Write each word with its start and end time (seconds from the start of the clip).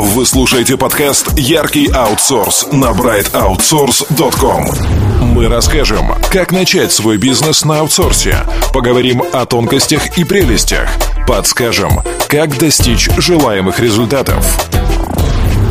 Вы 0.00 0.24
слушаете 0.26 0.78
подкаст 0.78 1.36
«Яркий 1.36 1.90
аутсорс» 1.92 2.68
на 2.70 2.92
brightoutsource.com. 2.92 5.34
Мы 5.34 5.48
расскажем, 5.48 6.12
как 6.30 6.52
начать 6.52 6.92
свой 6.92 7.18
бизнес 7.18 7.64
на 7.64 7.80
аутсорсе, 7.80 8.46
поговорим 8.72 9.24
о 9.32 9.44
тонкостях 9.44 10.16
и 10.16 10.22
прелестях, 10.22 10.88
подскажем, 11.26 12.02
как 12.28 12.56
достичь 12.58 13.10
желаемых 13.18 13.80
результатов. 13.80 14.46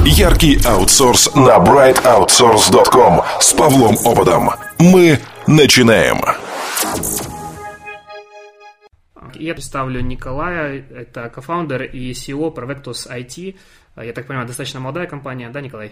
Яркий 0.05 0.59
аутсорс 0.65 1.33
на 1.33 1.55
brightoutsource.com 1.59 3.21
с 3.39 3.53
Павлом 3.53 3.95
Ободом. 4.03 4.49
Мы 4.77 5.21
начинаем. 5.47 6.19
Я 9.39 9.53
представлю 9.53 10.01
Николая, 10.01 10.83
это 10.93 11.29
кофаундер 11.29 11.83
и 11.83 12.11
CEO 12.11 12.53
Provectus 12.53 13.07
IT. 13.09 13.55
Я 14.03 14.13
так 14.13 14.27
понимаю, 14.27 14.47
достаточно 14.47 14.79
молодая 14.79 15.07
компания, 15.07 15.49
да, 15.49 15.61
Николай? 15.61 15.91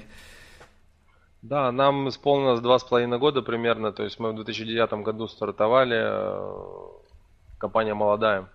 Да, 1.41 1.71
нам 1.71 2.09
исполнилось 2.09 2.59
два 2.59 2.79
с 2.79 2.83
половиной 2.83 3.19
года 3.19 3.41
примерно, 3.41 3.91
то 3.91 4.03
есть 4.03 4.19
мы 4.19 4.31
в 4.31 4.35
2009 4.35 5.03
году 5.03 5.27
стартовали, 5.27 6.01
компания 7.59 7.93
молодая. 7.93 8.49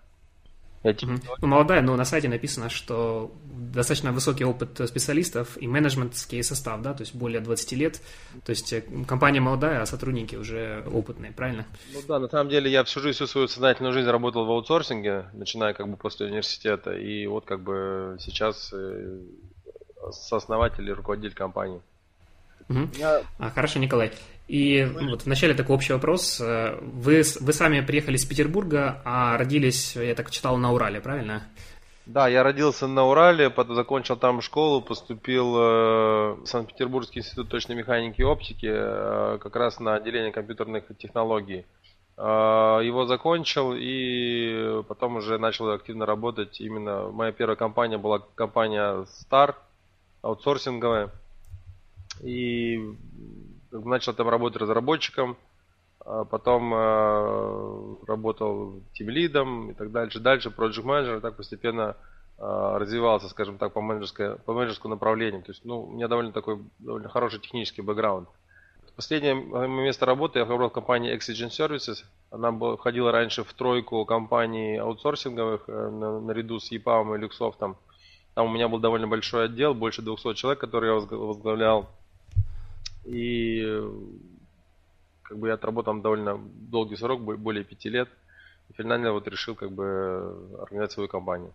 Угу. 0.82 1.20
Ну, 1.40 1.46
молодая, 1.46 1.82
но 1.82 1.94
на 1.96 2.04
сайте 2.04 2.28
написано, 2.28 2.70
что 2.70 3.30
достаточно 3.44 4.12
высокий 4.12 4.44
опыт 4.44 4.80
специалистов 4.88 5.60
и 5.60 5.68
менеджментский 5.68 6.42
состав, 6.42 6.80
да, 6.80 6.94
то 6.94 7.02
есть 7.02 7.14
более 7.14 7.40
20 7.40 7.72
лет. 7.72 8.00
То 8.44 8.50
есть 8.50 8.72
э, 8.72 8.82
компания 9.06 9.40
молодая, 9.40 9.82
а 9.82 9.86
сотрудники 9.86 10.36
уже 10.36 10.82
опытные, 10.90 11.32
правильно? 11.32 11.66
Ну 11.92 12.00
да, 12.08 12.18
на 12.18 12.28
самом 12.28 12.48
деле 12.48 12.70
я 12.70 12.82
всю 12.84 13.00
жизнь, 13.00 13.16
всю 13.16 13.26
свою 13.26 13.48
сознательную 13.48 13.92
жизнь 13.92 14.08
работал 14.08 14.46
в 14.46 14.50
аутсорсинге, 14.50 15.26
начиная 15.34 15.74
как 15.74 15.86
бы 15.88 15.96
после 15.96 16.26
университета, 16.26 16.92
и 16.92 17.26
вот 17.26 17.44
как 17.44 17.60
бы 17.60 18.16
сейчас 18.18 18.70
э, 18.72 19.20
сооснователь 20.12 20.88
и 20.88 20.92
руководитель 20.92 21.34
компании. 21.34 21.82
Угу. 22.70 22.88
Я... 22.96 23.22
А, 23.38 23.50
хорошо, 23.50 23.80
Николай. 23.80 24.12
И 24.50 24.84
ну, 24.84 25.10
вот 25.10 25.26
вначале 25.26 25.54
такой 25.54 25.76
общий 25.76 25.92
вопрос. 25.92 26.40
Э, 26.40 26.76
вы, 26.82 27.22
вы 27.40 27.52
сами 27.52 27.82
приехали 27.82 28.16
из 28.16 28.24
Петербурга, 28.24 29.00
а 29.04 29.38
родились, 29.38 29.94
я 29.94 30.12
так 30.16 30.32
читал, 30.32 30.56
на 30.56 30.72
Урале, 30.72 31.00
правильно? 31.00 31.44
Да, 32.04 32.26
я 32.26 32.42
родился 32.42 32.88
на 32.88 33.04
Урале, 33.04 33.48
потом 33.48 33.76
закончил 33.76 34.16
там 34.16 34.40
школу, 34.40 34.82
поступил 34.82 35.56
э, 35.56 35.60
в 36.42 36.46
Санкт-Петербургский 36.46 37.20
институт 37.20 37.48
точной 37.48 37.76
механики 37.76 38.22
и 38.22 38.24
оптики, 38.24 38.68
э, 38.68 39.38
как 39.40 39.54
раз 39.54 39.78
на 39.78 39.94
отделение 39.94 40.32
компьютерных 40.32 40.84
технологий. 40.98 41.64
Его 42.18 43.06
закончил 43.06 43.72
и 43.74 44.82
потом 44.88 45.16
уже 45.16 45.38
начал 45.38 45.70
активно 45.70 46.04
работать. 46.04 46.60
Именно 46.60 47.08
моя 47.12 47.32
первая 47.32 47.56
компания 47.56 47.96
была 47.96 48.18
компания 48.34 49.06
Star, 49.06 49.54
аутсорсинговая. 50.20 51.10
И 52.22 52.78
начал 53.70 54.14
там 54.14 54.28
работать 54.28 54.60
разработчиком, 54.60 55.36
а 56.04 56.24
потом 56.24 56.72
э, 56.74 57.94
работал 58.06 58.80
тимлидом 58.94 59.70
и 59.70 59.74
так 59.74 59.92
дальше. 59.92 60.18
Дальше 60.18 60.50
проект 60.50 60.78
менеджер 60.82 61.20
так 61.20 61.36
постепенно 61.36 61.96
э, 62.38 62.42
развивался, 62.78 63.28
скажем 63.28 63.58
так, 63.58 63.72
по, 63.72 63.80
менеджерской, 63.80 64.36
по 64.36 64.52
менеджерскому 64.52 64.94
направлению. 64.94 65.42
То 65.42 65.52
есть, 65.52 65.64
ну, 65.64 65.82
у 65.82 65.92
меня 65.92 66.08
довольно 66.08 66.32
такой 66.32 66.58
довольно 66.78 67.08
хороший 67.08 67.40
технический 67.40 67.82
бэкграунд. 67.82 68.28
Последнее 68.96 69.34
место 69.34 70.04
работы 70.04 70.40
я 70.40 70.44
работал 70.44 70.70
в 70.70 70.72
компании 70.72 71.16
Exigent 71.16 71.50
Services. 71.50 72.04
Она 72.30 72.52
входила 72.76 73.12
раньше 73.12 73.44
в 73.44 73.52
тройку 73.54 74.04
компаний 74.04 74.76
аутсорсинговых 74.78 75.64
э, 75.68 75.90
на, 75.90 76.20
наряду 76.20 76.60
с 76.60 76.72
EPAM 76.72 77.16
и 77.16 77.24
Luxoft. 77.24 77.76
Там 78.34 78.46
у 78.46 78.48
меня 78.48 78.68
был 78.68 78.78
довольно 78.78 79.06
большой 79.06 79.46
отдел, 79.46 79.74
больше 79.74 80.02
200 80.02 80.34
человек, 80.34 80.60
который 80.60 80.88
я 80.88 80.94
возглавлял. 80.94 81.90
И 83.04 83.82
как 85.22 85.38
бы 85.38 85.48
я 85.48 85.54
отработал 85.54 85.94
там 85.94 86.02
довольно 86.02 86.38
долгий 86.38 86.96
срок, 86.96 87.22
более 87.22 87.64
пяти 87.64 87.88
лет. 87.88 88.08
И 88.68 88.72
финально 88.72 89.12
вот 89.12 89.26
решил 89.28 89.54
как 89.54 89.72
бы 89.72 90.58
организовать 90.60 90.92
свою 90.92 91.08
компанию. 91.08 91.52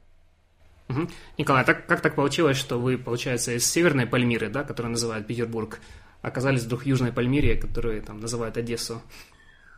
Угу. 0.90 1.08
Николай, 1.38 1.66
так, 1.66 1.88
как 1.88 2.02
так 2.02 2.16
получилось, 2.16 2.58
что 2.58 2.80
вы, 2.80 2.98
получается, 2.98 3.54
из 3.54 3.70
северной 3.70 4.06
Пальмиры, 4.06 4.50
да, 4.50 4.64
которую 4.64 4.92
называют 4.92 5.28
Петербург, 5.28 5.80
оказались 6.22 6.64
вдруг 6.64 6.84
в 6.84 6.86
южной 6.86 7.12
Пальмире, 7.12 7.56
которую 7.56 8.02
там 8.02 8.20
называют 8.20 8.58
Одессу? 8.58 9.02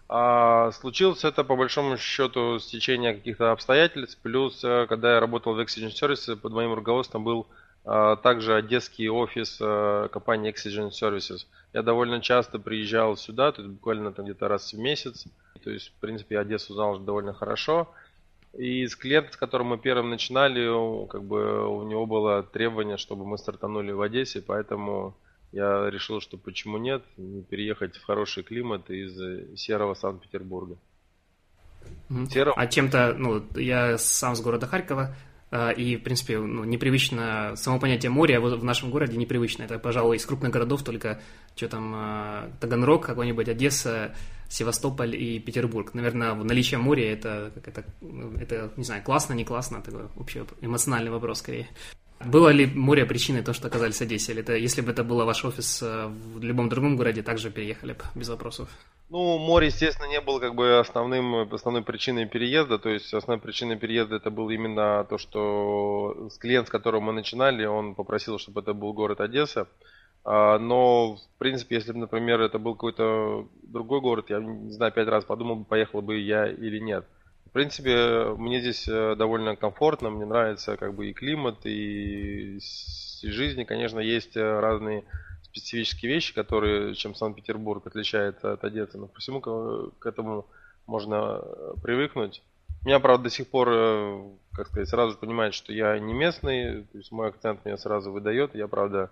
А, 0.10 0.72
случилось 0.72 1.24
это 1.24 1.44
по 1.44 1.56
большому 1.56 1.98
счету 1.98 2.60
стечение 2.60 3.14
каких-то 3.14 3.52
обстоятельств, 3.52 4.20
плюс 4.22 4.64
э, 4.64 4.86
когда 4.88 5.16
я 5.16 5.20
работал 5.20 5.54
в 5.54 5.60
Exigent 5.60 5.94
Services, 5.94 6.36
под 6.38 6.54
моим 6.54 6.74
руководством 6.74 7.24
был 7.24 7.42
а 7.42 7.48
также 7.88 8.56
одесский 8.56 9.08
офис 9.08 9.60
э, 9.62 10.10
компании 10.12 10.52
Exigent 10.52 10.92
Services. 10.92 11.46
Я 11.74 11.84
довольно 11.84 12.20
часто 12.22 12.60
приезжал 12.60 13.16
сюда, 13.16 13.54
то 13.54 13.62
есть 13.62 13.74
буквально 13.74 14.12
там 14.12 14.26
где-то 14.26 14.50
раз 14.50 14.74
в 14.74 14.78
месяц. 14.78 15.26
То 15.64 15.70
есть, 15.70 15.94
в 15.96 16.00
принципе, 16.02 16.36
я 16.36 16.42
Одессу 16.42 16.74
знал 16.74 16.92
уже 16.92 17.02
довольно 17.02 17.34
хорошо. 17.34 17.90
И 18.54 18.86
с 18.86 18.96
клиентом, 18.96 19.32
с 19.32 19.38
которым 19.38 19.68
мы 19.68 19.78
первым 19.78 20.10
начинали, 20.10 21.08
как 21.08 21.24
бы 21.24 21.68
у 21.68 21.84
него 21.84 22.06
было 22.06 22.44
требование, 22.44 22.98
чтобы 22.98 23.26
мы 23.26 23.38
стартанули 23.38 23.92
в 23.92 24.02
Одессе, 24.02 24.42
поэтому 24.42 25.16
я 25.52 25.90
решил, 25.90 26.20
что 26.20 26.38
почему 26.38 26.78
нет, 26.78 27.04
не 27.16 27.42
переехать 27.42 27.96
в 27.96 28.06
хороший 28.06 28.44
климат 28.44 28.90
из 28.90 29.58
серого 29.58 29.94
Санкт-Петербурга. 29.94 30.76
Серого? 32.30 32.56
А 32.58 32.68
чем-то, 32.68 33.16
ну, 33.18 33.44
я 33.56 33.98
сам 33.98 34.36
с 34.36 34.42
города 34.42 34.68
Харькова, 34.68 35.04
а, 35.04 35.27
и, 35.52 35.96
в 35.96 36.04
принципе, 36.04 36.40
ну, 36.40 36.66
непривычно, 36.66 37.54
само 37.56 37.80
понятие 37.80 38.10
моря 38.10 38.42
в 38.42 38.64
нашем 38.64 38.92
городе 38.92 39.18
непривычно. 39.18 39.64
Это, 39.64 39.80
пожалуй, 39.80 40.18
из 40.18 40.26
крупных 40.26 40.52
городов 40.52 40.84
только, 40.84 41.22
что 41.56 41.70
там, 41.70 41.94
а, 41.96 42.52
Таганрог, 42.60 43.06
какой-нибудь 43.06 43.48
Одесса, 43.48 44.14
Севастополь 44.50 45.16
и 45.16 45.40
Петербург. 45.40 45.94
Наверное, 45.94 46.34
наличие 46.34 46.80
моря 46.80 47.14
это, 47.14 47.52
это, 47.66 47.86
это, 48.40 48.74
не 48.76 48.84
знаю, 48.84 49.04
классно, 49.04 49.34
не 49.34 49.46
классно, 49.46 49.82
такой 49.82 50.08
вообще 50.16 50.46
эмоциональный 50.62 51.12
вопрос 51.12 51.40
скорее. 51.40 51.68
Было 52.26 52.50
ли 52.50 52.66
море 52.66 53.06
причиной 53.06 53.44
то, 53.44 53.54
что 53.54 53.68
оказались 53.68 53.98
в 53.98 54.02
Одессе? 54.02 54.32
Или 54.32 54.42
это, 54.42 54.56
если 54.56 54.82
бы 54.82 54.92
это 54.92 55.04
был 55.04 55.24
ваш 55.24 55.46
офис 55.46 55.82
а, 55.84 56.08
в 56.08 56.44
любом 56.44 56.68
другом 56.68 56.98
городе, 56.98 57.22
также 57.22 57.52
переехали 57.52 57.94
бы 57.94 58.04
без 58.16 58.30
вопросов? 58.30 58.70
Ну, 59.10 59.38
море, 59.38 59.68
естественно, 59.68 60.10
не 60.10 60.20
было 60.20 60.40
как 60.40 60.56
бы 60.56 60.80
основным, 60.80 61.54
основной 61.54 61.84
причиной 61.84 62.26
переезда. 62.26 62.80
То 62.80 62.90
есть 62.90 63.14
основной 63.14 63.42
причиной 63.42 63.78
переезда 63.78 64.16
это 64.16 64.32
было 64.32 64.50
именно 64.50 65.06
то, 65.06 65.18
что 65.18 66.30
клиент, 66.40 66.68
с 66.68 66.72
которым 66.72 67.04
мы 67.04 67.14
начинали, 67.14 67.66
он 67.66 67.96
попросил, 67.96 68.40
чтобы 68.40 68.62
это 68.62 68.74
был 68.74 68.94
город 68.94 69.22
Одесса. 69.22 69.68
А, 70.26 70.60
но, 70.60 71.16
в 71.16 71.38
принципе, 71.38 71.76
если 71.76 71.94
бы, 71.94 72.00
например, 72.00 72.42
это 72.42 72.60
был 72.60 72.74
какой-то 72.74 73.48
другой 73.64 74.02
город, 74.02 74.30
я 74.30 74.40
не 74.40 74.72
знаю, 74.72 74.92
пять 74.92 75.08
раз 75.08 75.24
подумал, 75.24 75.64
поехал 75.64 76.02
бы 76.02 76.20
я 76.20 76.48
или 76.48 76.80
нет. 76.80 77.06
Принципе, 77.58 78.36
мне 78.38 78.60
здесь 78.60 78.88
э, 78.88 79.16
довольно 79.16 79.56
комфортно, 79.56 80.12
мне 80.12 80.28
нравится 80.28 80.78
как 80.78 80.94
бы 80.94 81.10
и 81.10 81.14
климат, 81.14 81.66
и, 81.66 82.60
и 82.60 83.32
жизнь. 83.32 83.66
Конечно, 83.66 84.00
есть 84.00 84.38
э, 84.38 84.60
разные 84.60 85.06
специфические 85.42 86.14
вещи, 86.14 86.36
которые, 86.36 86.94
чем 86.94 87.16
Санкт-Петербург 87.16 87.88
отличает 87.88 88.46
от 88.46 88.64
Одессы. 88.64 89.00
Но 89.00 89.10
всему 89.18 89.42
к 89.42 90.06
этому 90.06 90.46
можно 90.86 91.42
э, 91.42 91.74
привыкнуть. 91.82 92.44
Меня, 92.86 93.00
правда, 93.00 93.24
до 93.24 93.30
сих 93.32 93.48
пор, 93.48 94.38
как 94.54 94.68
сказать, 94.68 94.90
сразу 94.90 95.18
понимает, 95.18 95.56
что 95.56 95.74
я 95.74 95.98
не 95.98 96.14
местный, 96.14 96.84
то 96.84 96.98
есть 97.00 97.12
мой 97.12 97.30
акцент 97.30 97.66
меня 97.66 97.78
сразу 97.78 98.12
выдает. 98.12 98.54
Я, 98.54 98.68
правда, 98.68 99.10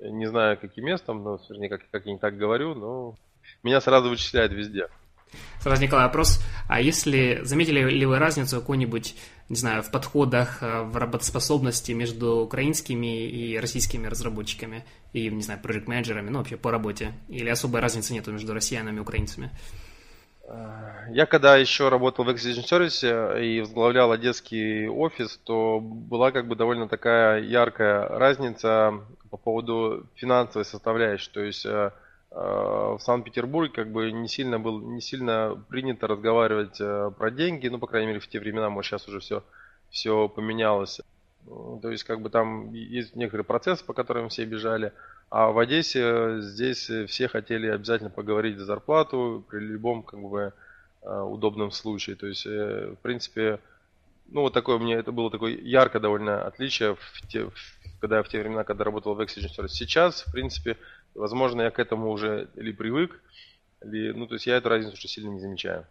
не 0.00 0.26
знаю, 0.26 0.58
каким 0.58 0.86
местом, 0.86 1.22
но, 1.22 1.38
вернее, 1.48 1.68
как, 1.68 1.88
как 1.92 2.06
я 2.06 2.12
не 2.12 2.18
так 2.18 2.36
говорю, 2.36 2.74
но 2.74 3.14
меня 3.62 3.80
сразу 3.80 4.10
вычисляют 4.10 4.52
везде. 4.52 4.88
Сразу, 5.60 5.82
Николай, 5.82 6.06
вопрос. 6.06 6.40
А 6.68 6.80
если 6.80 7.40
заметили 7.42 7.80
ли 7.80 8.06
вы 8.06 8.18
разницу 8.18 8.60
какую-нибудь, 8.60 9.16
не 9.48 9.56
знаю, 9.56 9.82
в 9.82 9.90
подходах, 9.90 10.62
э, 10.62 10.82
в 10.82 10.96
работоспособности 10.96 11.92
между 11.92 12.36
украинскими 12.36 13.26
и 13.26 13.58
российскими 13.58 14.06
разработчиками 14.06 14.84
и, 15.12 15.28
не 15.30 15.42
знаю, 15.42 15.60
проект-менеджерами, 15.60 16.30
ну, 16.30 16.38
вообще 16.38 16.56
по 16.56 16.70
работе? 16.70 17.12
Или 17.28 17.48
особой 17.48 17.80
разницы 17.80 18.12
нет 18.12 18.26
между 18.28 18.54
россиянами 18.54 18.98
и 18.98 19.00
украинцами? 19.00 19.50
Я 21.10 21.26
когда 21.26 21.58
еще 21.58 21.90
работал 21.90 22.24
в 22.24 22.30
Exigent 22.30 22.64
Service 22.64 23.42
и 23.42 23.60
возглавлял 23.60 24.12
одесский 24.12 24.88
офис, 24.88 25.38
то 25.44 25.78
была 25.78 26.30
как 26.30 26.48
бы 26.48 26.56
довольно 26.56 26.88
такая 26.88 27.42
яркая 27.42 28.08
разница 28.08 28.94
по 29.30 29.36
поводу 29.36 30.06
финансовой 30.14 30.64
составляющей. 30.64 31.30
То 31.30 31.42
есть 31.42 31.66
э, 31.66 31.68
Э, 31.70 31.90
в 32.30 32.98
Санкт-Петербурге 33.00 33.72
как 33.72 33.90
бы 33.90 34.12
не 34.12 34.28
сильно 34.28 34.60
был 34.60 34.80
не 34.80 35.00
сильно 35.00 35.62
принято 35.68 36.06
разговаривать 36.06 36.80
э, 36.80 37.10
про 37.16 37.30
деньги, 37.30 37.68
ну 37.68 37.78
по 37.78 37.86
крайней 37.86 38.08
мере 38.08 38.20
в 38.20 38.28
те 38.28 38.38
времена, 38.38 38.68
может 38.68 38.90
сейчас 38.90 39.08
уже 39.08 39.20
все 39.20 39.42
все 39.90 40.28
поменялось. 40.28 41.00
То 41.80 41.90
есть 41.90 42.04
как 42.04 42.20
бы 42.20 42.28
там 42.28 42.72
есть 42.74 43.16
некоторые 43.16 43.44
процессы, 43.44 43.82
по 43.82 43.94
которым 43.94 44.28
все 44.28 44.44
бежали, 44.44 44.92
а 45.30 45.50
в 45.50 45.58
Одессе 45.58 46.42
здесь 46.42 46.90
все 47.08 47.28
хотели 47.28 47.68
обязательно 47.68 48.10
поговорить 48.10 48.58
за 48.58 48.66
зарплату 48.66 49.44
при 49.48 49.60
любом 49.60 50.02
как 50.02 50.20
бы 50.20 50.52
э, 51.02 51.20
удобном 51.20 51.70
случае. 51.70 52.16
То 52.16 52.26
есть 52.26 52.44
в 52.44 52.96
принципе 52.96 53.60
ну 54.30 54.42
вот 54.42 54.52
такое 54.52 54.78
мне 54.78 54.96
это 54.96 55.10
было 55.10 55.30
такое 55.30 55.56
яркое 55.56 56.02
довольно 56.02 56.46
отличие 56.46 56.96
в 56.96 57.26
те, 57.28 57.44
в 57.44 57.78
когда 58.00 58.22
в 58.22 58.28
те 58.28 58.40
времена, 58.40 58.64
когда 58.64 58.84
работал 58.84 59.14
в 59.14 59.20
Exigent 59.20 59.56
Service. 59.56 59.68
Сейчас, 59.68 60.22
в 60.22 60.32
принципе, 60.32 60.76
возможно, 61.14 61.62
я 61.62 61.70
к 61.70 61.78
этому 61.78 62.10
уже 62.10 62.48
или 62.54 62.72
привык, 62.72 63.20
или, 63.82 64.12
ну, 64.12 64.26
то 64.26 64.34
есть 64.34 64.46
я 64.46 64.56
эту 64.56 64.68
разницу 64.68 64.94
уже 64.94 65.08
сильно 65.08 65.30
не 65.30 65.40
замечаю. 65.40 65.86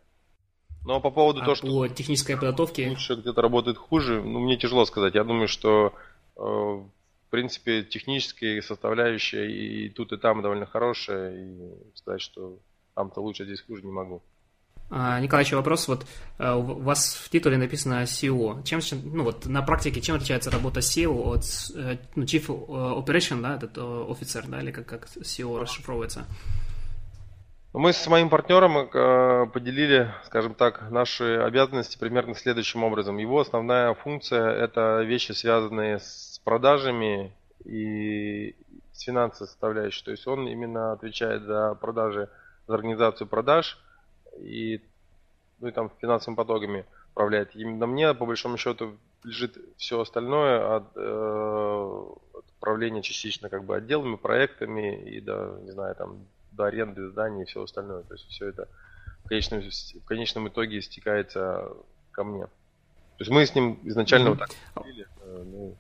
Но 0.86 1.02
по 1.02 1.12
поводу 1.12 1.42
а 1.42 1.44
того, 1.44 1.56
что... 1.56 1.68
По 1.68 1.90
технической 1.90 2.36
подготовке... 2.36 2.90
Лучше 2.90 3.16
где-то 3.16 3.42
работает 3.42 3.78
хуже, 3.78 4.22
ну, 4.22 4.40
мне 4.40 4.58
тяжело 4.58 4.86
сказать. 4.86 5.16
Я 5.16 5.24
думаю, 5.24 5.48
что, 5.48 5.94
э, 6.38 6.42
в 6.42 7.30
принципе, 7.30 7.84
технические 7.84 8.62
составляющие 8.62 9.52
и 9.52 9.90
тут, 9.90 10.14
и 10.14 10.18
там 10.18 10.42
довольно 10.42 10.66
хорошая, 10.66 11.36
и 11.36 11.74
сказать, 11.96 12.22
что 12.22 12.60
там-то 12.96 13.22
лучше, 13.22 13.44
здесь 13.44 13.62
хуже 13.62 13.84
не 13.84 13.92
могу. 13.92 14.22
А, 14.90 15.20
Николай, 15.20 15.44
еще 15.44 15.58
вопрос. 15.58 15.88
Вот 15.88 16.06
э, 16.38 16.54
у 16.54 16.62
вас 16.62 17.16
в 17.16 17.30
титуле 17.30 17.58
написано 17.58 18.04
SEO. 18.04 18.64
Чем, 18.64 18.80
ну 19.04 19.24
вот 19.24 19.46
на 19.46 19.62
практике, 19.62 20.00
чем 20.00 20.16
отличается 20.16 20.50
работа 20.50 20.80
SEO 20.80 21.34
от 21.34 21.44
э, 21.76 21.98
ну, 22.16 22.24
Chief 22.24 22.46
Operation, 22.46 23.42
да, 23.42 23.56
этот 23.56 23.78
офицер, 23.78 24.46
да, 24.48 24.62
или 24.62 24.72
как, 24.72 24.86
как 24.86 25.08
SEO 25.08 25.60
расшифровывается? 25.60 26.26
Мы 27.74 27.92
с 27.92 28.08
моим 28.08 28.30
партнером 28.30 28.78
э, 28.78 29.46
поделили, 29.54 30.12
скажем 30.26 30.56
так, 30.56 30.90
наши 30.90 31.36
обязанности 31.36 31.98
примерно 31.98 32.34
следующим 32.34 32.84
образом. 32.84 33.18
Его 33.18 33.42
основная 33.42 33.94
функция– 33.94 34.50
это 34.64 35.02
вещи, 35.02 35.34
связанные 35.34 36.00
с 36.00 36.42
продажами 36.46 37.34
и 37.66 38.56
с 38.94 39.02
финансовой 39.02 39.48
составляющей. 39.50 40.04
То 40.06 40.12
есть 40.12 40.26
он 40.26 40.48
именно 40.48 40.94
отвечает 40.94 41.44
за 41.44 41.76
продажи, 41.76 42.30
за 42.68 42.74
организацию 42.74 43.28
продаж 43.28 43.78
и, 44.40 44.82
ну, 45.60 45.68
и 45.68 45.72
там 45.72 45.92
финансовыми 46.00 46.36
потоками 46.36 46.86
управляет. 47.12 47.56
Именно 47.56 47.88
мне, 47.88 48.14
по 48.14 48.26
большому 48.26 48.58
счету, 48.58 48.98
лежит 49.24 49.58
все 49.78 50.00
остальное 50.00 50.76
от, 50.76 50.96
э, 50.96 52.06
от 52.34 52.46
управления 52.58 53.02
частично 53.02 53.50
как 53.50 53.64
бы 53.64 53.76
отделами, 53.76 54.16
проектами 54.16 55.02
и, 55.04 55.20
да, 55.20 55.56
не 55.64 55.72
знаю, 55.72 55.96
там 55.96 56.26
до 56.52 56.66
аренды 56.66 57.10
здания 57.10 57.44
и 57.44 57.46
все 57.46 57.64
остальное. 57.64 58.04
То 58.04 58.14
есть 58.14 58.28
все 58.28 58.50
это 58.50 58.68
в 59.24 59.30
конечном, 59.30 59.62
в 59.62 60.06
конечном 60.06 60.48
итоге 60.48 60.82
стекается 60.82 61.72
ко 62.12 62.24
мне. 62.24 62.46
То 62.46 63.24
есть 63.24 63.32
мы 63.32 63.46
с 63.46 63.56
ним 63.56 63.80
изначально 63.84 64.30
mm-hmm. 64.30 64.40
вот 64.40 64.40
так 64.40 64.86
решили, 64.86 65.08
э, 65.22 65.44
ну, 65.46 65.76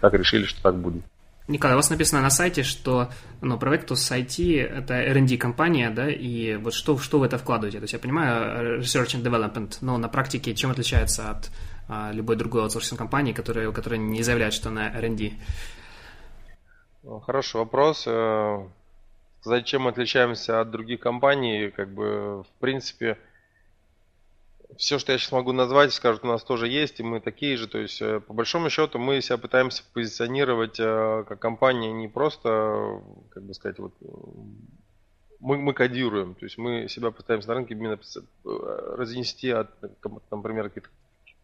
так 0.00 0.14
решили, 0.14 0.44
что 0.44 0.62
так 0.62 0.74
будет. 0.76 1.02
Николай, 1.50 1.74
у 1.74 1.78
вас 1.78 1.90
написано 1.90 2.22
на 2.22 2.30
сайте, 2.30 2.62
что 2.62 3.10
ну, 3.40 3.56
Prolectus 3.56 4.10
IT– 4.10 4.62
это 4.78 4.94
R&D 4.94 5.36
компания, 5.36 5.90
да, 5.90 6.08
и 6.08 6.54
вот 6.54 6.74
что, 6.74 6.96
что 6.98 7.18
вы 7.18 7.26
это 7.26 7.38
вкладываете? 7.38 7.78
То 7.78 7.84
есть 7.84 7.92
я 7.92 7.98
понимаю 7.98 8.80
Research 8.80 9.16
and 9.16 9.24
Development, 9.24 9.78
но 9.80 9.98
на 9.98 10.08
практике 10.08 10.54
чем 10.54 10.70
отличается 10.70 11.30
от 11.30 11.50
а, 11.88 12.12
любой 12.12 12.36
другой 12.36 12.62
аутсорсинг 12.62 12.98
компании, 12.98 13.32
которая, 13.32 13.72
которая 13.72 13.98
не 13.98 14.22
заявляет, 14.22 14.54
что 14.54 14.68
она 14.68 14.90
R&D? 14.90 15.32
Хороший 17.26 17.56
вопрос. 17.56 18.04
Э, 18.06 18.68
сказать, 19.40 19.66
чем 19.66 19.82
мы 19.82 19.90
отличаемся 19.90 20.60
от 20.60 20.70
других 20.70 21.00
компаний, 21.00 21.72
как 21.74 21.92
бы, 21.92 22.44
в 22.44 22.60
принципе, 22.60 23.18
все, 24.76 24.98
что 24.98 25.12
я 25.12 25.18
сейчас 25.18 25.32
могу 25.32 25.52
назвать, 25.52 25.92
скажут, 25.92 26.24
у 26.24 26.28
нас 26.28 26.42
тоже 26.42 26.68
есть, 26.68 27.00
и 27.00 27.02
мы 27.02 27.20
такие 27.20 27.56
же. 27.56 27.66
То 27.66 27.78
есть, 27.78 28.00
э, 28.02 28.20
по 28.20 28.32
большому 28.32 28.70
счету, 28.70 28.98
мы 28.98 29.20
себя 29.20 29.38
пытаемся 29.38 29.82
позиционировать 29.92 30.78
э, 30.78 31.24
как 31.28 31.38
компания 31.38 31.92
не 31.92 32.08
просто, 32.08 33.02
как 33.30 33.42
бы 33.44 33.54
сказать, 33.54 33.78
вот 33.78 33.92
мы, 35.40 35.56
мы 35.56 35.72
кодируем, 35.72 36.34
то 36.34 36.44
есть 36.44 36.58
мы 36.58 36.88
себя 36.88 37.10
пытаемся 37.10 37.48
на 37.48 37.54
рынке 37.54 37.74
именно 37.74 37.98
э, 37.98 38.94
разнести 38.96 39.50
от, 39.50 39.70
например, 40.30 40.68
каких-то 40.68 40.90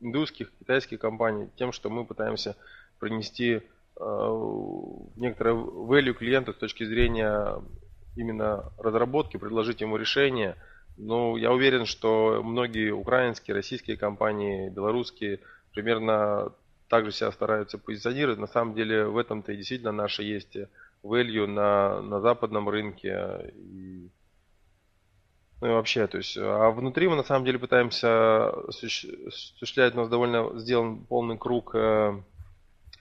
индусских, 0.01 0.53
китайских 0.59 1.01
компаний 1.01 1.49
тем, 1.57 1.73
что 1.73 1.89
мы 1.91 2.05
пытаемся 2.05 2.57
принести 2.99 3.63
некоторое 5.17 5.55
value 5.55 6.13
клиенту 6.13 6.53
с 6.53 6.57
точки 6.57 6.85
зрения 6.85 7.63
именно 8.15 8.71
разработки, 8.79 9.39
предложить 9.39 9.81
ему 9.81 9.97
решение. 9.97 10.57
Ну, 10.97 11.37
я 11.37 11.53
уверен, 11.53 11.85
что 11.85 12.41
многие 12.43 12.91
украинские, 12.91 13.55
российские 13.55 13.97
компании, 13.97 14.71
белорусские 14.71 15.41
примерно 15.73 16.53
также 16.89 17.13
себя 17.13 17.31
стараются 17.33 17.79
позиционировать. 17.79 18.39
На 18.39 18.47
самом 18.47 18.75
деле 18.75 19.05
в 19.05 19.19
этом-то 19.19 19.53
и 19.53 19.57
действительно 19.57 19.93
наше 19.93 20.23
есть 20.23 20.57
value 21.03 21.47
на, 21.47 22.01
на 22.01 22.21
западном 22.21 22.69
рынке. 22.69 23.53
И, 23.55 24.09
ну 25.61 25.69
и 25.69 25.71
вообще, 25.71 26.07
то 26.07 26.17
есть, 26.17 26.37
а 26.39 26.71
внутри 26.71 27.09
мы 27.09 27.17
на 27.17 27.25
самом 27.25 27.45
деле 27.45 27.59
пытаемся 27.59 28.49
осуществлять, 28.69 29.95
у 29.95 29.99
нас 29.99 30.09
довольно 30.09 30.59
сделан 30.59 31.05
полный 31.05 31.37
круг 31.37 31.75
э, 31.75 32.23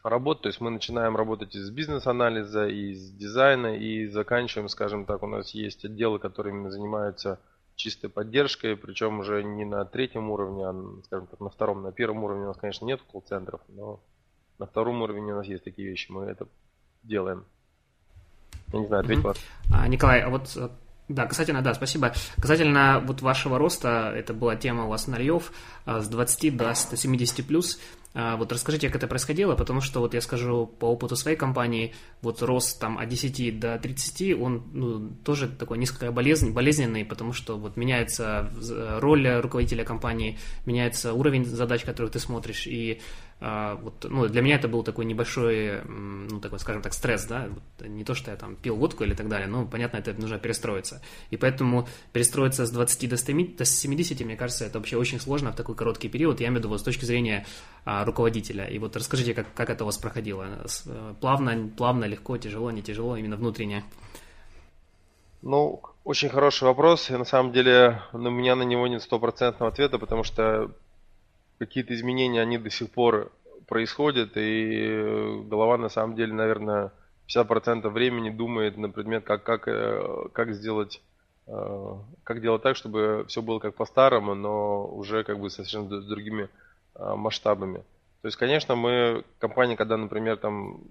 работ. 0.04 0.42
То 0.42 0.50
есть 0.50 0.60
мы 0.60 0.70
начинаем 0.70 1.16
работать 1.16 1.56
из 1.56 1.70
бизнес-анализа, 1.70 2.68
из 2.68 3.12
дизайна 3.12 3.78
и 3.78 4.08
заканчиваем, 4.08 4.68
скажем 4.68 5.06
так, 5.06 5.24
у 5.24 5.28
нас 5.28 5.52
есть 5.52 5.86
отделы, 5.86 6.20
которые 6.20 6.54
именно 6.54 6.72
занимаются 6.72 7.40
чистой 7.76 8.10
поддержкой, 8.10 8.76
причем 8.76 9.20
уже 9.20 9.44
не 9.44 9.66
на 9.66 9.86
третьем 9.86 10.30
уровне, 10.30 10.66
а, 10.66 11.02
скажем 11.06 11.28
так, 11.28 11.40
на 11.40 11.50
втором. 11.50 11.84
На 11.84 11.92
первом 11.92 12.24
уровне 12.24 12.46
у 12.46 12.48
нас, 12.48 12.58
конечно, 12.58 12.86
нет 12.86 13.02
колл-центров, 13.12 13.62
но 13.68 14.00
на 14.58 14.66
втором 14.66 15.02
уровне 15.02 15.34
у 15.34 15.38
нас 15.38 15.48
есть 15.48 15.64
такие 15.64 15.90
вещи, 15.90 16.12
мы 16.12 16.26
это 16.26 16.48
делаем. 17.04 17.46
Я 18.74 18.80
не 18.80 18.88
знаю, 18.88 19.02
ответил. 19.02 19.30
Mm-hmm. 19.30 19.38
А, 19.74 19.88
Николай, 19.88 20.22
а 20.22 20.30
вот 20.30 20.58
да, 21.08 21.28
касательно, 21.28 21.62
да, 21.62 21.74
спасибо. 21.76 22.14
Касательно 22.42 23.04
вот 23.06 23.22
вашего 23.22 23.60
роста, 23.60 24.12
это 24.16 24.34
была 24.34 24.56
тема 24.56 24.86
у 24.86 24.90
вас 24.90 25.08
Нарьев, 25.08 25.52
а, 25.86 26.02
с 26.02 26.08
20 26.08 26.58
до 26.58 26.74
170 26.74 27.46
плюс. 27.46 27.80
А, 28.18 28.38
вот 28.38 28.50
расскажите, 28.54 28.88
как 28.88 28.96
это 28.96 29.08
происходило, 29.08 29.56
потому 29.56 29.82
что 29.82 30.00
вот 30.00 30.14
я 30.14 30.22
скажу 30.22 30.68
по 30.68 30.86
опыту 30.86 31.18
своей 31.18 31.36
компании, 31.36 31.94
вот 32.22 32.42
рост 32.42 32.80
там 32.80 32.98
от 32.98 33.10
10 33.10 33.60
до 33.60 33.78
30, 33.78 34.40
он 34.40 34.64
ну, 34.72 35.10
тоже 35.26 35.50
такой 35.50 35.78
несколько 35.78 36.14
болезнь, 36.14 36.54
болезненный, 36.54 37.04
потому 37.04 37.34
что 37.34 37.58
вот 37.58 37.76
меняется 37.76 38.50
роль 39.02 39.28
руководителя 39.28 39.84
компании, 39.84 40.40
меняется 40.66 41.14
уровень 41.14 41.44
задач, 41.44 41.84
которых 41.84 42.14
ты 42.14 42.20
смотришь, 42.20 42.68
и 42.68 43.02
вот, 43.42 44.06
ну, 44.10 44.28
для 44.28 44.42
меня 44.42 44.56
это 44.56 44.68
был 44.68 44.82
такой 44.84 45.04
небольшой, 45.06 45.82
ну, 45.84 46.40
такой, 46.40 46.58
скажем 46.58 46.82
так, 46.82 46.94
стресс, 46.94 47.26
да, 47.26 47.50
не 47.82 48.06
то, 48.06 48.16
что 48.16 48.32
я 48.32 48.38
там 48.38 48.56
пил 48.56 48.78
водку 48.78 49.04
или 49.04 49.14
так 49.14 49.28
далее, 49.28 49.48
но, 49.48 49.66
понятно, 49.66 49.98
это 49.98 50.14
нужно 50.14 50.40
перестроиться. 50.40 51.02
И 51.32 51.38
поэтому 51.38 51.88
перестроиться 52.14 52.66
с 52.66 52.72
20 52.72 53.10
до 53.10 53.66
70, 53.66 54.22
мне 54.22 54.38
кажется, 54.38 54.66
это 54.66 54.80
вообще 54.80 54.98
очень 54.98 55.20
сложно 55.20 55.52
в 55.52 55.56
такой 55.56 55.76
короткий 55.76 56.08
период, 56.08 56.40
я 56.40 56.48
имею 56.48 56.58
в 56.58 56.60
виду 56.60 56.70
вот, 56.70 56.80
с 56.80 56.84
точки 56.84 57.04
зрения 57.04 57.46
а, 57.84 58.06
руководителя. 58.06 58.66
И 58.66 58.80
вот 58.80 58.96
расскажите, 58.96 59.34
как, 59.34 59.54
как 59.54 59.70
это 59.70 59.84
у 59.84 59.88
вас 59.88 59.98
проходило? 59.98 60.48
Э, 60.86 61.14
плавно, 61.20 61.70
плавно, 61.76 62.06
легко, 62.06 62.38
тяжело, 62.38 62.72
не 62.72 62.82
тяжело, 62.82 63.18
именно 63.18 63.36
внутренне? 63.36 63.84
Ну, 65.42 65.82
очень 66.06 66.30
хороший 66.30 66.64
вопрос, 66.64 67.12
и 67.12 67.18
на 67.18 67.26
самом 67.26 67.52
деле 67.52 68.02
у 68.14 68.18
меня 68.18 68.56
на 68.56 68.64
него 68.64 68.88
нет 68.88 69.04
стопроцентного 69.04 69.72
ответа, 69.72 70.00
потому 70.00 70.24
что 70.24 70.72
какие-то 71.60 71.94
изменения, 71.94 72.42
они 72.42 72.58
до 72.58 72.70
сих 72.70 72.92
пор 72.92 73.32
происходят, 73.68 74.32
и 74.36 75.42
голова 75.46 75.78
на 75.78 75.90
самом 75.90 76.16
деле, 76.16 76.34
наверное, 76.34 76.92
50% 77.28 77.90
времени 77.90 78.30
думает 78.30 78.78
на 78.78 78.90
предмет, 78.90 79.24
как, 79.24 79.44
как, 79.44 79.68
э, 79.68 80.30
как 80.34 80.54
сделать 80.54 81.02
э, 81.48 81.94
как 82.24 82.42
делать 82.42 82.62
так, 82.62 82.76
чтобы 82.76 83.26
все 83.28 83.42
было 83.42 83.60
как 83.60 83.76
по-старому, 83.76 84.36
но 84.36 84.86
уже 84.88 85.24
как 85.24 85.40
бы 85.40 85.50
совершенно 85.50 86.02
с 86.02 86.06
другими 86.06 86.50
э, 86.96 87.16
масштабами. 87.16 87.80
То 88.22 88.28
есть, 88.28 88.38
конечно, 88.38 88.76
мы, 88.76 89.24
компания, 89.40 89.76
когда, 89.76 89.98
например, 89.98 90.38
там 90.38 90.82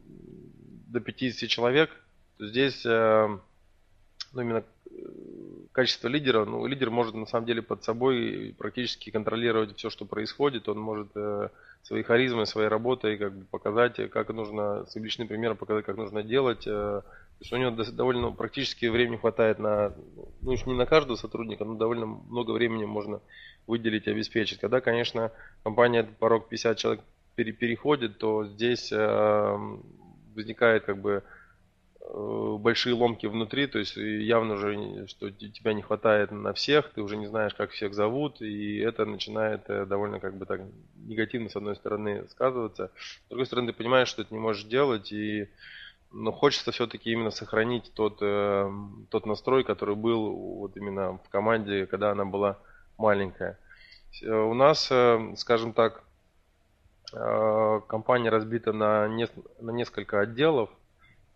до 0.87 1.01
50 1.01 1.49
человек, 1.49 1.91
то 2.39 2.47
здесь 2.47 2.85
ну, 2.85 4.41
именно 4.41 4.65
качество 5.75 6.07
лидера, 6.07 6.45
ну, 6.45 6.65
лидер 6.67 6.89
может 6.89 7.15
на 7.17 7.27
самом 7.27 7.47
деле 7.47 7.61
под 7.61 7.83
собой 7.83 8.55
практически 8.57 9.11
контролировать 9.11 9.77
все, 9.77 9.91
что 9.91 10.05
происходит. 10.05 10.69
Он 10.69 10.79
может 10.79 11.09
э, 11.17 11.49
своей 11.83 12.05
харизмой, 12.05 12.47
своей 12.47 12.69
работой 12.69 13.19
как 13.19 13.37
бы 13.37 13.45
показать, 13.45 13.97
как 14.11 14.29
нужно, 14.29 14.87
с 14.87 14.95
личным 14.95 15.27
примером 15.27 15.57
показать, 15.57 15.85
как 15.85 15.97
нужно 15.97 16.23
делать. 16.23 16.65
Э, 16.69 17.03
то 17.03 17.41
есть 17.41 17.53
у 17.53 17.57
него 17.57 17.73
довольно 17.73 18.31
практически 18.31 18.87
времени 18.87 19.17
хватает 19.17 19.59
на, 19.59 19.93
ну, 20.43 20.53
не 20.53 20.75
на 20.75 20.87
каждого 20.87 21.17
сотрудника, 21.17 21.65
но 21.65 21.75
довольно 21.75 22.07
много 22.07 22.53
времени 22.53 22.85
можно 22.85 23.21
выделить 23.67 24.07
и 24.07 24.13
обеспечить. 24.13 24.61
Когда, 24.61 24.81
конечно, 24.81 25.33
компания 25.65 26.01
этот 26.01 26.17
порог 26.19 26.49
50 26.49 26.79
человек 26.79 27.05
переходит, 27.35 28.19
то 28.19 28.47
здесь 28.47 28.93
э, 28.93 29.59
возникает 30.37 30.85
как 30.85 30.99
бы 30.99 31.25
большие 32.13 32.95
ломки 32.95 33.27
внутри, 33.27 33.67
то 33.67 33.79
есть 33.79 33.97
явно 33.97 34.55
уже, 34.55 35.07
что 35.07 35.31
тебя 35.31 35.73
не 35.73 35.83
хватает 35.83 36.31
на 36.31 36.53
всех, 36.53 36.91
ты 36.91 37.03
уже 37.03 37.17
не 37.17 37.27
знаешь, 37.27 37.55
как 37.55 37.71
всех 37.71 37.95
зовут, 37.95 38.43
и 38.43 38.79
это 38.79 39.07
начинает 39.07 39.63
э, 39.69 39.87
довольно 39.87 40.21
как 40.21 40.37
бы 40.37 40.45
так 40.45 40.61
негативно 40.97 41.49
с 41.49 41.57
одной 41.57 41.77
стороны 41.77 42.27
сказываться, 42.29 42.91
с 43.27 43.29
другой 43.29 43.47
стороны 43.47 43.73
ты 43.73 43.79
понимаешь, 43.79 44.09
что 44.09 44.23
это 44.23 44.35
не 44.35 44.41
можешь 44.41 44.65
делать, 44.65 45.13
и 45.13 45.49
но 46.13 46.31
хочется 46.31 46.71
все-таки 46.71 47.11
именно 47.11 47.31
сохранить 47.31 47.93
тот, 47.95 48.19
э, 48.21 48.71
тот 49.11 49.27
настрой, 49.27 49.65
который 49.65 49.97
был 49.97 50.31
вот 50.33 50.77
именно 50.77 51.19
в 51.19 51.29
команде, 51.31 51.87
когда 51.87 52.13
она 52.13 52.25
была 52.25 52.59
маленькая. 52.99 53.59
У 54.23 54.55
нас, 54.55 54.93
скажем 55.37 55.73
так, 55.73 56.05
Компания 57.11 58.31
разбита 58.31 58.73
на, 58.73 59.09
не, 59.09 59.29
на 59.61 59.71
несколько 59.71 60.21
отделов. 60.21 60.71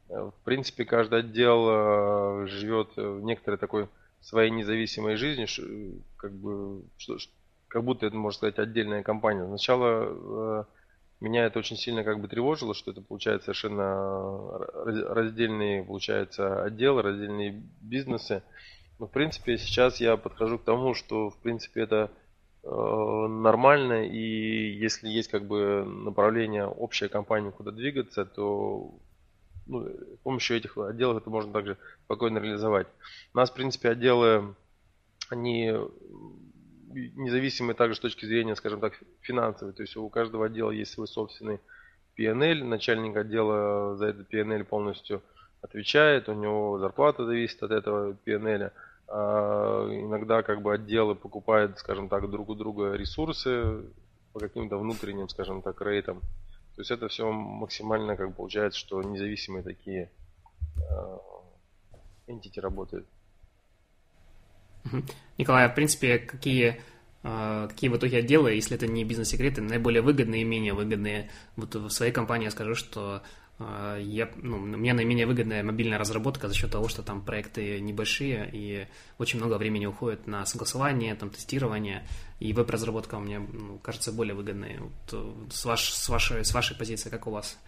В 0.08 0.34
принципе, 0.44 0.84
каждый 0.84 1.20
отдел 1.20 2.46
живет 2.46 2.96
в 2.96 3.20
некоторой 3.20 3.58
такой 3.58 3.88
своей 4.20 4.50
независимой 4.50 5.16
жизнью, 5.16 5.46
как 6.16 6.32
бы, 6.32 6.82
как 7.68 7.84
будто 7.84 8.06
это, 8.06 8.16
можно 8.16 8.38
сказать, 8.38 8.58
отдельная 8.58 9.02
компания. 9.02 9.46
Сначала 9.46 10.66
меня 11.20 11.46
это 11.46 11.58
очень 11.58 11.76
сильно 11.76 12.04
как 12.04 12.20
бы 12.20 12.28
тревожило, 12.28 12.74
что 12.74 12.92
это 12.92 13.00
получается 13.00 13.46
совершенно 13.46 14.58
раздельные, 15.14 15.82
получается, 15.82 16.62
отделы, 16.62 17.02
раздельные 17.02 17.62
бизнесы. 17.80 18.42
Но, 18.98 19.06
в 19.06 19.10
принципе, 19.10 19.58
сейчас 19.58 20.00
я 20.00 20.16
подхожу 20.16 20.58
к 20.58 20.64
тому, 20.64 20.94
что, 20.94 21.30
в 21.30 21.38
принципе, 21.38 21.82
это 21.82 22.10
э, 22.64 22.68
нормально, 22.68 24.06
и 24.06 24.70
если 24.72 25.08
есть 25.08 25.28
как 25.28 25.44
бы 25.44 25.84
направление, 25.84 26.66
общая 26.66 27.08
компания, 27.08 27.50
куда 27.50 27.70
двигаться, 27.70 28.24
то 28.24 28.92
ну, 29.68 29.86
с 29.88 30.18
помощью 30.22 30.56
этих 30.56 30.76
отделов 30.76 31.18
это 31.18 31.30
можно 31.30 31.52
также 31.52 31.76
спокойно 32.04 32.38
реализовать. 32.38 32.86
У 33.34 33.38
нас, 33.38 33.50
в 33.50 33.54
принципе, 33.54 33.90
отделы, 33.90 34.54
они 35.30 35.72
независимые 36.92 37.74
также 37.74 37.96
с 37.96 38.00
точки 38.00 38.24
зрения, 38.24 38.56
скажем 38.56 38.80
так, 38.80 38.94
финансовой. 39.20 39.74
То 39.74 39.82
есть 39.82 39.96
у 39.96 40.08
каждого 40.08 40.46
отдела 40.46 40.70
есть 40.70 40.92
свой 40.92 41.06
собственный 41.06 41.60
PNL, 42.18 42.64
начальник 42.64 43.16
отдела 43.16 43.96
за 43.96 44.06
этот 44.06 44.32
PNL 44.32 44.64
полностью 44.64 45.22
отвечает, 45.60 46.28
у 46.28 46.34
него 46.34 46.78
зарплата 46.78 47.24
зависит 47.24 47.62
от 47.62 47.70
этого 47.70 48.16
PNL. 48.26 48.72
А 49.08 49.88
иногда 49.90 50.42
как 50.42 50.62
бы 50.62 50.72
отделы 50.74 51.14
покупают, 51.14 51.78
скажем 51.78 52.08
так, 52.08 52.28
друг 52.30 52.50
у 52.50 52.54
друга 52.54 52.94
ресурсы 52.94 53.82
по 54.32 54.40
каким-то 54.40 54.78
внутренним, 54.78 55.28
скажем 55.28 55.62
так, 55.62 55.80
рейтам. 55.80 56.20
То 56.78 56.82
есть 56.82 56.92
это 56.92 57.08
все 57.08 57.28
максимально 57.28 58.14
как 58.14 58.36
получается, 58.36 58.78
что 58.78 59.02
независимые 59.02 59.64
такие 59.64 60.12
entity 62.28 62.60
работают. 62.60 63.04
Николай, 65.38 65.64
а 65.64 65.70
в 65.70 65.74
принципе, 65.74 66.20
какие, 66.20 66.80
а, 67.24 67.66
какие 67.66 67.90
в 67.90 67.96
итоге 67.96 68.18
отделы, 68.18 68.52
если 68.52 68.76
это 68.76 68.86
не 68.86 69.04
бизнес-секреты, 69.04 69.60
наиболее 69.60 70.02
выгодные 70.02 70.42
и 70.42 70.44
менее 70.44 70.72
выгодные? 70.72 71.30
Вот 71.56 71.74
в 71.74 71.90
своей 71.90 72.12
компании 72.12 72.44
я 72.44 72.52
скажу, 72.52 72.76
что 72.76 73.24
я, 73.60 74.30
ну, 74.36 74.56
мне 74.58 74.92
наименее 74.92 75.26
выгодная 75.26 75.64
мобильная 75.64 75.98
разработка 75.98 76.46
за 76.48 76.54
счет 76.54 76.70
того, 76.70 76.88
что 76.88 77.02
там 77.02 77.22
проекты 77.22 77.80
небольшие 77.80 78.48
и 78.52 78.86
очень 79.18 79.40
много 79.40 79.58
времени 79.58 79.86
уходит 79.86 80.28
на 80.28 80.46
согласование, 80.46 81.14
там, 81.16 81.30
тестирование, 81.30 82.06
и 82.38 82.52
веб-разработка 82.52 83.18
мне 83.18 83.40
ну, 83.40 83.78
кажется 83.78 84.12
более 84.12 84.34
выгодной. 84.34 84.78
Вот, 84.78 85.52
с, 85.52 85.64
ваш, 85.64 85.90
с, 85.92 86.08
вашей, 86.08 86.44
с 86.44 86.54
вашей 86.54 86.76
позиции, 86.76 87.10
как 87.10 87.26
у 87.26 87.30
вас? 87.32 87.58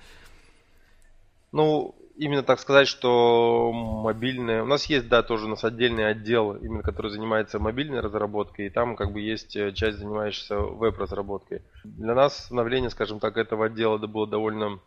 Ну, 1.51 1.97
именно 2.17 2.43
так 2.45 2.61
сказать, 2.61 2.87
что 2.87 3.73
мобильная... 3.73 4.63
У 4.63 4.67
нас 4.67 4.85
есть, 4.87 5.09
да, 5.09 5.23
тоже 5.23 5.47
у 5.47 5.49
нас 5.49 5.65
отдельный 5.65 6.07
отдел, 6.07 6.55
именно 6.55 6.83
который 6.83 7.11
занимается 7.11 7.59
мобильной 7.59 8.01
разработкой, 8.01 8.67
и 8.67 8.71
там 8.71 8.95
как 8.95 9.13
бы 9.13 9.21
есть 9.21 9.57
э, 9.57 9.73
часть, 9.73 9.99
занимающаяся 9.99 10.59
веб-разработкой. 10.59 11.63
Для 11.83 12.15
нас 12.15 12.45
становление, 12.45 12.91
скажем 12.91 13.19
так, 13.19 13.37
этого 13.37 13.67
отдела 13.67 13.99
было 13.99 14.29
довольно 14.29 14.79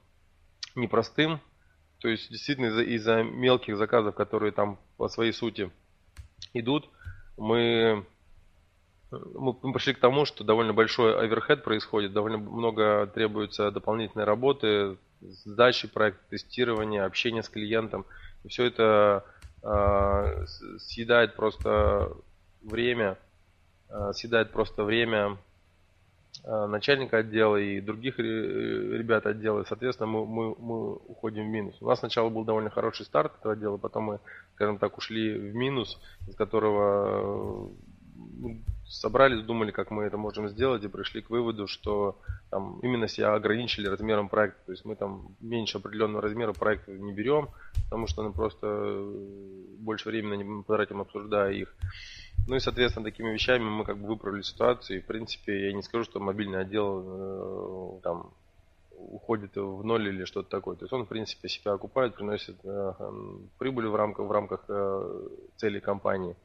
непростым. 0.76 1.40
То 2.00 2.10
есть, 2.10 2.30
действительно, 2.30 2.68
из-за, 2.68 2.82
из-за 2.82 3.24
мелких 3.24 3.78
заказов, 3.78 4.16
которые 4.16 4.52
там 4.52 4.80
по 4.98 5.08
своей 5.08 5.32
сути 5.32 5.72
идут, 6.54 6.90
мы 7.38 8.06
мы 9.36 9.74
пришли 9.74 9.94
к 9.94 10.00
тому, 10.00 10.26
что 10.26 10.44
довольно 10.44 10.74
большой 10.74 11.18
оверхед 11.18 11.64
происходит, 11.64 12.14
довольно 12.14 12.38
много 12.38 13.08
требуется 13.08 13.72
дополнительной 13.72 14.26
работы, 14.26 14.98
сдачи 15.22 15.88
проекта, 15.88 16.22
тестирования, 16.30 17.06
общения 17.06 17.44
с 17.44 17.50
клиентом. 17.50 18.06
И 18.44 18.48
все 18.48 18.66
это 18.66 19.24
э, 19.62 20.46
съедает 20.80 21.36
просто 21.36 22.12
время, 22.62 23.18
э, 23.90 24.14
съедает 24.14 24.52
просто 24.52 24.84
время 24.84 25.38
начальника 26.46 27.18
отдела 27.18 27.58
и 27.58 27.80
других 27.80 28.20
ребят 28.20 29.26
отдела. 29.26 29.62
И, 29.62 29.66
соответственно, 29.68 30.08
мы, 30.08 30.26
мы, 30.26 30.56
мы 30.60 30.96
уходим 30.96 31.44
в 31.44 31.50
минус. 31.50 31.76
У 31.82 31.88
нас 31.88 32.00
сначала 32.00 32.30
был 32.30 32.44
довольно 32.44 32.70
хороший 32.70 33.06
старт 33.06 33.34
этого 33.40 33.54
отдела, 33.54 33.78
потом 33.78 34.04
мы, 34.04 34.20
скажем 34.56 34.78
так, 34.78 34.98
ушли 34.98 35.38
в 35.38 35.56
минус, 35.56 36.00
из 36.28 36.36
которого 36.36 37.72
собрались, 38.88 39.44
думали, 39.44 39.72
как 39.72 39.92
мы 39.92 40.04
это 40.04 40.18
можем 40.18 40.50
сделать, 40.50 40.84
и 40.84 40.88
пришли 40.88 41.22
к 41.22 41.30
выводу, 41.30 41.68
что 41.68 42.20
там, 42.50 42.80
именно 42.82 43.08
себя 43.08 43.34
ограничили 43.34 43.88
размером 43.88 44.30
проекта. 44.30 44.60
То 44.66 44.72
есть 44.72 44.86
мы 44.86 44.96
там 44.96 45.36
меньше 45.42 45.78
определенного 45.78 46.22
размера 46.22 46.54
проекта 46.54 46.92
не 46.92 47.14
берем, 47.14 47.50
потому 47.86 48.08
что 48.08 48.24
мы 48.24 48.32
просто 48.32 48.68
э, 48.68 49.76
больше 49.80 50.10
времени 50.10 50.44
не 50.44 50.64
потратим, 50.64 51.02
обсуждая 51.02 51.52
их. 51.54 51.76
Ну 52.48 52.56
и, 52.56 52.60
соответственно, 52.60 53.06
такими 53.06 53.32
вещами 53.32 53.64
мы 53.64 53.86
как 53.86 53.98
бы 53.98 54.08
выправили 54.08 54.42
ситуацию. 54.42 54.98
И, 54.98 55.02
в 55.02 55.06
принципе, 55.06 55.68
я 55.68 55.74
не 55.74 55.82
скажу, 55.82 56.04
что 56.04 56.20
мобильный 56.20 56.60
отдел 56.60 57.98
э, 57.98 58.02
там 58.04 58.34
уходит 58.92 59.56
в 59.56 59.84
ноль 59.84 60.08
или 60.08 60.26
что-то 60.26 60.50
такое. 60.50 60.76
То 60.76 60.86
есть 60.86 60.94
он, 60.94 61.06
в 61.06 61.10
принципе, 61.10 61.48
себя 61.48 61.74
окупает, 61.74 62.16
приносит 62.16 62.58
э, 62.64 62.94
прибыль 63.58 63.88
в 63.88 63.96
рамках, 63.96 64.28
в 64.28 64.32
рамках 64.32 64.66
э, 64.68 65.28
целей 65.58 65.80
компании. 65.80 66.36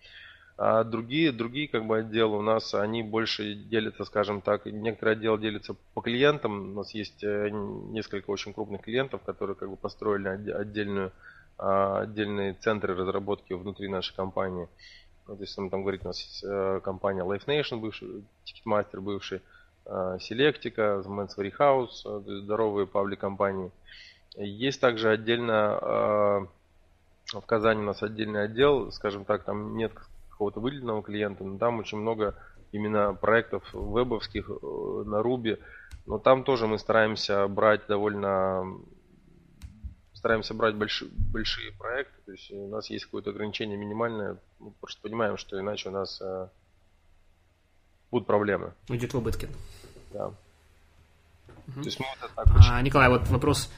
А 0.56 0.82
другие, 0.82 1.30
другие 1.30 1.68
как 1.68 1.86
бы 1.86 1.98
отделы 1.98 2.38
у 2.38 2.42
нас, 2.42 2.74
они 2.74 3.04
больше 3.04 3.54
делятся, 3.54 4.04
скажем 4.04 4.40
так, 4.40 4.66
некоторые 4.66 5.12
отделы 5.12 5.40
делятся 5.40 5.76
по 5.94 6.00
клиентам. 6.00 6.72
У 6.72 6.74
нас 6.74 6.94
есть 6.94 7.22
э, 7.22 7.50
несколько 7.50 8.30
очень 8.30 8.52
крупных 8.52 8.82
клиентов, 8.82 9.22
которые 9.22 9.54
как 9.54 9.70
бы 9.70 9.76
построили 9.76 10.28
отдельную, 10.28 11.12
а, 11.58 12.00
отдельные 12.00 12.54
центры 12.54 12.94
разработки 12.94 13.52
внутри 13.52 13.88
нашей 13.88 14.14
компании. 14.16 14.68
Вот 15.28 15.40
если 15.40 15.60
мы 15.60 15.70
там 15.70 15.82
говорить, 15.82 16.04
у 16.04 16.08
нас 16.08 16.20
есть 16.20 16.42
э, 16.44 16.80
компания 16.82 17.22
Life 17.22 17.46
Nation, 17.46 17.78
бывший, 17.78 18.24
Ticketmaster 18.44 19.00
бывший, 19.00 19.42
э, 19.86 20.18
Selectica, 20.18 21.02
Men's 21.04 21.36
Warehouse, 21.36 22.20
здоровые 22.42 22.86
паблик 22.86 23.20
компании. 23.20 23.70
Есть 24.36 24.80
также 24.80 25.10
отдельно 25.10 26.48
в 27.32 27.44
Казани 27.44 27.80
у 27.80 27.84
нас 27.84 28.02
отдельный 28.02 28.44
отдел, 28.44 28.90
скажем 28.90 29.24
так, 29.24 29.44
там 29.44 29.76
нет 29.76 29.92
какого-то 30.30 30.60
выделенного 30.60 31.02
клиента, 31.02 31.44
но 31.44 31.58
там 31.58 31.78
очень 31.78 31.98
много 31.98 32.34
именно 32.72 33.14
проектов 33.14 33.68
вебовских 33.72 34.48
э, 34.48 35.02
на 35.04 35.20
Ruby. 35.20 35.58
Но 36.06 36.18
там 36.18 36.44
тоже 36.44 36.66
мы 36.66 36.78
стараемся 36.78 37.46
брать 37.48 37.86
довольно 37.86 38.78
стараемся 40.18 40.52
брать 40.52 40.74
большие, 40.74 41.10
большие 41.12 41.72
проекты, 41.72 42.20
то 42.26 42.32
есть 42.32 42.50
у 42.50 42.68
нас 42.68 42.90
есть 42.90 43.04
какое-то 43.04 43.30
ограничение 43.30 43.78
минимальное, 43.78 44.36
мы 44.58 44.72
просто 44.72 45.00
понимаем, 45.00 45.36
что 45.36 45.58
иначе 45.58 45.88
у 45.88 45.92
нас 45.92 46.20
э, 46.20 46.48
будут 48.10 48.26
проблемы. 48.26 48.74
Уйдет 48.88 49.14
в 49.14 49.18
убытки. 49.18 49.48
Да. 50.12 50.26
Угу. 50.26 50.34
То 51.80 51.84
есть 51.84 52.00
мы 52.00 52.06
вот 52.20 52.30
так 52.34 52.46
очень... 52.46 52.70
а, 52.70 52.82
Николай, 52.82 53.08
вот 53.08 53.28
вопрос 53.28 53.70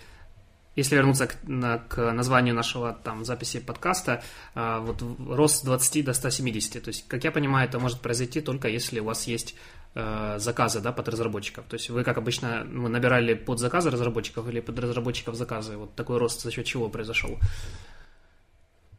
если 0.76 0.94
вернуться 0.94 1.26
к, 1.26 1.36
на, 1.42 1.78
к 1.78 2.12
названию 2.12 2.54
нашего 2.54 2.94
там 2.94 3.24
записи 3.24 3.60
подкаста, 3.60 4.22
э, 4.54 4.78
вот 4.80 5.02
рост 5.28 5.58
с 5.58 5.62
20 5.62 6.04
до 6.06 6.14
170. 6.14 6.82
То 6.82 6.88
есть, 6.88 7.06
как 7.06 7.24
я 7.24 7.32
понимаю, 7.32 7.68
это 7.68 7.78
может 7.78 8.00
произойти 8.00 8.40
только 8.40 8.68
если 8.68 9.00
у 9.00 9.04
вас 9.04 9.26
есть 9.26 9.56
заказы 9.94 10.80
да, 10.80 10.92
под 10.92 11.08
разработчиков. 11.08 11.64
То 11.66 11.74
есть 11.74 11.90
вы, 11.90 12.04
как 12.04 12.16
обычно, 12.16 12.64
вы 12.64 12.88
набирали 12.88 13.34
под 13.34 13.58
заказы 13.58 13.90
разработчиков 13.90 14.48
или 14.48 14.60
под 14.60 14.78
разработчиков 14.78 15.34
заказы. 15.34 15.76
Вот 15.76 15.94
такой 15.94 16.18
рост 16.18 16.42
за 16.42 16.50
счет 16.50 16.64
чего 16.64 16.88
произошел? 16.88 17.38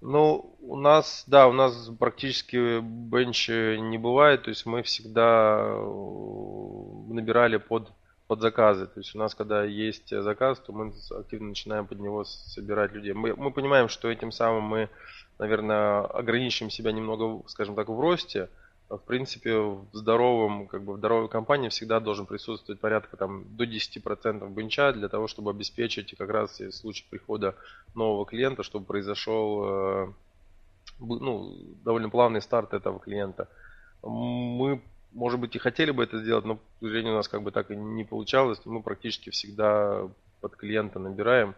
Ну, 0.01 0.55
у 0.61 0.75
нас, 0.75 1.23
да, 1.27 1.47
у 1.47 1.53
нас 1.53 1.89
практически 1.99 2.81
бенч 2.81 3.49
не 3.49 3.97
бывает, 3.97 4.43
то 4.43 4.49
есть 4.49 4.65
мы 4.65 4.81
всегда 4.81 5.61
э, 5.61 7.13
набирали 7.13 7.57
под 7.57 7.91
под 8.31 8.39
заказы. 8.39 8.87
То 8.87 9.01
есть 9.01 9.13
у 9.13 9.19
нас, 9.19 9.35
когда 9.35 9.65
есть 9.65 10.07
заказ, 10.23 10.57
то 10.59 10.71
мы 10.71 10.93
активно 11.19 11.49
начинаем 11.49 11.85
под 11.85 11.99
него 11.99 12.23
собирать 12.23 12.93
людей. 12.93 13.11
Мы, 13.11 13.35
мы 13.35 13.51
понимаем, 13.51 13.89
что 13.89 14.09
этим 14.09 14.31
самым 14.31 14.63
мы, 14.63 14.89
наверное, 15.37 16.05
ограничим 16.05 16.69
себя 16.69 16.93
немного, 16.93 17.45
скажем 17.49 17.75
так, 17.75 17.89
в 17.89 17.99
росте. 17.99 18.47
В 18.91 19.03
принципе, 19.05 19.57
в 19.57 19.87
здоровом, 19.93 20.67
как 20.67 20.83
бы 20.83 20.93
в 20.93 20.97
здоровой 20.97 21.29
компании 21.29 21.69
всегда 21.69 22.01
должен 22.01 22.25
присутствовать 22.25 22.81
порядка 22.81 23.15
там 23.15 23.45
до 23.55 23.63
10% 23.63 24.53
бенча 24.53 24.91
для 24.91 25.07
того, 25.07 25.27
чтобы 25.27 25.51
обеспечить 25.51 26.15
как 26.17 26.29
раз 26.29 26.59
в 26.59 26.71
случае 26.71 27.07
прихода 27.09 27.55
нового 27.95 28.25
клиента, 28.25 28.63
чтобы 28.63 28.85
произошел 28.85 29.63
э, 29.63 30.13
ну, 30.99 31.55
довольно 31.85 32.09
плавный 32.09 32.41
старт 32.41 32.73
этого 32.73 32.99
клиента. 32.99 33.47
Мы 34.03 34.81
может 35.13 35.39
быть, 35.39 35.55
и 35.55 35.59
хотели 35.59 35.91
бы 35.91 36.03
это 36.03 36.19
сделать, 36.19 36.45
но, 36.45 36.55
к 36.55 36.59
сожалению, 36.79 37.13
у 37.13 37.17
нас 37.17 37.27
как 37.27 37.43
бы 37.43 37.51
так 37.51 37.71
и 37.71 37.75
не 37.75 38.03
получалось. 38.03 38.61
Мы 38.65 38.81
практически 38.81 39.29
всегда 39.29 40.07
под 40.39 40.55
клиента 40.55 40.99
набираем. 40.99 41.55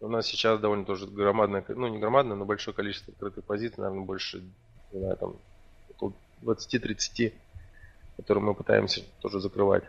У 0.00 0.08
нас 0.08 0.26
сейчас 0.26 0.60
довольно 0.60 0.84
тоже 0.84 1.06
громадное, 1.06 1.64
ну 1.68 1.86
не 1.88 1.98
громадное, 1.98 2.36
но 2.36 2.44
большое 2.44 2.76
количество 2.76 3.12
открытых 3.12 3.44
позиций, 3.44 3.78
наверное, 3.78 4.04
больше, 4.04 4.42
не 4.92 4.98
знаю, 4.98 5.16
там, 5.16 5.36
20-30, 6.42 7.32
которые 8.16 8.44
мы 8.44 8.54
пытаемся 8.54 9.02
тоже 9.20 9.40
закрывать. 9.40 9.84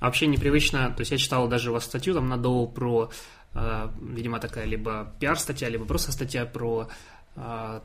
Вообще 0.00 0.26
непривычно, 0.26 0.90
то 0.90 1.00
есть 1.00 1.12
я 1.12 1.18
читал 1.18 1.48
даже 1.48 1.70
у 1.70 1.74
вас 1.74 1.84
статью 1.84 2.14
там 2.14 2.28
на 2.28 2.38
Доу 2.38 2.66
про, 2.66 3.10
э, 3.54 3.88
видимо, 4.00 4.40
такая 4.40 4.64
либо 4.64 5.12
пиар-статья, 5.20 5.68
либо 5.68 5.84
просто 5.84 6.12
статья 6.12 6.46
про 6.46 6.88
э, 7.36 7.80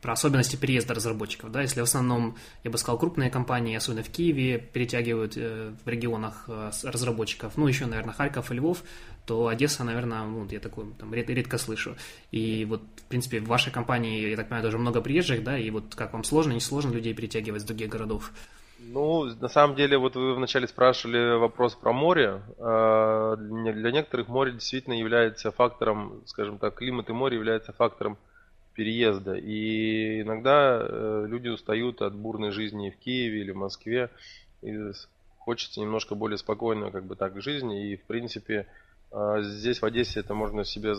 про 0.00 0.12
особенности 0.14 0.56
переезда 0.56 0.94
разработчиков, 0.94 1.50
да, 1.52 1.62
если 1.62 1.80
в 1.80 1.84
основном, 1.84 2.36
я 2.64 2.70
бы 2.70 2.78
сказал, 2.78 2.98
крупные 2.98 3.30
компании, 3.30 3.76
особенно 3.76 4.02
в 4.02 4.08
Киеве, 4.08 4.58
перетягивают 4.58 5.36
э, 5.36 5.72
в 5.84 5.88
регионах 5.88 6.44
э, 6.48 6.70
разработчиков, 6.84 7.56
ну, 7.56 7.66
еще, 7.66 7.86
наверное, 7.86 8.14
Харьков 8.14 8.50
и 8.50 8.54
Львов, 8.54 8.82
то 9.26 9.48
Одесса, 9.48 9.84
наверное, 9.84 10.24
ну, 10.24 10.46
я 10.50 10.58
такой 10.58 10.86
там 10.98 11.12
ред, 11.12 11.28
редко 11.28 11.58
слышу. 11.58 11.96
И 12.30 12.64
вот, 12.64 12.82
в 12.96 13.04
принципе, 13.04 13.40
в 13.40 13.46
вашей 13.46 13.72
компании, 13.72 14.28
я 14.28 14.36
так 14.36 14.48
понимаю, 14.48 14.64
тоже 14.64 14.78
много 14.78 15.00
приезжих, 15.00 15.44
да, 15.44 15.58
и 15.58 15.70
вот 15.70 15.94
как 15.94 16.12
вам 16.12 16.24
сложно, 16.24 16.52
не 16.52 16.60
сложно 16.60 16.92
людей 16.92 17.14
перетягивать 17.14 17.62
с 17.62 17.64
других 17.64 17.90
городов? 17.90 18.32
Ну, 18.82 19.24
на 19.24 19.48
самом 19.48 19.76
деле, 19.76 19.98
вот 19.98 20.16
вы 20.16 20.34
вначале 20.34 20.66
спрашивали 20.66 21.36
вопрос 21.36 21.74
про 21.74 21.92
море. 21.92 22.40
А, 22.58 23.36
для 23.36 23.92
некоторых 23.92 24.28
море 24.28 24.52
действительно 24.52 24.94
является 24.94 25.52
фактором, 25.52 26.22
скажем 26.26 26.58
так, 26.58 26.76
климат 26.76 27.10
и 27.10 27.12
море 27.12 27.36
является 27.36 27.72
фактором 27.72 28.16
переезда. 28.74 29.34
И 29.34 30.22
иногда 30.22 30.80
э, 30.80 31.24
люди 31.28 31.48
устают 31.48 32.02
от 32.02 32.14
бурной 32.14 32.50
жизни 32.50 32.90
в 32.90 32.96
Киеве 32.96 33.40
или 33.40 33.50
в 33.50 33.56
Москве. 33.56 34.10
И 34.62 34.74
хочется 35.38 35.80
немножко 35.80 36.14
более 36.14 36.38
спокойно 36.38 36.90
как 36.90 37.04
бы 37.04 37.16
так 37.16 37.40
жизни. 37.40 37.92
И 37.92 37.96
в 37.96 38.04
принципе 38.04 38.66
а, 39.10 39.42
здесь 39.42 39.80
в 39.80 39.84
Одессе 39.84 40.20
это 40.20 40.34
можно 40.34 40.64
себе 40.64 40.94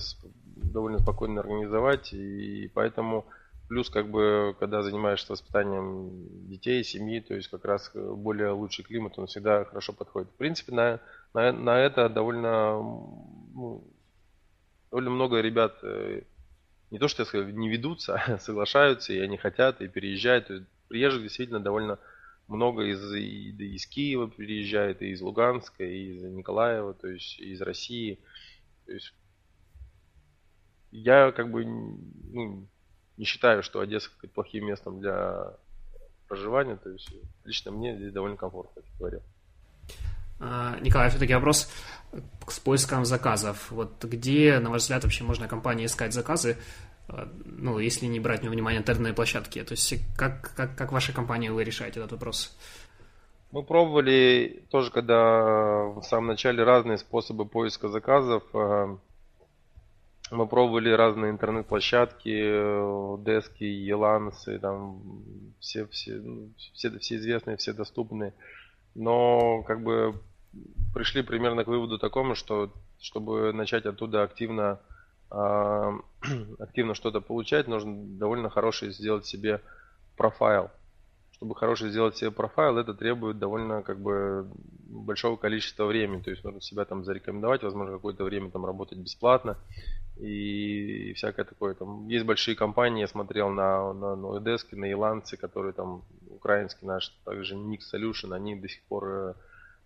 довольно 0.56 1.00
спокойно 1.00 1.42
организовать. 1.42 2.14
И 2.14 2.70
поэтому 2.74 3.26
плюс 3.70 3.90
как 3.90 4.10
бы 4.10 4.56
когда 4.60 4.82
занимаешься 4.82 5.32
воспитанием 5.32 6.48
детей, 6.50 6.84
семьи, 6.84 7.22
то 7.22 7.34
есть 7.34 7.48
как 7.48 7.64
раз 7.64 7.92
более 7.94 8.52
лучший 8.52 8.84
климат, 8.84 9.18
он 9.18 9.28
всегда 9.28 9.64
хорошо 9.64 9.94
подходит. 9.94 10.30
В 10.30 10.36
принципе 10.36 10.74
на, 10.74 11.00
на, 11.34 11.54
на 11.54 11.80
это 11.80 12.10
довольно, 12.10 12.74
ну, 12.74 13.84
довольно 14.92 15.10
много 15.12 15.40
ребят 15.40 15.78
э, 15.84 16.24
не 16.92 17.00
то 17.00 17.08
что 17.08 17.24
не 17.44 17.70
ведутся, 17.70 18.16
а 18.16 18.38
соглашаются, 18.38 19.14
и 19.14 19.20
они 19.20 19.38
хотят, 19.38 19.82
и 19.82 19.88
переезжают. 19.88 20.52
приезжих 20.88 21.24
действительно 21.24 21.60
довольно 21.60 21.98
много 22.48 22.84
из, 22.84 23.14
и, 23.14 23.52
из 23.52 23.88
Киева 23.88 24.30
переезжает, 24.30 25.02
и 25.02 25.12
из 25.12 25.22
Луганска, 25.22 25.86
и 25.86 26.12
из 26.12 26.24
Николаева, 26.24 26.94
то 26.94 27.08
есть 27.08 27.40
из 27.40 27.62
России. 27.62 28.20
То 28.86 28.92
есть 28.92 29.14
я 30.92 31.32
как 31.32 31.50
бы 31.50 31.64
ну, 31.66 32.68
не 33.16 33.26
считаю, 33.26 33.64
что 33.64 33.80
Одесса 33.80 34.10
плохим 34.34 34.66
местом 34.66 35.00
для 35.00 35.56
проживания. 36.28 36.76
То 36.76 36.90
есть 36.90 37.10
лично 37.46 37.72
мне 37.72 37.96
здесь 37.96 38.12
довольно 38.12 38.36
комфортно, 38.36 38.82
как 38.82 38.92
я 38.92 38.98
говорил. 38.98 39.22
А, 40.42 40.80
Николай, 40.82 41.10
все-таки 41.10 41.36
вопрос 41.36 41.72
с 42.48 42.60
поиском 42.60 43.06
заказов. 43.06 43.70
Вот 43.72 44.04
где, 44.04 44.60
на 44.60 44.70
ваш 44.72 44.82
взгляд, 44.82 45.04
вообще 45.04 45.24
можно 45.24 45.48
компании 45.48 45.86
искать 45.86 46.14
заказы, 46.14 46.58
а, 47.08 47.30
ну, 47.46 47.78
если 47.78 48.08
не 48.08 48.20
брать 48.20 48.44
во 48.44 48.50
внимание 48.50 48.82
интернетные 48.82 49.14
площадки? 49.14 49.64
То 49.64 49.74
есть 49.74 49.94
как, 50.18 50.54
как, 50.56 50.76
как 50.76 50.92
ваша 50.92 51.14
компания 51.14 51.52
вы 51.52 51.64
решаете 51.64 52.00
этот 52.00 52.14
вопрос? 52.14 52.58
Мы 53.52 53.64
пробовали 53.64 54.64
тоже, 54.72 54.92
когда 54.92 55.84
в 55.86 56.02
самом 56.04 56.28
начале 56.28 56.64
разные 56.64 56.98
способы 56.98 57.46
поиска 57.46 57.90
заказов. 57.90 58.44
А, 58.54 58.98
мы 60.32 60.48
пробовали 60.48 60.90
разные 60.90 61.32
интернет-площадки, 61.32 63.18
дески, 63.24 63.66
елансы, 63.66 64.58
там 64.60 65.04
все, 65.60 65.86
все, 65.88 66.16
ну, 66.16 66.50
все, 66.74 66.98
все 66.98 67.18
известные, 67.18 67.58
все 67.58 67.74
доступные. 67.74 68.34
Но 68.96 69.62
как 69.64 69.84
бы 69.84 70.16
пришли 70.94 71.22
примерно 71.22 71.64
к 71.64 71.68
выводу 71.68 71.98
такому, 71.98 72.36
что 72.36 72.72
чтобы 73.00 73.54
начать 73.54 73.86
оттуда 73.86 74.24
активно, 74.24 74.80
э, 75.32 75.92
активно 76.60 76.94
что-то 76.94 77.22
получать, 77.22 77.68
нужно 77.68 77.94
довольно 78.18 78.50
хороший 78.50 78.92
сделать 78.92 79.26
себе 79.26 79.62
профайл. 80.18 80.70
Чтобы 81.32 81.56
хороший 81.56 81.90
сделать 81.90 82.18
себе 82.18 82.30
профайл, 82.30 82.78
это 82.78 82.94
требует 82.94 83.40
довольно 83.40 83.82
как 83.82 84.00
бы 84.00 84.48
большого 84.88 85.38
количества 85.38 85.86
времени. 85.86 86.22
То 86.22 86.30
есть 86.30 86.44
нужно 86.44 86.62
себя 86.62 86.86
там 86.86 87.04
зарекомендовать, 87.04 87.64
возможно, 87.64 87.94
какое-то 87.94 88.24
время 88.24 88.52
там 88.52 88.66
работать 88.66 89.00
бесплатно 89.00 89.58
и, 90.20 91.14
всякое 91.16 91.46
такое. 91.46 91.74
Там 91.74 92.08
есть 92.08 92.26
большие 92.26 92.56
компании, 92.56 93.02
я 93.02 93.08
смотрел 93.08 93.50
на, 93.50 93.94
на, 93.94 94.16
на 94.16 94.40
на 94.40 94.92
Иланце, 94.92 95.38
которые 95.38 95.74
там 95.74 96.04
украинский 96.30 96.86
наш, 96.86 97.10
также 97.26 97.56
Nix 97.56 97.80
Solution, 97.94 98.36
они 98.36 98.56
до 98.56 98.68
сих 98.68 98.84
пор 98.84 99.08
э, 99.08 99.34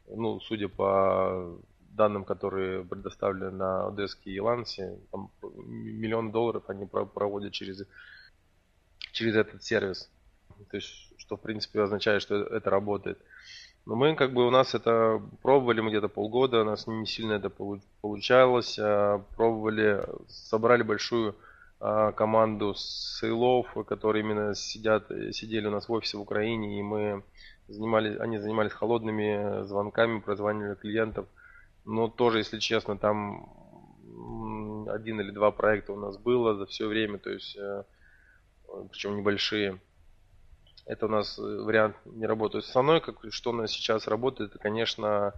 ну, 0.08 0.40
судя 0.40 0.68
по 0.68 1.58
данным, 1.96 2.26
которые 2.26 2.84
предоставлены 2.84 3.52
на 3.52 3.88
Одеске 3.88 4.32
и 4.32 4.40
Лансе, 4.40 5.00
там 5.12 5.32
миллион 5.42 6.32
долларов 6.32 6.64
они 6.68 6.86
проводят 6.86 7.54
через, 7.54 7.84
через 9.12 9.36
этот 9.36 9.64
сервис. 9.64 10.10
То 10.70 10.78
есть, 10.78 11.14
что 11.18 11.38
в 11.38 11.42
принципе 11.42 11.82
означает, 11.82 12.22
что 12.22 12.36
это 12.36 12.70
работает. 12.70 13.20
Но 13.86 13.96
мы 13.96 14.16
как 14.16 14.34
бы 14.34 14.48
у 14.48 14.50
нас 14.50 14.74
это 14.74 15.22
пробовали 15.44 15.82
мы 15.82 15.90
где-то 15.90 16.08
полгода, 16.08 16.62
у 16.62 16.66
нас 16.66 16.88
не 16.88 17.06
сильно 17.06 17.34
это 17.34 17.52
получалось. 18.02 18.80
А 18.80 19.20
пробовали, 19.36 20.04
собрали 20.28 20.82
большую 20.82 21.36
а, 21.80 22.12
команду 22.14 22.74
сейлов, 22.76 23.68
которые 23.88 24.24
именно 24.24 24.56
сидят, 24.56 25.08
сидели 25.32 25.68
у 25.68 25.72
нас 25.72 25.88
в 25.88 25.92
офисе 25.92 26.18
в 26.18 26.22
Украине, 26.22 26.80
и 26.80 26.84
мы 26.84 27.24
занимались, 27.68 28.20
они 28.20 28.38
занимались 28.38 28.72
холодными 28.72 29.64
звонками, 29.66 30.20
прозванивали 30.20 30.76
клиентов. 30.76 31.28
Но 31.86 32.08
тоже, 32.08 32.40
если 32.40 32.60
честно, 32.60 32.98
там 32.98 33.50
один 34.90 35.20
или 35.20 35.32
два 35.32 35.52
проекта 35.52 35.94
у 35.94 36.00
нас 36.00 36.18
было 36.18 36.56
за 36.56 36.66
все 36.66 36.88
время, 36.88 37.18
то 37.18 37.30
есть, 37.30 37.56
э, 37.58 37.84
причем 38.92 39.18
небольшие. 39.18 39.80
Это 40.86 41.08
у 41.08 41.10
нас 41.10 41.38
вариант 41.38 41.96
не 42.06 42.26
работает. 42.26 42.66
Основной, 42.66 43.02
как, 43.02 43.18
что 43.30 43.50
у 43.50 43.54
нас 43.54 43.72
сейчас 43.72 44.08
работает, 44.08 44.52
это, 44.52 44.60
конечно, 44.60 45.34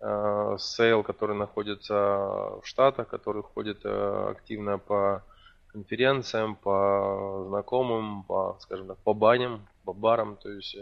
э, 0.00 0.56
сейл, 0.58 1.02
который 1.02 1.36
находится 1.36 1.94
в 1.94 2.62
Штатах, 2.64 3.08
который 3.08 3.42
ходит 3.42 3.80
э, 3.84 4.30
активно 4.30 4.78
по 4.78 5.24
конференциям, 5.68 6.56
по 6.56 7.44
знакомым, 7.48 8.24
по, 8.24 8.58
скажем 8.60 8.88
так, 8.88 8.98
по 8.98 9.14
баням, 9.14 9.66
по 9.84 9.94
барам, 9.94 10.36
то 10.36 10.50
есть 10.50 10.76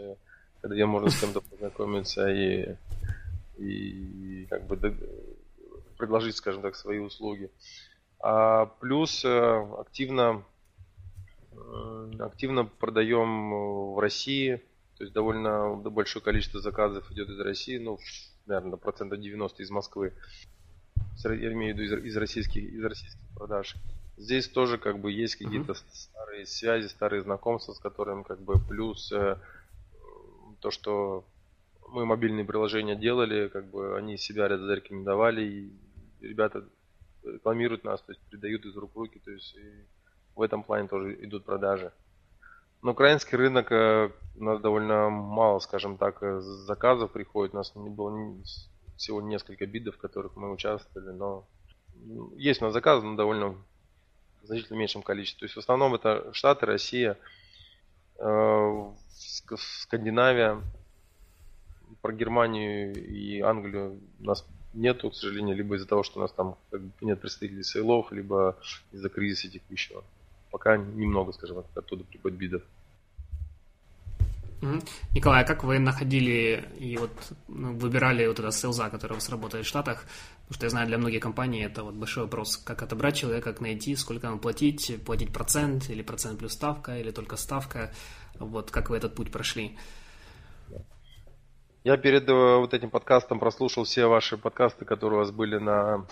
где 0.63 0.85
можно 0.85 1.09
с 1.09 1.19
кем-то 1.19 1.41
познакомиться 1.41 2.27
и, 2.29 2.75
и 3.57 4.45
как 4.49 4.65
бы 4.67 4.77
предложить, 5.97 6.35
скажем 6.35 6.61
так, 6.61 6.75
свои 6.75 6.99
услуги. 6.99 7.51
А 8.19 8.65
плюс 8.65 9.25
э, 9.25 9.67
активно, 9.79 10.43
э, 11.51 12.11
активно 12.19 12.65
продаем 12.65 13.93
в 13.93 13.99
России, 13.99 14.61
то 14.97 15.03
есть 15.03 15.13
довольно 15.13 15.75
большое 15.75 16.23
количество 16.23 16.61
заказов 16.61 17.11
идет 17.11 17.29
из 17.29 17.39
России, 17.39 17.77
ну, 17.77 17.97
наверное, 18.45 18.77
процентов 18.77 19.19
90 19.19 19.63
из 19.63 19.69
Москвы. 19.71 20.13
Я 21.23 21.53
имею 21.53 21.75
в 21.75 21.79
виду 21.79 21.97
из, 21.97 22.05
из, 22.05 22.17
российских, 22.17 22.63
из 22.63 22.83
российских 22.83 23.19
продаж. 23.35 23.75
Здесь 24.17 24.47
тоже 24.47 24.77
как 24.77 24.99
бы 24.99 25.11
есть 25.11 25.35
какие-то 25.35 25.73
uh-huh. 25.73 25.83
старые 25.91 26.45
связи, 26.45 26.87
старые 26.87 27.23
знакомства, 27.23 27.73
с 27.73 27.79
которыми 27.79 28.23
как 28.23 28.39
бы 28.41 28.59
плюс 28.59 29.11
э, 29.11 29.37
то, 30.61 30.71
что 30.71 31.25
мы 31.89 32.05
мобильные 32.05 32.45
приложения 32.45 32.95
делали, 32.95 33.49
как 33.49 33.69
бы 33.69 33.97
они 33.97 34.17
себя 34.17 34.47
зарекомендовали, 34.47 35.41
и 35.41 35.73
ребята 36.21 36.63
рекламируют 37.23 37.83
нас, 37.83 38.01
то 38.01 38.11
есть 38.13 38.21
передают 38.29 38.65
из 38.65 38.75
рук 38.75 38.95
в 38.95 38.97
руки, 38.97 39.19
то 39.19 39.31
есть 39.31 39.55
в 40.35 40.41
этом 40.41 40.63
плане 40.63 40.87
тоже 40.87 41.13
идут 41.25 41.45
продажи. 41.45 41.91
Но 42.81 42.91
украинский 42.91 43.37
рынок 43.37 43.71
э, 43.71 44.09
у 44.37 44.43
нас 44.43 44.59
довольно 44.59 45.09
мало, 45.09 45.59
скажем 45.59 45.97
так, 45.97 46.23
э, 46.23 46.39
заказов 46.41 47.11
приходит. 47.11 47.53
У 47.53 47.57
нас 47.57 47.75
не 47.75 47.89
было 47.89 48.35
всего 48.97 49.21
несколько 49.21 49.67
бидов, 49.67 49.95
в 49.95 49.99
которых 49.99 50.35
мы 50.35 50.51
участвовали, 50.51 51.11
но 51.11 51.47
есть 52.35 52.61
у 52.61 52.65
нас 52.65 52.73
заказы, 52.73 53.05
но 53.05 53.15
довольно 53.15 53.49
в 54.41 54.45
значительно 54.45 54.77
меньшем 54.77 55.03
количестве. 55.03 55.41
То 55.41 55.45
есть 55.45 55.55
в 55.55 55.59
основном 55.59 55.93
это 55.93 56.33
Штаты, 56.33 56.65
Россия, 56.65 57.19
э, 58.17 58.91
Скандинавия. 59.31 60.61
Про 62.01 62.13
Германию 62.13 62.93
и 62.95 63.39
Англию 63.41 63.99
у 64.19 64.23
нас 64.23 64.45
нету, 64.73 65.09
к 65.09 65.15
сожалению, 65.15 65.55
либо 65.55 65.75
из-за 65.75 65.87
того, 65.87 66.03
что 66.03 66.19
у 66.19 66.21
нас 66.21 66.31
там 66.31 66.55
нет 67.01 67.19
представителей 67.19 67.63
сейлов, 67.63 68.11
либо 68.11 68.57
из-за 68.91 69.09
кризиса 69.09 69.49
текущего. 69.49 70.03
Пока 70.51 70.77
немного, 70.77 71.31
скажем 71.33 71.63
оттуда 71.75 72.03
приходит 72.03 72.37
бидов. 72.37 72.61
Николай, 75.15 75.41
а 75.43 75.47
как 75.47 75.63
вы 75.63 75.79
находили 75.79 76.69
и 76.77 76.95
вот 76.97 77.11
ну, 77.47 77.73
выбирали 77.73 78.27
вот 78.27 78.39
это 78.39 78.51
селза, 78.51 78.89
который 78.89 79.13
у 79.13 79.15
вас 79.15 79.29
работает 79.29 79.65
в 79.65 79.67
Штатах? 79.67 80.05
Потому 80.47 80.55
что 80.55 80.65
я 80.65 80.69
знаю, 80.69 80.87
для 80.87 80.97
многих 80.99 81.21
компаний 81.21 81.61
это 81.61 81.83
вот 81.83 81.95
большой 81.95 82.23
вопрос, 82.25 82.57
как 82.57 82.83
отобрать 82.83 83.15
человека, 83.15 83.51
как 83.53 83.61
найти, 83.61 83.95
сколько 83.95 84.27
ему 84.27 84.37
платить, 84.37 85.03
платить 85.03 85.33
процент 85.33 85.89
или 85.89 86.03
процент 86.03 86.37
плюс 86.37 86.53
ставка, 86.53 86.95
или 86.99 87.09
только 87.09 87.37
ставка. 87.37 87.91
Вот 88.47 88.71
как 88.71 88.89
вы 88.89 88.97
этот 88.97 89.15
путь 89.15 89.31
прошли? 89.31 89.77
Я 91.83 91.97
перед 91.97 92.29
э, 92.29 92.57
вот 92.57 92.75
этим 92.75 92.91
подкастом 92.91 93.39
прослушал 93.39 93.85
все 93.85 94.05
ваши 94.05 94.37
подкасты, 94.37 94.85
которые 94.85 95.17
у 95.17 95.23
вас 95.23 95.31
были 95.31 95.57
на, 95.57 96.05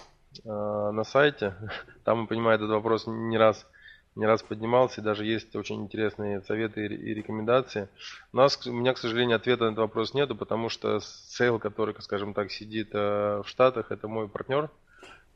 э, 0.44 0.50
на 0.50 1.04
сайте. 1.04 1.54
Там, 2.04 2.26
понимаю, 2.26 2.56
этот 2.56 2.72
вопрос 2.72 3.06
не 3.06 3.38
раз, 3.38 3.68
не 4.16 4.26
раз 4.26 4.42
поднимался, 4.42 5.02
и 5.02 5.04
даже 5.04 5.26
есть 5.26 5.56
очень 5.56 5.84
интересные 5.84 6.42
советы 6.42 6.88
и 6.88 7.14
рекомендации. 7.14 7.88
У, 8.34 8.38
нас, 8.38 8.66
у 8.66 8.74
меня, 8.74 8.94
к 8.96 8.98
сожалению, 8.98 9.36
ответа 9.36 9.66
на 9.66 9.68
этот 9.68 9.80
вопрос 9.80 10.16
нету, 10.16 10.36
потому 10.36 10.70
что 10.70 11.00
сейл, 11.02 11.60
который, 11.60 11.94
скажем 12.00 12.34
так, 12.34 12.52
сидит 12.52 12.90
э, 12.94 13.44
в 13.46 13.48
Штатах, 13.48 13.92
это 13.92 14.08
мой 14.08 14.28
партнер. 14.28 14.72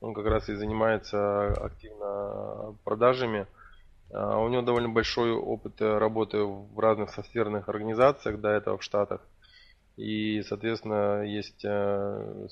Он 0.02 0.16
как 0.16 0.26
раз 0.26 0.50
и 0.50 0.56
занимается 0.56 1.48
активно 1.64 2.76
продажами. 2.84 3.46
У 4.14 4.48
него 4.48 4.62
довольно 4.62 4.90
большой 4.90 5.32
опыт 5.32 5.82
работы 5.82 6.44
в 6.44 6.80
разных 6.80 7.10
софтверных 7.10 7.68
организациях 7.68 8.40
до 8.40 8.50
этого 8.50 8.78
в 8.78 8.84
Штатах. 8.84 9.22
И, 9.98 10.44
соответственно, 10.44 11.24
есть 11.24 11.66
э, 11.66 12.48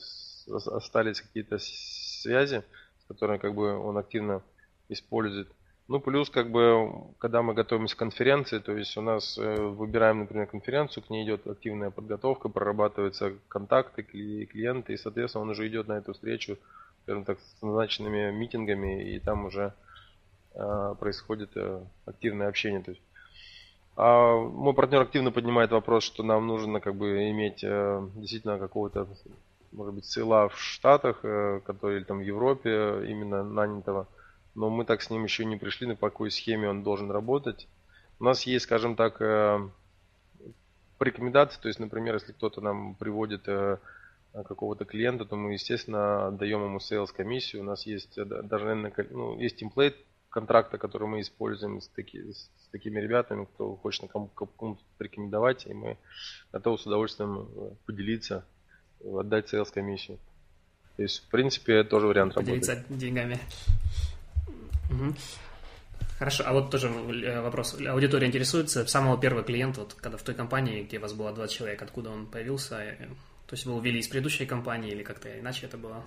остались 0.48 1.22
какие-то 1.22 1.58
связи, 1.60 2.64
с 3.04 3.08
которыми 3.08 3.38
как 3.38 3.54
бы 3.54 3.78
он 3.78 3.98
активно 3.98 4.42
использует. 4.90 5.48
Ну, 5.88 6.00
плюс, 6.00 6.30
как 6.30 6.52
бы, 6.52 6.90
когда 7.20 7.42
мы 7.42 7.54
готовимся 7.54 7.96
к 7.96 8.00
конференции, 8.00 8.60
то 8.60 8.76
есть 8.76 8.96
у 8.98 9.02
нас 9.02 9.38
э, 9.38 9.56
выбираем, 9.56 10.20
например, 10.20 10.48
конференцию, 10.48 11.04
к 11.04 11.10
ней 11.10 11.26
идет 11.26 11.46
активная 11.48 11.90
подготовка, 11.90 12.50
прорабатываются 12.50 13.34
контакты, 13.50 14.04
клиенты, 14.04 14.94
и, 14.94 14.98
соответственно, 14.98 15.44
он 15.44 15.50
уже 15.50 15.68
идет 15.68 15.88
на 15.88 15.94
эту 15.94 16.14
встречу, 16.14 16.58
скажем 17.04 17.26
так, 17.26 17.40
с 17.40 17.62
назначенными 17.62 18.32
митингами, 18.32 19.16
и 19.16 19.20
там 19.20 19.46
уже 19.46 19.62
э, 19.64 19.91
происходит 20.54 21.52
э, 21.56 21.84
активное 22.06 22.48
общение. 22.48 22.82
То 22.82 22.92
есть 22.92 23.02
а 23.96 24.36
мой 24.36 24.74
партнер 24.74 25.02
активно 25.02 25.32
поднимает 25.32 25.72
вопрос, 25.72 26.04
что 26.04 26.24
нам 26.24 26.48
нужно 26.48 26.80
как 26.80 26.96
бы 26.96 27.30
иметь 27.30 27.64
э, 27.64 28.08
действительно 28.16 28.58
какого-то, 28.58 29.08
может 29.72 29.94
быть, 29.94 30.06
села 30.06 30.50
в 30.50 30.58
Штатах, 30.58 31.20
э, 31.24 31.62
который 31.66 31.98
или 31.98 32.04
там 32.04 32.20
в 32.20 32.22
Европе 32.22 33.06
именно 33.08 33.44
нанятого. 33.44 34.08
Но 34.56 34.70
мы 34.70 34.86
так 34.86 35.02
с 35.02 35.10
ним 35.10 35.24
еще 35.24 35.46
не 35.46 35.58
пришли, 35.58 35.88
на 35.88 35.96
какой 35.96 36.32
схеме 36.32 36.70
он 36.70 36.84
должен 36.84 37.12
работать. 37.12 37.68
У 38.20 38.24
нас 38.24 38.44
есть, 38.44 38.66
скажем 38.66 38.96
так, 38.96 39.22
э, 39.22 39.60
рекомендации, 41.00 41.60
то 41.60 41.68
есть, 41.68 41.80
например, 41.80 42.16
если 42.16 42.32
кто-то 42.32 42.62
нам 42.62 42.96
приводит 42.96 43.48
э, 43.48 43.78
какого-то 44.34 44.86
клиента, 44.86 45.26
то 45.26 45.36
мы, 45.36 45.54
естественно, 45.54 46.32
даем 46.32 46.64
ему 46.64 46.78
sales 46.78 47.12
комиссию. 47.16 47.64
У 47.64 47.66
нас 47.66 47.86
есть 47.86 48.18
э, 48.18 48.24
даже, 48.24 48.66
наверное, 48.66 48.94
ну, 49.10 49.38
есть 49.38 49.58
темплейт 49.58 49.98
контракта, 50.32 50.78
который 50.78 51.08
мы 51.08 51.22
используем 51.22 51.82
с, 51.82 51.88
таки, 51.90 52.20
с 52.32 52.50
такими 52.72 53.00
ребятами, 53.00 53.46
кто 53.46 53.76
хочет 53.76 54.04
на 54.04 54.08
кому-то 54.08 54.78
рекомендовать, 54.98 55.68
и 55.68 55.74
мы 55.74 55.98
готовы 56.52 56.78
с 56.78 56.86
удовольствием 56.88 57.40
э, 57.40 57.72
поделиться, 57.86 58.46
отдать 59.04 59.54
sales 59.54 59.72
комиссию. 59.72 60.18
То 60.96 61.04
есть, 61.04 61.24
в 61.26 61.30
принципе, 61.30 61.76
это 61.76 61.90
тоже 61.90 62.08
вариант 62.08 62.34
Поделиться 62.34 62.76
работы. 62.76 62.94
деньгами. 62.96 63.40
Угу. 64.90 65.16
Хорошо, 66.18 66.44
а 66.46 66.54
вот 66.54 66.72
тоже 66.72 66.88
э, 66.88 67.42
вопрос. 67.42 67.78
Аудитория 67.86 68.28
интересуется, 68.28 68.86
самого 68.88 69.20
первого 69.20 69.44
клиента, 69.44 69.82
вот 69.82 69.94
когда 69.96 70.18
в 70.18 70.24
той 70.24 70.36
компании, 70.36 70.84
где 70.84 70.98
у 70.98 71.02
вас 71.02 71.14
было 71.14 71.32
20 71.34 71.56
человек, 71.56 71.82
откуда 71.82 72.10
он 72.10 72.26
появился? 72.26 72.76
Э, 72.76 72.96
то 73.48 73.56
есть 73.56 73.66
вы 73.66 73.74
увели 73.74 74.00
из 74.00 74.08
предыдущей 74.08 74.46
компании 74.46 74.92
или 74.92 75.04
как-то 75.04 75.28
иначе 75.40 75.66
это 75.66 75.78
было? 75.78 76.04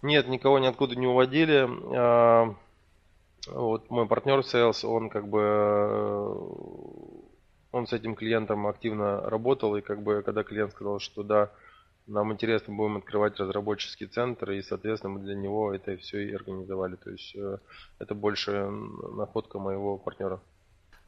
Нет, 0.00 0.28
никого 0.28 0.58
ниоткуда 0.58 0.94
не 0.94 1.06
уводили. 1.06 1.68
Вот 3.46 3.90
мой 3.90 4.06
партнер 4.06 4.40
Sales, 4.40 4.84
он 4.84 5.08
как 5.08 5.28
бы 5.28 5.40
э, 5.40 6.34
он 7.72 7.86
с 7.86 7.92
этим 7.92 8.14
клиентом 8.14 8.66
активно 8.66 9.20
работал, 9.20 9.76
и 9.76 9.80
как 9.80 10.02
бы 10.02 10.22
когда 10.22 10.42
клиент 10.42 10.72
сказал, 10.72 10.98
что 10.98 11.22
да, 11.22 11.50
нам 12.06 12.32
интересно, 12.32 12.74
будем 12.74 12.96
открывать 12.96 13.38
разработческий 13.38 14.06
центр, 14.06 14.50
и, 14.50 14.62
соответственно, 14.62 15.14
мы 15.14 15.20
для 15.20 15.34
него 15.34 15.72
это 15.72 15.96
все 15.98 16.26
и 16.26 16.34
организовали. 16.34 16.96
То 16.96 17.10
есть 17.10 17.34
э, 17.36 17.58
это 17.98 18.14
больше 18.14 18.68
находка 18.70 19.58
моего 19.58 19.98
партнера. 19.98 20.40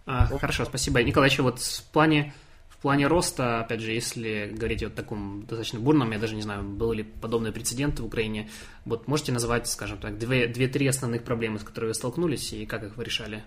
А, 0.06 0.26
хорошо, 0.26 0.64
спасибо. 0.64 1.02
Николай, 1.02 1.28
еще 1.28 1.42
вот 1.42 1.58
в 1.58 1.92
плане 1.92 2.32
в 2.80 2.82
плане 2.82 3.08
роста, 3.08 3.60
опять 3.60 3.80
же, 3.80 3.92
если 3.92 4.50
говорить 4.56 4.82
о 4.82 4.88
таком 4.88 5.42
достаточно 5.42 5.78
бурном, 5.78 6.12
я 6.12 6.18
даже 6.18 6.34
не 6.34 6.40
знаю, 6.40 6.62
был 6.62 6.94
ли 6.94 7.02
подобный 7.02 7.52
прецедент 7.52 8.00
в 8.00 8.06
Украине, 8.06 8.48
вот 8.86 9.06
можете 9.06 9.32
назвать, 9.32 9.68
скажем 9.68 9.98
так, 9.98 10.16
две-три 10.16 10.86
основных 10.86 11.22
проблемы, 11.22 11.58
с 11.58 11.62
которыми 11.62 11.88
вы 11.88 11.94
столкнулись, 11.94 12.54
и 12.54 12.64
как 12.64 12.82
их 12.82 12.96
вы 12.96 13.04
решали? 13.04 13.44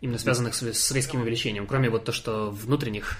Именно 0.00 0.16
связанных 0.16 0.54
с, 0.54 0.62
с 0.62 0.92
резким 0.92 1.20
увеличением, 1.20 1.66
кроме 1.66 1.90
вот 1.90 2.06
то, 2.06 2.12
что 2.12 2.50
внутренних. 2.50 3.18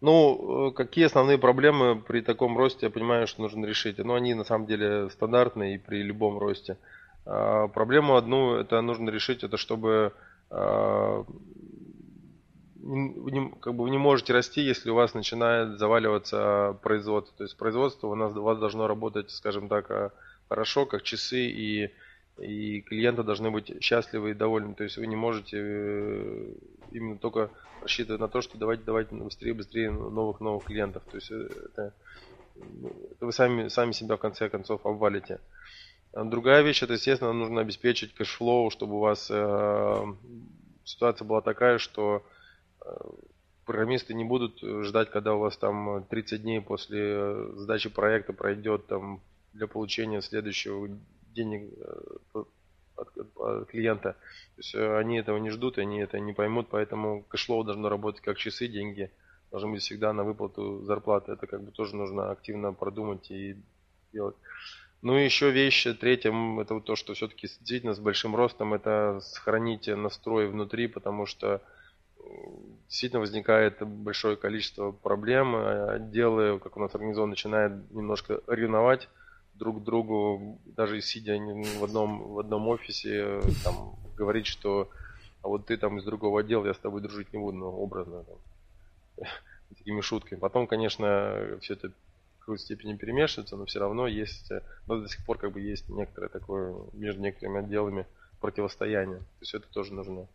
Ну, 0.00 0.68
э, 0.68 0.70
какие 0.70 1.06
основные 1.06 1.38
проблемы 1.38 2.00
при 2.00 2.20
таком 2.20 2.56
росте, 2.56 2.86
я 2.86 2.90
понимаю, 2.90 3.26
что 3.26 3.42
нужно 3.42 3.66
решить. 3.66 3.98
Но 3.98 4.14
они 4.14 4.34
на 4.34 4.44
самом 4.44 4.66
деле 4.66 5.10
стандартные 5.10 5.74
и 5.74 5.78
при 5.78 6.04
любом 6.04 6.38
росте. 6.38 6.76
А, 7.26 7.66
проблему 7.66 8.14
одну 8.14 8.54
это 8.54 8.80
нужно 8.82 9.10
решить, 9.10 9.42
это 9.42 9.56
чтобы 9.56 10.12
а, 10.48 11.24
не, 12.82 13.50
как 13.60 13.74
бы 13.74 13.84
вы 13.84 13.90
не 13.90 13.98
можете 13.98 14.32
расти, 14.32 14.60
если 14.60 14.90
у 14.90 14.94
вас 14.94 15.14
начинает 15.14 15.78
заваливаться 15.78 16.76
производство. 16.82 17.36
То 17.36 17.44
есть 17.44 17.56
производство 17.56 18.08
у 18.08 18.14
нас 18.14 18.34
у 18.34 18.42
вас 18.42 18.58
должно 18.58 18.86
работать, 18.86 19.30
скажем 19.30 19.68
так, 19.68 19.90
а, 19.90 20.12
хорошо, 20.48 20.84
как 20.84 21.02
часы, 21.02 21.46
и, 21.46 21.90
и 22.38 22.80
клиенты 22.82 23.22
должны 23.22 23.50
быть 23.50 23.82
счастливы 23.82 24.30
и 24.30 24.34
довольны. 24.34 24.74
То 24.74 24.84
есть 24.84 24.96
вы 24.96 25.06
не 25.06 25.16
можете 25.16 25.58
э, 25.60 26.52
именно 26.90 27.18
только 27.18 27.50
рассчитывать 27.80 28.20
на 28.20 28.28
то, 28.28 28.42
что 28.42 28.58
давайте, 28.58 28.82
давайте 28.84 29.14
быстрее, 29.14 29.54
быстрее 29.54 29.90
новых, 29.90 30.40
новых 30.40 30.64
клиентов. 30.64 31.04
То 31.10 31.16
есть 31.16 31.30
э, 31.30 31.48
это, 31.66 31.94
ну, 32.56 32.92
это 33.12 33.26
вы 33.26 33.32
сами, 33.32 33.68
сами 33.68 33.92
себя 33.92 34.16
в 34.16 34.20
конце 34.20 34.48
концов 34.48 34.84
обвалите. 34.84 35.40
Другая 36.12 36.62
вещь, 36.62 36.82
это, 36.82 36.94
естественно, 36.94 37.32
нужно 37.32 37.62
обеспечить 37.62 38.12
cash 38.12 38.38
flow, 38.38 38.70
чтобы 38.70 38.96
у 38.96 39.00
вас 39.00 39.28
э, 39.30 40.04
ситуация 40.84 41.24
была 41.24 41.40
такая, 41.40 41.78
что 41.78 42.22
программисты 43.64 44.14
не 44.14 44.24
будут 44.24 44.60
ждать, 44.60 45.10
когда 45.10 45.34
у 45.34 45.38
вас 45.38 45.56
там 45.56 46.04
30 46.04 46.42
дней 46.42 46.60
после 46.60 47.46
сдачи 47.54 47.88
проекта 47.88 48.32
пройдет 48.32 48.86
там 48.86 49.20
для 49.52 49.66
получения 49.66 50.22
следующего 50.22 50.88
денег 51.34 51.72
э, 52.34 52.44
от, 52.96 53.08
от 53.36 53.68
клиента. 53.68 54.12
То 54.12 54.58
есть 54.58 54.74
э, 54.74 54.98
они 54.98 55.18
этого 55.18 55.38
не 55.38 55.50
ждут, 55.50 55.78
они 55.78 56.00
это 56.00 56.18
не 56.18 56.32
поймут, 56.32 56.68
поэтому 56.70 57.22
кэшлоу 57.28 57.64
должно 57.64 57.88
работать 57.88 58.22
как 58.22 58.38
часы, 58.38 58.68
деньги 58.68 59.10
должны 59.50 59.72
быть 59.72 59.82
всегда 59.82 60.12
на 60.12 60.24
выплату 60.24 60.82
зарплаты. 60.84 61.32
Это 61.32 61.46
как 61.46 61.62
бы 61.62 61.70
тоже 61.72 61.96
нужно 61.96 62.30
активно 62.30 62.72
продумать 62.72 63.30
и 63.30 63.56
делать. 64.12 64.36
Ну 65.02 65.18
и 65.18 65.24
еще 65.24 65.50
вещь, 65.50 65.86
третья, 66.00 66.32
это 66.60 66.74
вот 66.74 66.84
то, 66.84 66.96
что 66.96 67.12
все-таки 67.14 67.48
действительно 67.48 67.92
с 67.92 67.98
большим 67.98 68.36
ростом, 68.36 68.72
это 68.72 69.20
сохранить 69.20 69.88
настрой 69.88 70.46
внутри, 70.46 70.86
потому 70.86 71.26
что 71.26 71.60
действительно 72.88 73.20
возникает 73.20 73.82
большое 73.86 74.36
количество 74.36 74.92
проблем. 74.92 75.54
Отделы, 75.56 76.58
как 76.58 76.76
у 76.76 76.80
нас 76.80 76.94
организован, 76.94 77.30
начинают 77.30 77.90
немножко 77.90 78.40
ревновать 78.46 79.08
друг 79.54 79.82
другу, 79.82 80.58
даже 80.64 81.00
сидя 81.00 81.36
в 81.36 81.84
одном, 81.84 82.34
в 82.34 82.38
одном 82.38 82.68
офисе, 82.68 83.40
там, 83.64 83.96
говорить, 84.16 84.46
что 84.46 84.90
а 85.42 85.48
вот 85.48 85.66
ты 85.66 85.76
там 85.76 85.98
из 85.98 86.04
другого 86.04 86.40
отдела, 86.40 86.66
я 86.66 86.74
с 86.74 86.78
тобой 86.78 87.00
дружить 87.00 87.32
не 87.32 87.38
буду, 87.38 87.58
ну, 87.58 87.66
образно, 87.66 88.24
там, 88.24 89.26
такими 89.76 90.00
шутками. 90.00 90.38
Потом, 90.38 90.66
конечно, 90.66 91.58
все 91.60 91.74
это 91.74 91.88
в 91.88 92.40
какой-то 92.40 92.62
степени 92.62 92.96
перемешивается, 92.96 93.56
но 93.56 93.66
все 93.66 93.80
равно 93.80 94.06
есть, 94.06 94.50
но 94.86 95.00
до 95.00 95.08
сих 95.08 95.24
пор 95.24 95.38
как 95.38 95.52
бы 95.52 95.60
есть 95.60 95.88
некоторое 95.88 96.28
такое 96.28 96.74
между 96.92 97.20
некоторыми 97.20 97.60
отделами 97.60 98.06
противостояние. 98.40 99.18
То 99.18 99.40
есть 99.40 99.54
это 99.54 99.66
тоже 99.68 99.94
нужно 99.94 100.26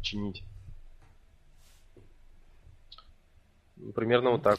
чинить. 0.00 0.44
Примерно 3.94 4.30
вот 4.30 4.42
так. 4.42 4.58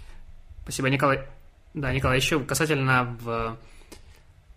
Спасибо, 0.63 0.89
Николай. 0.89 1.28
Да, 1.73 1.91
Николай, 1.93 2.17
еще 2.17 2.39
касательно 2.39 3.17
в, 3.21 3.58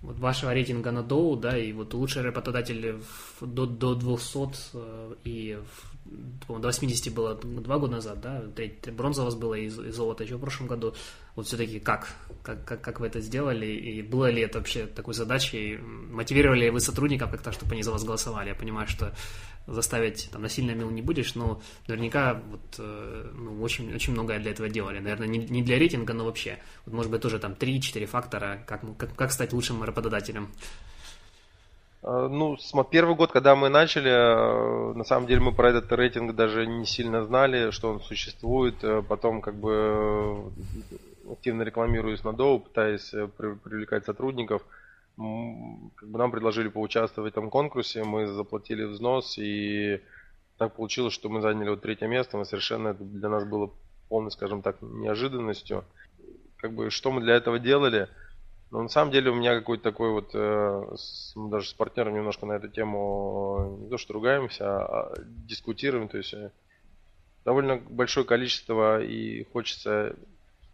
вот 0.02 0.18
вашего 0.18 0.52
рейтинга 0.52 0.90
на 0.92 1.02
Доу, 1.02 1.36
да, 1.36 1.56
и 1.56 1.72
вот 1.72 1.94
лучший 1.94 2.22
работодатель 2.22 3.00
до, 3.40 3.66
до 3.66 3.94
200 3.94 4.74
э, 4.74 5.14
и 5.24 5.58
до 6.04 6.68
80 6.68 7.14
было 7.14 7.34
два 7.34 7.78
года 7.78 7.94
назад, 7.94 8.20
да, 8.20 8.42
бронза 8.92 9.22
у 9.22 9.24
вас 9.24 9.34
было 9.34 9.54
и, 9.54 9.66
и 9.66 9.90
золото 9.90 10.24
еще 10.24 10.36
в 10.36 10.40
прошлом 10.40 10.68
году. 10.68 10.94
Вот 11.34 11.46
все-таки 11.46 11.80
как? 11.80 12.08
Как, 12.42 12.64
как? 12.64 12.80
как 12.80 13.00
вы 13.00 13.08
это 13.08 13.20
сделали? 13.20 13.66
И 13.66 14.02
было 14.02 14.30
ли 14.30 14.42
это 14.42 14.58
вообще 14.58 14.86
такой 14.86 15.14
задачей? 15.14 15.78
Мотивировали 15.78 16.64
ли 16.64 16.70
вы 16.70 16.80
сотрудников 16.80 17.30
как-то, 17.30 17.52
чтобы 17.52 17.72
они 17.72 17.82
за 17.82 17.92
вас 17.92 18.04
голосовали? 18.04 18.50
Я 18.50 18.54
понимаю, 18.54 18.88
что 18.88 19.12
заставить 19.66 20.28
там 20.32 20.42
насильно 20.42 20.72
мил 20.72 20.90
не 20.90 21.02
будешь, 21.02 21.34
но 21.34 21.60
наверняка 21.88 22.40
вот, 22.50 22.60
э, 22.78 23.30
ну, 23.34 23.62
очень, 23.62 23.94
очень 23.94 24.12
многое 24.12 24.38
для 24.38 24.52
этого 24.52 24.68
делали. 24.68 24.98
Наверное, 24.98 25.28
не, 25.28 25.38
не 25.38 25.62
для 25.62 25.78
рейтинга, 25.78 26.12
но 26.12 26.24
вообще. 26.24 26.58
Вот, 26.84 26.94
может 26.94 27.10
быть, 27.10 27.20
тоже 27.20 27.38
там 27.38 27.52
3-4 27.52 28.06
фактора, 28.06 28.62
как, 28.66 28.82
как, 28.96 29.14
как 29.14 29.32
стать 29.32 29.52
лучшим 29.52 29.82
работодателем. 29.82 30.48
А, 32.06 32.28
ну, 32.28 32.56
первый 32.88 33.16
год, 33.16 33.32
когда 33.32 33.56
мы 33.56 33.68
начали, 33.68 34.10
э, 34.10 34.94
на 34.94 35.04
самом 35.04 35.26
деле 35.26 35.40
мы 35.40 35.52
про 35.52 35.70
этот 35.70 35.90
рейтинг 35.90 36.36
даже 36.36 36.64
не 36.64 36.86
сильно 36.86 37.24
знали, 37.24 37.72
что 37.72 37.90
он 37.90 38.00
существует. 38.00 38.76
Э, 38.84 39.02
потом 39.02 39.40
как 39.40 39.56
бы 39.56 39.72
э, 39.72 41.32
активно 41.32 41.62
рекламируясь 41.62 42.22
на 42.22 42.32
Доу, 42.32 42.60
пытаясь 42.60 43.10
привлекать 43.10 44.04
сотрудников, 44.04 44.62
как 45.16 46.08
бы 46.08 46.18
нам 46.18 46.30
предложили 46.30 46.68
поучаствовать 46.68 47.32
в 47.32 47.38
этом 47.38 47.50
конкурсе, 47.50 48.04
мы 48.04 48.26
заплатили 48.26 48.84
взнос, 48.84 49.38
и 49.38 50.02
так 50.58 50.74
получилось, 50.74 51.14
что 51.14 51.28
мы 51.28 51.40
заняли 51.40 51.70
вот 51.70 51.82
третье 51.82 52.06
место, 52.06 52.36
мы 52.36 52.44
совершенно 52.44 52.88
это 52.88 53.02
для 53.02 53.28
нас 53.28 53.44
было 53.44 53.70
полной, 54.08 54.30
скажем 54.30 54.62
так, 54.62 54.76
неожиданностью. 54.82 55.84
Как 56.58 56.72
бы 56.72 56.90
что 56.90 57.10
мы 57.10 57.20
для 57.20 57.34
этого 57.34 57.58
делали– 57.58 58.08
но 58.70 58.82
на 58.82 58.88
самом 58.88 59.12
деле 59.12 59.30
у 59.30 59.34
меня 59.34 59.54
какой-то 59.54 59.84
такой 59.84 60.10
вот, 60.10 60.30
э, 60.34 60.96
мы 61.36 61.50
даже 61.50 61.68
с 61.68 61.72
партнером 61.72 62.14
немножко 62.14 62.46
на 62.46 62.52
эту 62.52 62.68
тему 62.68 63.78
не 63.80 63.88
то 63.88 63.96
что 63.96 64.14
ругаемся, 64.14 64.64
а, 64.64 64.84
а 64.84 65.14
дискутируем. 65.24 66.08
То 66.08 66.18
есть 66.18 66.34
э, 66.34 66.50
довольно 67.44 67.76
большое 67.76 68.26
количество 68.26 69.00
и 69.02 69.44
хочется 69.52 70.16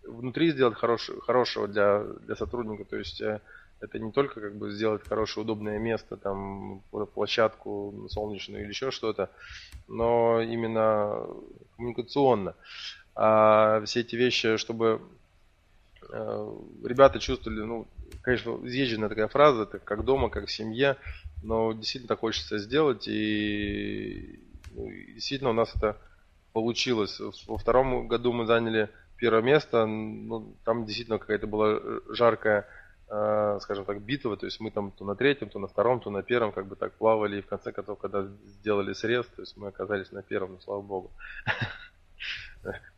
внутри 0.05 0.53
сделать 0.53 0.77
хорош, 0.77 1.11
хорошего 1.27 1.69
для, 1.69 2.03
для 2.03 2.35
сотрудника. 2.35 2.85
То 2.85 2.97
есть 2.97 3.21
э, 3.21 3.41
это 3.83 3.99
не 3.99 4.13
только 4.13 4.41
как 4.41 4.57
бы 4.57 4.71
сделать 4.71 5.03
хорошее 5.07 5.45
удобное 5.45 5.79
место, 5.79 6.17
там 6.17 6.83
площадку 7.15 8.07
солнечную 8.09 8.63
или 8.63 8.71
еще 8.71 8.91
что-то, 8.91 9.31
но 9.89 10.41
именно 10.41 11.27
коммуникационно. 11.77 12.55
А 13.15 13.83
все 13.85 14.01
эти 14.01 14.17
вещи, 14.17 14.57
чтобы 14.57 15.03
Э, 16.11 16.59
ребята 16.85 17.19
чувствовали, 17.19 17.61
ну, 17.61 17.89
конечно, 18.23 18.59
изъезженная 18.65 19.09
такая 19.09 19.29
фраза, 19.29 19.63
это 19.63 19.79
как 19.79 20.05
дома, 20.05 20.31
как 20.31 20.47
в 20.47 20.53
семье, 20.53 20.97
но 21.43 21.73
действительно 21.73 22.09
так 22.09 22.21
хочется 22.21 22.59
сделать, 22.59 23.07
и, 23.09 24.41
ну, 24.73 24.91
действительно 24.91 25.51
у 25.51 25.55
нас 25.55 25.75
это 25.75 25.97
получилось. 26.53 27.21
Во 27.47 27.57
втором 27.57 28.09
году 28.09 28.33
мы 28.33 28.47
заняли 28.47 28.91
первое 29.17 29.43
место, 29.43 29.87
ну, 29.87 30.57
там 30.65 30.85
действительно 30.85 31.19
какая-то 31.19 31.47
была 31.47 31.81
жаркая, 32.11 32.67
скажем 33.61 33.85
так, 33.85 34.01
битва, 34.01 34.37
то 34.37 34.47
есть 34.47 34.59
мы 34.61 34.71
там 34.71 34.91
то 34.91 35.05
на 35.05 35.15
третьем, 35.15 35.51
то 35.51 35.59
на 35.59 35.67
втором, 35.67 36.01
то 36.01 36.11
на 36.11 36.23
первом, 36.23 36.53
как 36.53 36.67
бы 36.67 36.77
так 36.77 36.93
плавали, 36.95 37.39
и 37.39 37.43
в 37.43 37.47
конце 37.47 37.71
концов, 37.71 37.99
когда 37.99 38.27
сделали 38.47 38.95
срез, 38.95 39.27
то 39.27 39.43
есть 39.43 39.57
мы 39.57 39.69
оказались 39.69 40.13
на 40.13 40.23
первом, 40.23 40.53
ну, 40.53 40.61
слава 40.61 40.81
богу. 40.81 41.11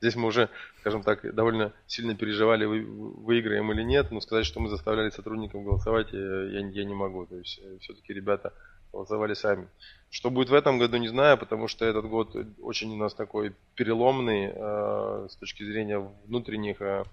Здесь 0.01 0.17
мы 0.17 0.29
уже, 0.29 0.51
скажем 0.81 1.03
так, 1.03 1.35
довольно 1.35 1.73
сильно 1.87 2.15
переживали, 2.15 2.65
выиграем 2.65 3.73
или 3.73 3.83
нет, 3.83 4.11
но 4.11 4.21
сказать, 4.21 4.47
что 4.47 4.61
мы 4.61 4.69
заставляли 4.69 5.11
сотрудников 5.11 5.65
голосовать, 5.65 6.13
я, 6.13 6.47
я 6.47 6.85
не 6.85 6.95
могу. 6.95 7.27
То 7.27 7.37
есть 7.37 7.61
э, 7.63 7.79
все-таки 7.81 8.13
ребята 8.13 8.53
голосовали 8.93 9.35
сами. 9.35 9.69
Что 10.11 10.31
будет 10.31 10.51
в 10.51 10.55
этом 10.55 10.79
году, 10.79 10.99
не 10.99 11.09
знаю, 11.09 11.39
потому 11.39 11.69
что 11.69 11.85
этот 11.85 12.05
год 12.07 12.37
очень 12.61 12.93
у 12.93 12.97
нас 12.97 13.15
такой 13.15 13.55
переломный 13.75 14.53
э, 14.55 15.29
с 15.31 15.37
точки 15.37 15.65
зрения 15.65 15.99
внутренних, 16.27 16.81
э, 16.81 17.05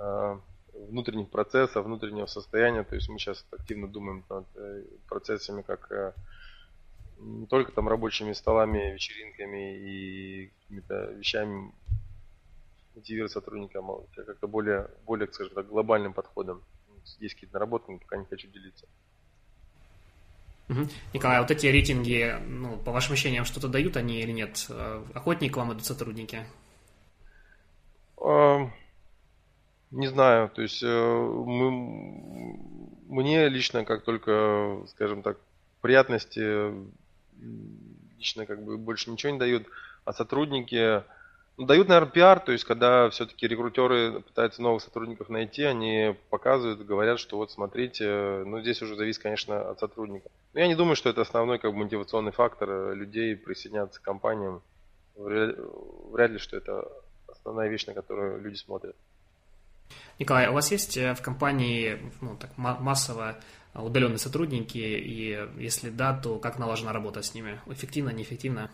э 0.00 0.36
внутренних 0.88 1.28
процессов, 1.28 1.84
внутреннего 1.84 2.26
состояния. 2.26 2.82
То 2.82 2.94
есть 2.94 3.08
мы 3.08 3.18
сейчас 3.18 3.44
активно 3.50 3.88
думаем 3.88 4.24
над 4.28 4.46
э, 4.56 4.84
процессами, 5.08 5.62
как 5.62 5.90
э, 5.90 6.12
не 7.18 7.46
только 7.46 7.72
там 7.72 7.88
рабочими 7.88 8.32
столами, 8.32 8.92
вечеринками 8.92 9.76
и 9.76 10.52
какими-то 10.62 11.12
вещами 11.12 11.72
мотивировать 12.94 13.32
сотрудника, 13.32 13.80
а 13.80 14.22
как-то 14.24 14.48
более, 14.48 14.90
более, 15.04 15.28
скажем 15.32 15.54
так, 15.54 15.68
глобальным 15.68 16.12
подходом. 16.12 16.62
Есть 17.20 17.34
какие-то 17.34 17.54
наработки, 17.54 17.90
но 17.90 17.98
пока 17.98 18.16
не 18.16 18.24
хочу 18.24 18.48
делиться. 18.48 18.86
Угу. 20.68 20.88
Николай, 21.14 21.38
а 21.38 21.42
вот 21.42 21.50
эти 21.50 21.66
рейтинги, 21.66 22.34
ну, 22.48 22.76
по 22.78 22.90
вашим 22.90 23.12
ощущениям, 23.12 23.44
что-то 23.44 23.68
дают 23.68 23.96
они 23.96 24.20
или 24.20 24.32
нет? 24.32 24.66
Э, 24.68 25.04
охотнее 25.14 25.50
к 25.50 25.56
вам 25.56 25.72
идут 25.72 25.84
сотрудники? 25.84 26.44
А, 28.16 28.68
не 29.90 30.08
знаю, 30.08 30.50
то 30.50 30.62
есть 30.62 30.82
э, 30.82 30.86
мы, 30.86 31.70
мне 33.08 33.48
лично, 33.48 33.84
как 33.84 34.02
только, 34.02 34.82
скажем 34.88 35.22
так, 35.22 35.38
приятности 35.80 36.72
лично 38.18 38.46
как 38.46 38.62
бы 38.62 38.78
больше 38.78 39.10
ничего 39.10 39.32
не 39.32 39.38
дают, 39.38 39.66
а 40.04 40.12
сотрудники 40.12 41.02
ну, 41.56 41.64
дают, 41.66 41.88
наверное, 41.88 42.10
пиар, 42.10 42.40
то 42.40 42.52
есть 42.52 42.64
когда 42.64 43.08
все-таки 43.10 43.48
рекрутеры 43.48 44.20
пытаются 44.20 44.60
новых 44.60 44.82
сотрудников 44.82 45.28
найти, 45.30 45.62
они 45.62 46.14
показывают, 46.28 46.84
говорят, 46.84 47.18
что 47.18 47.36
вот 47.38 47.50
смотрите, 47.50 48.42
ну 48.44 48.60
здесь 48.60 48.82
уже 48.82 48.96
зависит, 48.96 49.22
конечно, 49.22 49.70
от 49.70 49.78
сотрудника. 49.78 50.28
Но 50.52 50.60
я 50.60 50.66
не 50.66 50.74
думаю, 50.74 50.96
что 50.96 51.08
это 51.08 51.22
основной 51.22 51.58
как 51.58 51.72
бы 51.72 51.78
мотивационный 51.78 52.32
фактор 52.32 52.92
людей 52.94 53.36
присоединяться 53.36 54.00
к 54.00 54.04
компаниям. 54.04 54.62
Вряд 55.14 56.30
ли, 56.30 56.38
что 56.38 56.58
это 56.58 56.86
основная 57.26 57.68
вещь, 57.68 57.86
на 57.86 57.94
которую 57.94 58.40
люди 58.42 58.56
смотрят. 58.56 58.96
Николай, 60.18 60.46
а 60.46 60.50
у 60.50 60.54
вас 60.54 60.70
есть 60.70 60.96
э, 60.96 61.14
в 61.14 61.22
компании 61.22 61.98
ну, 62.20 62.36
так, 62.36 62.50
массово 62.56 63.36
удаленные 63.74 64.18
сотрудники, 64.18 64.78
и 64.78 65.38
если 65.58 65.90
да, 65.90 66.14
то 66.14 66.38
как 66.38 66.58
налажена 66.58 66.92
работа 66.92 67.22
с 67.22 67.34
ними? 67.34 67.60
Эффективно, 67.66 68.10
неэффективно? 68.10 68.70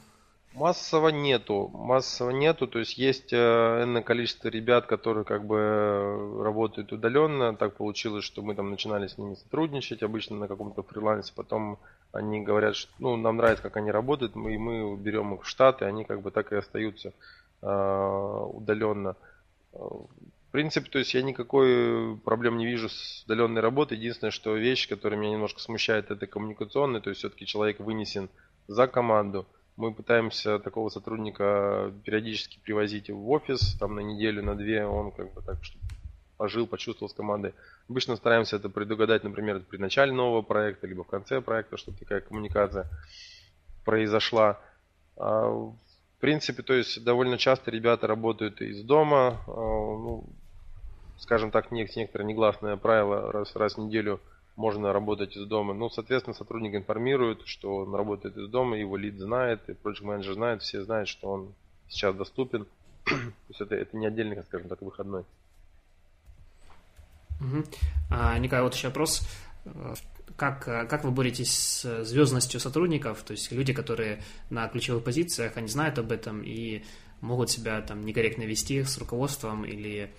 Массово 0.55 1.09
нету, 1.09 1.71
массово 1.73 2.31
нету, 2.31 2.67
то 2.67 2.79
есть 2.79 2.99
есть 2.99 3.33
э, 3.33 3.37
энное 3.37 4.03
количество 4.03 4.49
ребят, 4.49 4.87
которые 4.87 5.25
как 5.25 5.47
бы 5.47 5.57
э, 5.57 6.43
работают 6.43 6.93
удаленно, 6.93 7.57
так 7.57 7.77
получилось, 7.77 8.25
что 8.25 8.43
мы 8.43 8.55
там 8.55 8.71
начинали 8.71 9.07
с 9.07 9.17
ними 9.17 9.35
сотрудничать, 9.35 10.03
обычно 10.03 10.37
на 10.37 10.49
каком-то 10.49 10.83
фрилансе, 10.83 11.33
потом 11.35 11.79
они 12.13 12.43
говорят, 12.43 12.77
что 12.77 12.93
ну, 12.99 13.17
нам 13.17 13.39
нравится, 13.39 13.63
как 13.63 13.79
они 13.79 13.91
работают, 13.91 14.35
мы, 14.35 14.55
и 14.55 14.59
мы 14.59 14.95
берем 14.97 15.35
их 15.35 15.45
в 15.45 15.49
штат, 15.49 15.81
и 15.81 15.87
они 15.87 16.05
как 16.05 16.21
бы 16.21 16.31
так 16.31 16.53
и 16.53 16.57
остаются 16.57 17.15
э, 17.63 18.47
удаленно. 18.53 19.17
В 20.53 20.55
принципе, 20.55 20.91
то 20.91 20.99
есть 20.99 21.15
я 21.15 21.23
никакой 21.23 22.15
проблем 22.19 22.59
не 22.59 22.67
вижу 22.67 22.91
с 22.91 23.23
удаленной 23.25 23.63
работой. 23.63 23.97
Единственное, 23.97 24.31
что 24.33 24.55
вещь, 24.55 24.87
которая 24.87 25.19
меня 25.19 25.33
немножко 25.33 25.61
смущает, 25.61 26.11
это 26.11 26.27
коммуникационная. 26.27 27.01
То 27.01 27.09
есть 27.09 27.21
все-таки 27.21 27.47
человек 27.47 27.81
вынесен 27.81 28.29
за 28.69 28.87
команду. 28.87 29.47
Мы 29.79 29.95
пытаемся 29.95 30.59
такого 30.59 30.91
сотрудника 30.91 31.91
периодически 32.05 32.59
привозить 32.63 33.09
в 33.09 33.31
офис, 33.31 33.79
там 33.81 33.95
на 33.95 34.01
неделю, 34.01 34.43
на 34.43 34.55
две, 34.55 34.85
он 34.85 35.13
как 35.13 35.33
бы 35.33 35.41
так, 35.41 35.65
чтобы 35.65 35.87
пожил, 36.37 36.67
почувствовал 36.67 37.09
с 37.09 37.15
командой. 37.15 37.55
Обычно 37.89 38.17
стараемся 38.17 38.57
это 38.57 38.69
предугадать, 38.69 39.25
например, 39.25 39.61
при 39.61 39.79
начале 39.79 40.13
нового 40.13 40.43
проекта, 40.43 40.87
либо 40.87 41.03
в 41.03 41.09
конце 41.09 41.41
проекта, 41.41 41.79
чтобы 41.79 41.97
такая 41.97 42.21
коммуникация 42.21 42.89
произошла. 43.87 44.61
А, 45.17 45.49
в 45.49 45.77
принципе, 46.21 46.63
то 46.63 46.75
есть 46.75 47.03
довольно 47.03 47.39
часто 47.39 47.71
ребята 47.71 48.07
работают 48.07 48.61
из 48.61 48.83
дома. 48.83 49.41
А, 49.47 49.51
ну, 49.51 50.27
скажем 51.23 51.53
так, 51.53 51.71
некоторое 51.71 52.25
негласное 52.25 52.77
правило, 52.77 53.31
раз, 53.31 53.55
раз 53.55 53.77
в 53.77 53.79
неделю 53.79 54.21
можно 54.57 54.93
работать 54.93 55.37
из 55.37 55.47
дома. 55.47 55.73
Ну, 55.73 55.89
соответственно, 55.89 56.35
сотрудник 56.35 56.75
информирует, 56.75 57.43
что 57.47 57.77
он 57.77 57.95
работает 57.95 58.37
из 58.37 58.49
дома, 58.49 58.77
его 58.77 58.97
лид 58.97 59.19
знает, 59.19 59.61
и 59.69 59.73
project 59.73 60.05
менеджер 60.05 60.35
знает, 60.35 60.63
все 60.63 60.85
знают, 60.85 61.09
что 61.09 61.31
он 61.31 61.55
сейчас 61.89 62.17
доступен. 62.17 62.67
То 63.05 63.15
есть 63.49 63.61
это, 63.61 63.77
это 63.77 63.97
не 63.97 64.07
отдельный, 64.07 64.43
скажем 64.43 64.69
так, 64.69 64.83
выходной. 64.83 65.25
Угу. 67.41 67.65
А, 68.11 68.37
Николай, 68.39 68.65
вот 68.65 68.75
еще 68.75 68.89
вопрос. 68.89 69.27
Как, 70.37 70.65
как 70.65 71.05
вы 71.05 71.13
боретесь 71.13 71.53
с 71.53 72.05
звездностью 72.05 72.59
сотрудников? 72.59 73.23
То 73.23 73.33
есть 73.33 73.53
люди, 73.53 73.73
которые 73.73 74.23
на 74.51 74.67
ключевых 74.67 75.05
позициях, 75.05 75.57
они 75.57 75.69
знают 75.69 75.99
об 75.99 76.11
этом 76.11 76.43
и 76.43 76.83
могут 77.21 77.49
себя 77.51 77.81
там 77.81 78.05
некорректно 78.05 78.43
вести 78.43 78.83
с 78.83 78.99
руководством 78.99 79.65
или 79.65 80.13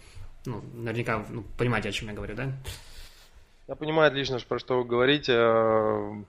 ну, 0.46 0.62
наверняка 0.74 1.26
ну, 1.30 1.44
понимаете, 1.58 1.90
о 1.90 1.92
чем 1.92 2.10
я 2.10 2.14
говорю, 2.14 2.36
да? 2.36 2.52
Я 3.68 3.76
понимаю 3.76 4.10
отлично, 4.10 4.40
про 4.48 4.60
что 4.60 4.78
вы 4.78 4.86
говорите. 4.86 5.34
Э, 5.36 6.24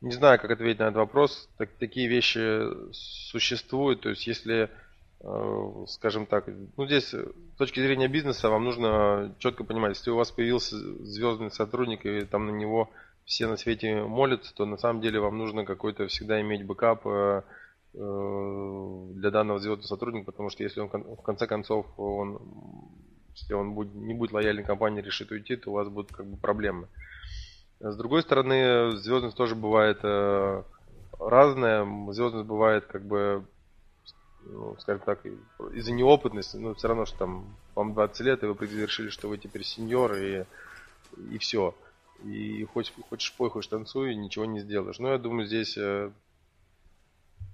не 0.00 0.12
знаю, 0.12 0.38
как 0.38 0.50
ответить 0.50 0.78
на 0.78 0.84
этот 0.84 0.96
вопрос. 0.96 1.48
Так, 1.56 1.70
такие 1.78 2.08
вещи 2.08 2.62
существуют. 2.92 4.02
То 4.02 4.10
есть, 4.10 4.26
если, 4.26 4.70
э, 5.20 5.84
скажем 5.88 6.26
так, 6.26 6.48
ну 6.76 6.86
здесь 6.86 7.14
с 7.14 7.24
точки 7.56 7.80
зрения 7.80 8.08
бизнеса 8.08 8.50
вам 8.50 8.64
нужно 8.64 9.34
четко 9.38 9.64
понимать, 9.64 9.96
если 9.96 10.10
у 10.10 10.16
вас 10.16 10.30
появился 10.30 10.76
звездный 11.04 11.50
сотрудник 11.50 12.04
и 12.04 12.24
там 12.24 12.46
на 12.46 12.50
него 12.50 12.90
все 13.24 13.46
на 13.46 13.56
свете 13.56 14.02
молятся, 14.02 14.54
то 14.54 14.64
на 14.64 14.76
самом 14.76 15.02
деле 15.02 15.20
вам 15.20 15.36
нужно 15.36 15.64
какой-то 15.64 16.06
всегда 16.08 16.40
иметь 16.40 16.64
бэкап 16.64 17.06
э, 17.06 17.42
для 17.98 19.30
данного 19.30 19.58
звездного 19.58 19.86
сотрудника, 19.86 20.26
потому 20.26 20.50
что 20.50 20.62
если 20.62 20.80
он 20.80 20.88
в 20.88 21.22
конце 21.22 21.46
концов 21.46 21.86
он 21.98 22.40
если 23.40 23.54
он 23.54 23.72
будет, 23.72 23.94
не 23.94 24.14
будет 24.14 24.32
лояльной 24.32 24.64
компании, 24.64 25.00
решит 25.00 25.30
уйти, 25.30 25.56
то 25.56 25.70
у 25.70 25.74
вас 25.74 25.88
будут 25.88 26.12
как 26.12 26.26
бы 26.26 26.36
проблемы. 26.36 26.88
С 27.80 27.96
другой 27.96 28.22
стороны, 28.22 28.96
звездность 28.96 29.36
тоже 29.36 29.54
бывает 29.54 30.00
э, 30.02 30.62
разная. 31.20 32.12
Звездность 32.12 32.46
бывает 32.46 32.86
как 32.86 33.04
бы, 33.04 33.44
ну, 34.44 34.76
скажем 34.80 35.02
так, 35.04 35.24
из-за 35.72 35.92
неопытности, 35.92 36.56
но 36.56 36.74
все 36.74 36.88
равно, 36.88 37.06
что 37.06 37.18
там 37.18 37.56
вам 37.76 37.94
20 37.94 38.20
лет, 38.20 38.42
и 38.42 38.46
вы 38.46 38.66
решили, 38.66 39.10
что 39.10 39.28
вы 39.28 39.38
теперь 39.38 39.62
сеньор, 39.62 40.14
и, 40.14 40.44
и 41.30 41.38
все. 41.38 41.74
И 42.24 42.64
хоть 42.64 42.92
хочешь 43.08 43.32
пой, 43.36 43.50
хочешь 43.50 43.68
танцуй, 43.68 44.16
ничего 44.16 44.44
не 44.44 44.58
сделаешь. 44.58 44.98
Но 44.98 45.12
я 45.12 45.18
думаю, 45.18 45.46
здесь 45.46 45.78
э, 45.78 46.10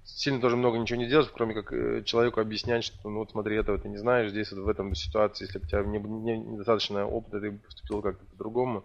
сильно 0.05 0.39
тоже 0.39 0.55
много 0.55 0.77
ничего 0.77 0.99
не 0.99 1.07
делаешь, 1.07 1.31
кроме 1.33 1.53
как 1.53 1.73
э, 1.73 2.03
человеку 2.03 2.39
объяснять, 2.39 2.83
что 2.83 3.09
ну 3.09 3.19
вот 3.19 3.31
смотри, 3.31 3.57
этого 3.57 3.77
ты 3.77 3.89
не 3.89 3.97
знаешь, 3.97 4.29
здесь 4.29 4.51
вот 4.51 4.61
в 4.61 4.69
этом 4.69 4.93
ситуации, 4.95 5.45
если 5.45 5.57
у 5.57 5.61
тебя 5.61 5.83
не, 5.83 5.99
не, 5.99 6.37
недостаточно 6.37 7.05
опыта, 7.05 7.41
ты 7.41 7.51
поступил 7.51 8.01
как-то 8.01 8.23
по-другому. 8.25 8.83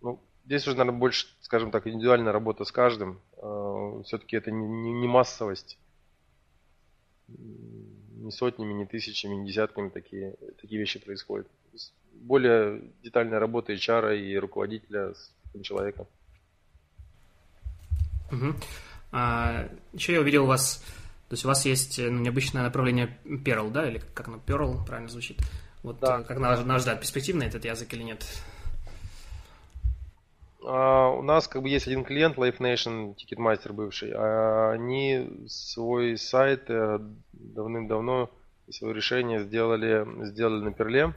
Ну, 0.00 0.22
здесь 0.46 0.66
уже, 0.66 0.76
наверное, 0.76 0.98
больше, 0.98 1.26
скажем 1.40 1.70
так, 1.70 1.86
индивидуальная 1.86 2.32
работа 2.32 2.64
с 2.64 2.72
каждым. 2.72 3.20
Э, 3.36 4.02
Все-таки 4.06 4.36
это 4.36 4.50
не, 4.50 4.66
не, 4.66 4.92
не 4.92 5.08
массовость. 5.08 5.78
Не 7.28 8.30
сотнями, 8.30 8.72
не 8.72 8.86
тысячами, 8.86 9.34
не 9.34 9.48
десятками 9.48 9.88
такие, 9.88 10.36
такие 10.60 10.80
вещи 10.80 10.98
происходят. 10.98 11.48
Более 12.12 12.82
детальная 13.02 13.38
работа 13.38 13.72
HR 13.72 14.18
и 14.18 14.36
руководителя 14.36 15.14
с 15.14 15.32
человеком. 15.62 16.06
Угу. 18.30 18.54
А, 19.12 19.68
еще 19.92 20.14
я 20.14 20.20
увидел 20.20 20.44
у 20.44 20.48
вас, 20.48 20.84
то 21.28 21.34
есть 21.34 21.44
у 21.44 21.48
вас 21.48 21.64
есть 21.64 21.98
ну, 21.98 22.20
необычное 22.20 22.62
направление 22.62 23.18
Perl, 23.24 23.70
да, 23.70 23.88
или 23.88 23.98
как 24.14 24.28
оно, 24.28 24.40
Perl, 24.44 24.84
правильно 24.84 25.08
звучит? 25.08 25.38
Вот 25.82 25.98
да. 26.00 26.22
как 26.22 26.38
надо, 26.38 26.64
надо 26.64 26.80
ждать, 26.80 27.00
перспективный 27.00 27.46
этот 27.46 27.64
язык 27.64 27.92
или 27.92 28.02
нет? 28.02 28.24
А, 30.62 31.08
у 31.08 31.22
нас 31.22 31.48
как 31.48 31.62
бы 31.62 31.68
есть 31.68 31.86
один 31.86 32.04
клиент, 32.04 32.36
Life 32.36 32.58
Nation, 32.58 33.16
Ticketmaster 33.16 33.72
бывший. 33.72 34.12
А 34.14 34.72
они 34.72 35.46
свой 35.48 36.18
сайт 36.18 36.68
э, 36.68 36.98
давным-давно, 37.32 38.30
свое 38.68 38.94
решение 38.94 39.42
сделали, 39.42 40.06
сделали 40.26 40.64
на 40.64 40.72
Перле. 40.72 41.14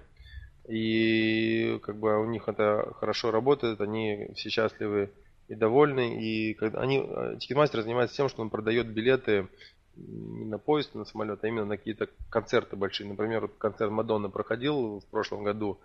И 0.68 1.78
как 1.84 1.98
бы 1.98 2.20
у 2.22 2.26
них 2.26 2.48
это 2.48 2.94
хорошо 3.00 3.32
работает, 3.32 3.82
они 3.82 4.30
все 4.36 4.50
счастливы 4.50 5.12
и 5.48 5.56
довольны. 5.56 6.22
И 6.22 6.54
когда 6.54 6.82
они, 6.82 7.00
Ticketmaster 7.00 7.80
э, 7.80 7.84
занимается 7.84 8.16
тем, 8.16 8.30
что 8.30 8.42
он 8.42 8.50
продает 8.50 8.88
билеты 8.88 9.48
не 9.96 10.46
на 10.46 10.58
поезд, 10.58 10.96
на 10.96 11.06
самолет, 11.06 11.44
а 11.44 11.48
именно 11.48 11.66
на 11.66 11.78
какие-то 11.78 12.10
концерты 12.30 12.76
большие. 12.76 13.08
Например, 13.08 13.48
концерт 13.48 13.92
Мадонны 13.92 14.30
проходил 14.30 15.00
в 15.00 15.06
прошлом 15.06 15.44
году, 15.44 15.80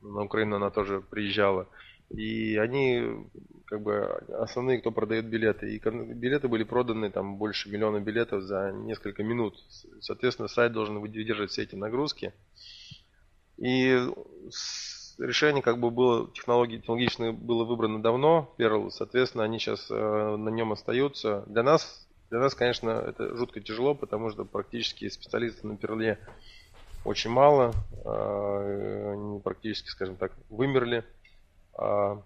на 0.00 0.24
Украину 0.24 0.56
она 0.56 0.70
тоже 0.70 1.02
приезжала. 1.02 1.68
И 2.08 2.56
они, 2.56 3.28
как 3.66 3.82
бы, 3.82 4.04
основные, 4.40 4.80
кто 4.80 4.90
продает 4.90 5.26
билеты. 5.26 5.74
И 5.74 5.78
билеты 5.78 6.48
были 6.48 6.64
проданы, 6.64 7.10
там, 7.10 7.36
больше 7.36 7.70
миллиона 7.70 8.00
билетов 8.00 8.42
за 8.42 8.72
несколько 8.72 9.22
минут. 9.22 9.62
Соответственно, 10.00 10.48
сайт 10.48 10.72
должен 10.72 10.98
выдержать 10.98 11.50
все 11.50 11.62
эти 11.62 11.76
нагрузки. 11.76 12.32
И 13.58 14.08
решение 15.20 15.62
как 15.62 15.78
бы 15.78 15.90
было 15.90 16.30
технологии, 16.32 16.78
технологично 16.78 17.32
было 17.32 17.64
выбрано 17.64 18.02
давно, 18.02 18.52
Perl, 18.58 18.90
соответственно, 18.90 19.44
они 19.44 19.58
сейчас 19.58 19.86
э, 19.90 20.36
на 20.36 20.48
нем 20.48 20.72
остаются. 20.72 21.44
Для 21.46 21.62
нас, 21.62 22.06
для 22.30 22.40
нас, 22.40 22.54
конечно, 22.54 22.90
это 22.90 23.36
жутко 23.36 23.60
тяжело, 23.60 23.94
потому 23.94 24.30
что 24.30 24.44
практически 24.44 25.08
специалистов 25.08 25.64
на 25.64 25.76
Перле 25.76 26.18
очень 27.04 27.30
мало, 27.30 27.72
э, 28.04 29.12
они 29.12 29.40
практически, 29.40 29.88
скажем 29.88 30.16
так, 30.16 30.32
вымерли. 30.48 31.04
Э, 31.78 32.16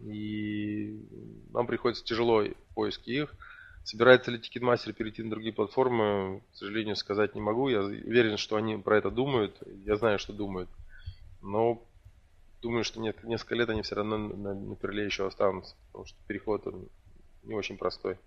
и 0.00 0.98
нам 1.52 1.66
приходится 1.66 2.04
тяжело 2.04 2.42
в 2.42 2.74
поиске 2.74 3.22
их. 3.22 3.34
Собирается 3.84 4.30
ли 4.30 4.38
Ticketmaster 4.38 4.92
перейти 4.92 5.22
на 5.22 5.30
другие 5.30 5.52
платформы, 5.52 6.42
к 6.52 6.56
сожалению, 6.56 6.96
сказать 6.96 7.34
не 7.34 7.40
могу. 7.40 7.68
Я 7.68 7.80
уверен, 7.80 8.36
что 8.36 8.56
они 8.56 8.76
про 8.76 8.98
это 8.98 9.10
думают. 9.10 9.56
Я 9.84 9.96
знаю, 9.96 10.18
что 10.18 10.32
думают. 10.32 10.68
Но 11.42 11.82
думаю, 12.62 12.84
что 12.84 13.00
нет, 13.00 13.22
несколько 13.24 13.54
лет 13.54 13.68
они 13.70 13.82
все 13.82 13.94
равно 13.96 14.18
на, 14.18 14.54
на 14.54 14.76
перле 14.76 15.04
еще 15.04 15.26
останутся, 15.26 15.74
потому 15.86 16.06
что 16.06 16.16
переход 16.26 16.66
он 16.66 16.88
не 17.44 17.54
очень 17.54 17.76
простой. 17.78 18.18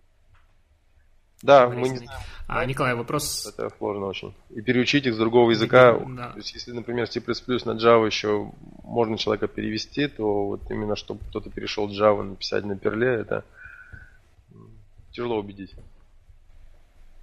Да, 1.43 1.67
мы 1.67 1.89
не 1.89 1.97
знаем. 1.97 2.21
А, 2.47 2.65
Николай, 2.65 2.95
вопрос... 2.95 3.45
Это 3.45 3.69
сложно 3.78 4.06
очень. 4.06 4.34
И 4.49 4.62
переучить 4.62 5.06
их 5.06 5.13
с 5.13 5.17
другого 5.17 5.52
языка. 5.52 5.99
Да. 5.99 6.32
То 6.32 6.38
есть, 6.38 6.54
если, 6.54 6.71
например, 6.71 7.06
C++ 7.08 7.19
на 7.19 7.78
Java 7.78 8.06
еще 8.06 8.49
можно 8.84 9.17
человека 9.17 9.47
перевести, 9.47 10.08
то 10.08 10.45
вот 10.47 10.71
именно, 10.71 10.95
чтобы 10.95 11.19
кто-то 11.28 11.49
перешел 11.49 11.89
Java 11.89 12.23
написать 12.23 12.63
на 12.63 12.78
перле, 12.78 13.10
это 13.10 13.43
тяжело 15.12 15.38
убедить. 15.38 15.76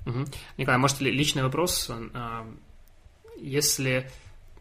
Угу. 0.04 0.26
Николай, 0.58 0.78
может, 0.78 1.00
личный 1.00 1.42
вопрос? 1.42 1.90
А, 2.12 2.46
если 3.38 4.10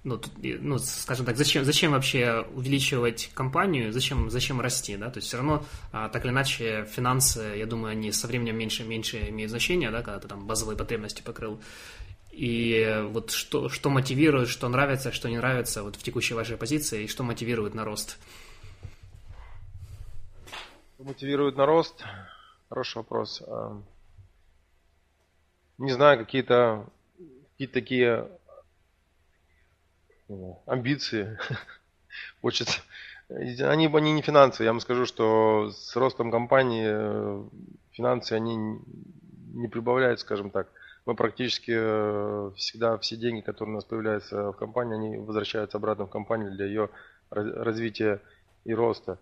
ну, 0.04 0.20
ну, 0.42 0.78
скажем 0.80 1.26
так, 1.26 1.38
зачем, 1.38 1.66
зачем 1.66 1.92
вообще 1.92 2.46
увеличивать 2.54 3.32
компанию, 3.34 3.92
зачем, 3.92 4.30
зачем 4.30 4.62
расти, 4.62 4.96
да, 4.96 5.10
то 5.10 5.18
есть 5.18 5.28
все 5.28 5.38
равно, 5.38 5.66
а, 5.92 6.08
так 6.10 6.24
или 6.24 6.32
иначе, 6.32 6.86
финансы, 6.90 7.56
я 7.58 7.66
думаю, 7.66 7.92
они 7.92 8.12
со 8.12 8.28
временем 8.28 8.58
меньше 8.58 8.84
и 8.84 8.88
меньше 8.88 9.30
имеют 9.30 9.50
значение, 9.50 9.92
да, 9.92 10.02
когда 10.02 10.20
ты 10.20 10.28
там 10.28 10.48
базовые 10.48 10.78
потребности 10.78 11.22
покрыл, 11.22 11.60
и 12.32 13.04
вот 13.10 13.32
что, 13.32 13.68
что 13.68 13.90
мотивирует, 13.90 14.48
что 14.48 14.70
нравится, 14.70 15.12
что 15.12 15.30
не 15.30 15.38
нравится 15.38 15.84
вот 15.84 15.98
в 15.98 16.04
текущей 16.04 16.34
вашей 16.34 16.56
позиции, 16.56 17.04
и 17.04 17.08
что 17.08 17.24
мотивирует 17.24 17.74
на 17.74 17.84
рост? 17.84 18.18
Мотивирует 20.98 21.58
на 21.58 21.66
рост? 21.66 22.04
Хороший 22.70 22.98
вопрос. 22.98 23.42
А, 23.46 23.82
не 25.78 25.92
знаю, 25.92 26.20
какие-то 26.20 26.86
какие 27.52 27.68
такие 27.68 28.30
амбиции. 30.66 31.38
Хочется. 32.42 32.82
Они, 33.30 33.86
они 33.86 34.12
не 34.14 34.22
финансы. 34.22 34.64
Я 34.64 34.72
вам 34.72 34.80
скажу, 34.80 35.06
что 35.06 35.72
с 35.72 35.96
ростом 35.96 36.32
компании 36.32 36.88
э, 36.88 37.44
финансы 37.92 38.34
они 38.34 38.80
не 39.54 39.68
прибавляют, 39.68 40.20
скажем 40.20 40.50
так. 40.50 40.68
Мы 41.06 41.16
практически 41.16 41.74
э, 41.76 42.52
всегда 42.56 42.98
все 42.98 43.18
деньги, 43.18 43.42
которые 43.42 43.74
у 43.74 43.76
нас 43.76 43.86
появляются 43.86 44.52
в 44.52 44.54
компании, 44.54 44.96
они 44.96 45.18
возвращаются 45.18 45.78
обратно 45.78 46.06
в 46.06 46.10
компанию 46.10 46.52
для 46.52 46.66
ее 46.66 46.90
развития 47.30 48.22
и 48.66 48.74
роста. 48.74 49.20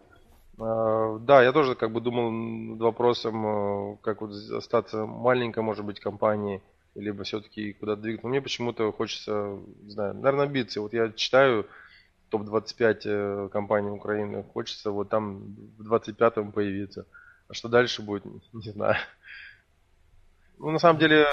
А, 0.59 1.17
да, 1.19 1.43
я 1.43 1.51
тоже 1.51 1.75
как 1.75 1.91
бы 1.91 2.01
думал 2.01 2.31
над 2.31 2.79
вопросом, 2.81 3.45
э, 3.45 3.97
как 4.01 4.21
вот 4.21 4.31
остаться 4.31 5.05
маленькой, 5.05 5.63
может 5.63 5.85
быть, 5.85 5.99
компанией, 5.99 6.61
либо 6.99 7.23
все-таки 7.23 7.73
куда-то 7.73 8.01
двигаться. 8.01 8.25
Но 8.25 8.29
мне 8.29 8.41
почему-то 8.41 8.91
хочется, 8.91 9.59
не 9.83 9.91
знаю, 9.91 10.13
наверное, 10.15 10.45
амбиции. 10.45 10.79
Вот 10.79 10.93
я 10.93 11.11
читаю 11.11 11.67
топ-25 12.29 13.01
э, 13.05 13.49
компаний 13.51 13.89
Украины, 13.89 14.43
хочется 14.43 14.91
вот 14.91 15.09
там 15.09 15.55
в 15.77 15.93
25-м 15.93 16.51
появиться. 16.51 17.05
А 17.47 17.53
что 17.53 17.69
дальше 17.69 18.01
будет, 18.01 18.25
не 18.53 18.71
знаю. 18.71 18.97
Ну, 20.59 20.71
на 20.71 20.79
самом 20.79 20.99
деле, 20.99 21.27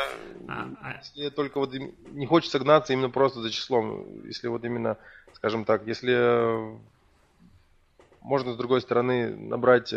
а, 0.49 0.69
а... 0.83 0.97
если 0.99 1.31
только 1.31 1.59
вот 1.59 1.73
не 1.73 2.27
хочется 2.27 2.59
гнаться 2.59 2.93
именно 2.93 3.09
просто 3.09 3.41
за 3.41 3.51
числом. 3.51 4.23
Если 4.27 4.49
вот 4.49 4.65
именно, 4.65 4.99
скажем 5.33 5.65
так, 5.65 5.87
если 5.87 6.79
можно 8.21 8.53
с 8.53 8.57
другой 8.57 8.83
стороны 8.83 9.35
набрать 9.35 9.95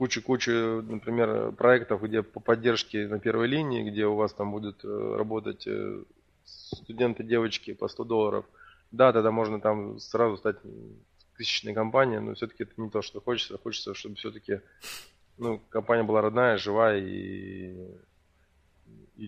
кучу-кучу, 0.00 0.80
например, 0.80 1.52
проектов, 1.52 2.02
где 2.02 2.22
по 2.22 2.40
поддержке 2.40 3.06
на 3.06 3.20
первой 3.20 3.48
линии, 3.48 3.90
где 3.90 4.06
у 4.06 4.14
вас 4.14 4.32
там 4.32 4.50
будут 4.50 4.82
э, 4.82 5.16
работать 5.18 5.66
э, 5.66 6.04
студенты, 6.46 7.22
девочки 7.22 7.74
по 7.74 7.86
100 7.86 8.04
долларов. 8.04 8.46
Да, 8.92 9.12
тогда 9.12 9.30
можно 9.30 9.60
там 9.60 9.98
сразу 9.98 10.38
стать 10.38 10.56
тысячной 11.36 11.74
компанией, 11.74 12.20
но 12.20 12.32
все-таки 12.32 12.62
это 12.62 12.72
не 12.78 12.88
то, 12.88 13.02
что 13.02 13.20
хочется. 13.20 13.58
Хочется, 13.58 13.92
чтобы 13.92 14.14
все-таки 14.14 14.62
ну, 15.36 15.60
компания 15.68 16.02
была 16.02 16.22
родная, 16.22 16.56
живая 16.56 16.98
и, 16.98 17.76
и, 19.16 19.26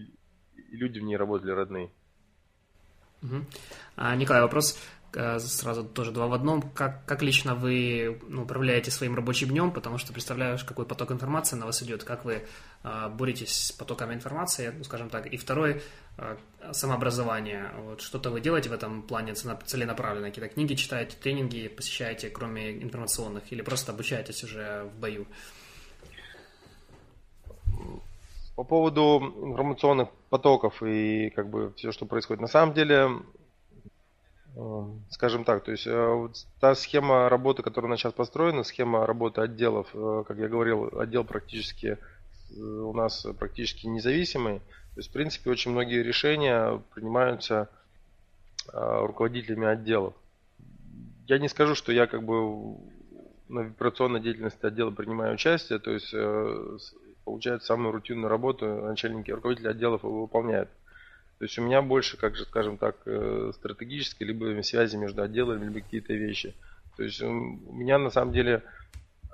и 0.56 0.76
люди 0.76 1.00
в 1.00 1.02
ней 1.02 1.18
работали 1.18 1.50
родные. 1.50 1.90
Угу. 3.22 3.44
А, 3.96 4.16
Николай, 4.16 4.40
вопрос. 4.40 4.78
Э, 5.14 5.38
сразу 5.38 5.84
тоже 5.84 6.10
два 6.10 6.26
в 6.26 6.32
одном. 6.32 6.62
Как, 6.62 7.04
как 7.04 7.22
лично 7.22 7.54
вы 7.54 8.18
ну, 8.28 8.42
управляете 8.44 8.90
своим 8.90 9.14
рабочим 9.14 9.48
днем, 9.48 9.70
потому 9.70 9.98
что 9.98 10.12
представляешь, 10.12 10.64
какой 10.64 10.86
поток 10.86 11.10
информации 11.10 11.56
на 11.56 11.66
вас 11.66 11.82
идет, 11.82 12.02
как 12.04 12.24
вы 12.24 12.46
э, 12.82 13.08
боретесь 13.10 13.66
с 13.66 13.72
потоками 13.72 14.14
информации, 14.14 14.72
ну, 14.76 14.84
скажем 14.84 15.10
так. 15.10 15.26
И 15.26 15.36
второй, 15.36 15.82
э, 16.16 16.36
самообразование. 16.72 17.72
Вот, 17.84 18.00
что-то 18.00 18.30
вы 18.30 18.40
делаете 18.40 18.70
в 18.70 18.72
этом 18.72 19.02
плане 19.02 19.34
целенаправленно, 19.34 20.28
какие-то 20.28 20.52
книги 20.52 20.74
читаете, 20.74 21.16
тренинги 21.22 21.68
посещаете, 21.68 22.30
кроме 22.30 22.82
информационных, 22.82 23.52
или 23.52 23.60
просто 23.60 23.92
обучаетесь 23.92 24.42
уже 24.44 24.84
в 24.84 24.98
бою? 24.98 25.26
По 28.56 28.64
поводу 28.64 29.20
информационных 29.42 30.08
потоков 30.30 30.82
и 30.82 31.30
как 31.30 31.50
бы 31.50 31.72
все, 31.76 31.92
что 31.92 32.06
происходит. 32.06 32.40
На 32.40 32.48
самом 32.48 32.74
деле 32.74 33.22
скажем 35.10 35.44
так, 35.44 35.64
то 35.64 35.70
есть 35.70 35.86
э, 35.86 36.28
та 36.60 36.74
схема 36.74 37.28
работы, 37.28 37.62
которая 37.62 37.88
у 37.88 37.90
нас 37.90 38.00
сейчас 38.00 38.12
построена, 38.12 38.64
схема 38.64 39.06
работы 39.06 39.40
отделов, 39.40 39.88
э, 39.94 40.24
как 40.26 40.38
я 40.38 40.48
говорил, 40.48 40.98
отдел 40.98 41.24
практически 41.24 41.98
э, 42.50 42.60
у 42.60 42.92
нас 42.92 43.26
практически 43.38 43.86
независимый. 43.86 44.58
То 44.58 44.98
есть, 44.98 45.08
в 45.08 45.12
принципе, 45.12 45.50
очень 45.50 45.70
многие 45.70 46.02
решения 46.02 46.82
принимаются 46.94 47.70
руководителями 48.72 49.66
отделов. 49.66 50.14
я 51.26 51.38
не 51.38 51.48
скажу, 51.48 51.74
что 51.74 51.90
я 51.90 52.06
как 52.06 52.22
бы 52.22 52.76
на 53.52 53.62
операционной 53.62 54.20
деятельности 54.20 54.64
отдела 54.64 54.90
принимаю 54.90 55.34
участие, 55.34 55.78
то 55.78 55.90
есть 55.90 56.12
э, 56.12 56.78
получается 57.24 57.66
самую 57.66 57.92
рутинную 57.92 58.28
работу 58.28 58.66
начальники, 58.66 59.30
руководители 59.30 59.68
отделов 59.68 60.02
выполняют. 60.02 60.68
То 61.42 61.46
есть 61.46 61.58
у 61.58 61.62
меня 61.62 61.82
больше, 61.82 62.16
как 62.16 62.36
же, 62.36 62.44
скажем 62.44 62.78
так, 62.78 62.98
э, 63.04 63.50
стратегические, 63.56 64.28
либо 64.28 64.62
связи 64.62 64.94
между 64.94 65.22
отделами, 65.22 65.64
либо 65.64 65.80
какие-то 65.80 66.12
вещи. 66.12 66.54
То 66.96 67.02
есть 67.02 67.20
у 67.20 67.32
меня 67.32 67.98
на 67.98 68.10
самом 68.10 68.32
деле, 68.32 68.62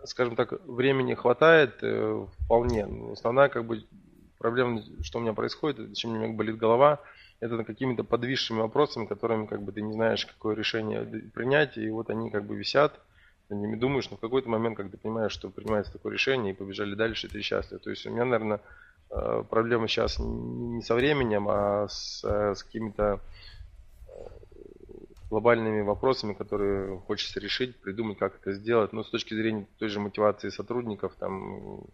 скажем 0.04 0.34
так, 0.34 0.54
времени 0.64 1.12
хватает 1.12 1.74
э, 1.82 2.26
вполне. 2.46 2.88
Основная 3.12 3.50
как 3.50 3.66
бы 3.66 3.84
проблема, 4.38 4.82
что 5.02 5.18
у 5.18 5.20
меня 5.20 5.34
происходит, 5.34 5.94
чем 5.98 6.12
у 6.12 6.14
меня 6.14 6.28
болит 6.28 6.56
голова, 6.56 7.02
это 7.40 7.56
на 7.56 7.64
какими-то 7.64 8.04
подвисшими 8.04 8.60
вопросами, 8.60 9.04
которыми 9.04 9.44
как 9.44 9.60
бы 9.60 9.72
ты 9.72 9.82
не 9.82 9.92
знаешь, 9.92 10.24
какое 10.24 10.56
решение 10.56 11.04
принять, 11.34 11.76
и 11.76 11.90
вот 11.90 12.08
они 12.08 12.30
как 12.30 12.46
бы 12.46 12.56
висят, 12.56 12.98
ты 13.48 13.54
ними 13.54 13.76
думаешь, 13.76 14.08
но 14.08 14.16
в 14.16 14.20
какой-то 14.20 14.48
момент, 14.48 14.78
когда 14.78 14.92
ты 14.92 14.96
понимаешь, 14.96 15.32
что 15.32 15.50
принимается 15.50 15.92
такое 15.92 16.14
решение, 16.14 16.54
и 16.54 16.56
побежали 16.56 16.94
дальше, 16.94 17.28
ты 17.28 17.42
счастлив. 17.42 17.82
То 17.82 17.90
есть 17.90 18.06
у 18.06 18.10
меня, 18.10 18.24
наверное, 18.24 18.60
проблема 19.10 19.88
сейчас 19.88 20.18
не 20.18 20.82
со 20.82 20.94
временем, 20.94 21.48
а 21.48 21.88
с, 21.88 22.22
э, 22.24 22.54
с 22.54 22.62
какими-то 22.62 23.20
э, 24.06 24.10
глобальными 25.30 25.80
вопросами, 25.80 26.34
которые 26.34 26.98
хочется 27.00 27.40
решить, 27.40 27.76
придумать, 27.76 28.18
как 28.18 28.36
это 28.40 28.52
сделать. 28.52 28.92
Но 28.92 29.02
с 29.02 29.10
точки 29.10 29.34
зрения 29.34 29.66
той 29.78 29.88
же 29.88 30.00
мотивации 30.00 30.50
сотрудников, 30.50 31.14
там 31.18 31.86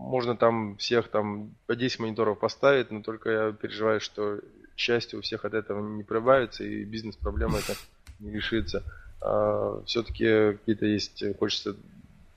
можно 0.00 0.36
там 0.36 0.76
всех 0.76 1.08
там 1.08 1.54
по 1.66 1.76
10 1.76 2.00
мониторов 2.00 2.38
поставить, 2.38 2.90
но 2.90 3.02
только 3.02 3.30
я 3.30 3.52
переживаю, 3.52 4.00
что 4.00 4.40
счастье 4.76 5.18
у 5.18 5.22
всех 5.22 5.44
от 5.44 5.52
этого 5.52 5.86
не 5.86 6.02
прибавится 6.02 6.64
и 6.64 6.84
бизнес-проблема 6.84 7.58
это 7.58 7.74
не 8.18 8.30
решится. 8.30 8.82
А, 9.20 9.82
все-таки 9.84 10.56
какие-то 10.58 10.86
есть, 10.86 11.22
хочется 11.38 11.76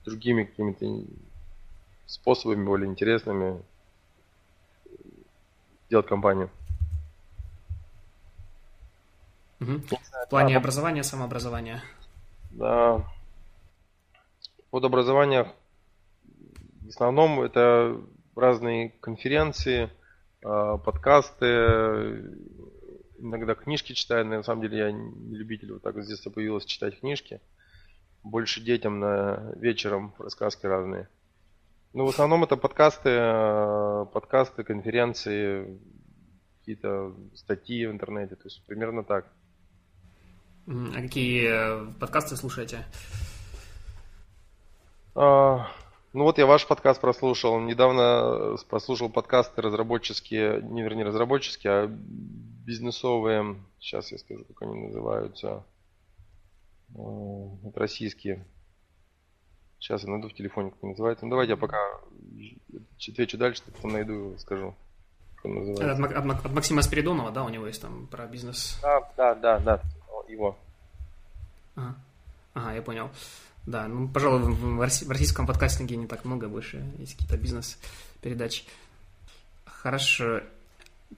другими 0.04 0.44
какими-то 0.44 0.84
способами 2.06 2.64
более 2.64 2.88
интересными 2.88 3.62
делать 5.90 6.06
компанию. 6.06 6.50
Угу. 9.60 9.80
В 10.26 10.28
плане 10.28 10.56
образования, 10.56 11.02
самообразования. 11.02 11.82
Да. 12.50 13.04
Под 14.70 14.84
образование 14.84 15.52
в 16.84 16.88
основном 16.88 17.40
это 17.40 17.98
разные 18.36 18.90
конференции, 19.00 19.90
а, 20.44 20.76
подкасты, 20.76 22.22
иногда 23.18 23.54
книжки 23.54 23.94
читаю, 23.94 24.26
но 24.26 24.36
на 24.36 24.42
самом 24.42 24.62
деле 24.62 24.78
я 24.78 24.92
не 24.92 25.36
любитель, 25.36 25.72
вот 25.72 25.82
так 25.82 25.96
с 26.02 26.06
детства 26.06 26.30
появилось 26.30 26.66
читать 26.66 27.00
книжки. 27.00 27.40
Больше 28.22 28.60
детям 28.60 29.00
на 29.00 29.52
вечером 29.56 30.14
рассказки 30.18 30.66
разные. 30.66 31.08
Ну, 31.94 32.06
в 32.06 32.08
основном 32.08 32.42
это 32.42 32.56
подкасты, 32.56 33.10
а, 33.12 34.04
подкасты, 34.06 34.64
конференции, 34.64 35.78
какие-то 36.58 37.14
статьи 37.36 37.86
в 37.86 37.92
интернете, 37.92 38.34
то 38.34 38.42
есть 38.46 38.66
примерно 38.66 39.04
так. 39.04 39.32
А 40.66 41.00
какие 41.00 41.46
э, 41.46 41.92
подкасты 42.00 42.34
слушаете? 42.34 42.84
А, 45.14 45.68
ну 46.12 46.24
вот 46.24 46.38
я 46.38 46.46
ваш 46.46 46.66
подкаст 46.66 47.00
прослушал. 47.00 47.60
Недавно 47.60 48.54
э, 48.54 48.56
прослушал 48.68 49.08
подкасты 49.08 49.62
разработческие, 49.62 50.62
не 50.62 50.82
вернее 50.82 51.04
разработческие, 51.04 51.72
а 51.72 51.86
бизнесовые. 51.86 53.62
Сейчас 53.78 54.10
я 54.10 54.18
скажу, 54.18 54.44
как 54.46 54.62
они 54.62 54.86
называются. 54.86 55.64
Вот 56.88 57.76
российские. 57.76 58.44
Сейчас 59.84 60.02
я 60.02 60.08
найду 60.08 60.30
в 60.30 60.32
телефоне, 60.32 60.70
как 60.70 60.78
они 60.82 60.92
называются. 60.92 61.26
Ну 61.26 61.30
давайте 61.30 61.50
я 61.52 61.56
пока 61.58 61.76
отвечу 63.06 63.36
дальше, 63.36 63.62
потом 63.66 63.92
найду 63.92 64.32
и 64.32 64.38
скажу. 64.38 64.74
Как 65.36 65.44
он 65.44 65.56
называется. 65.56 66.04
От, 66.04 66.26
от, 66.30 66.46
от 66.46 66.52
Максима 66.54 66.80
Спиридонова, 66.80 67.30
да, 67.30 67.44
у 67.44 67.50
него 67.50 67.66
есть 67.66 67.82
там 67.82 68.06
про 68.06 68.24
бизнес? 68.24 68.78
Да, 68.80 69.12
да, 69.14 69.34
да, 69.34 69.58
да, 69.58 69.80
его. 70.26 70.56
Ага, 71.76 71.96
ага 72.54 72.72
я 72.72 72.80
понял. 72.80 73.10
Да, 73.66 73.86
ну, 73.86 74.08
пожалуй, 74.08 74.54
в 74.54 74.80
российском 75.10 75.46
подкастинге 75.46 75.96
не 75.96 76.06
так 76.06 76.24
много, 76.24 76.48
больше 76.48 76.82
есть 76.96 77.12
какие-то 77.12 77.36
бизнес-передачи. 77.36 78.64
Хорошо. 79.66 80.40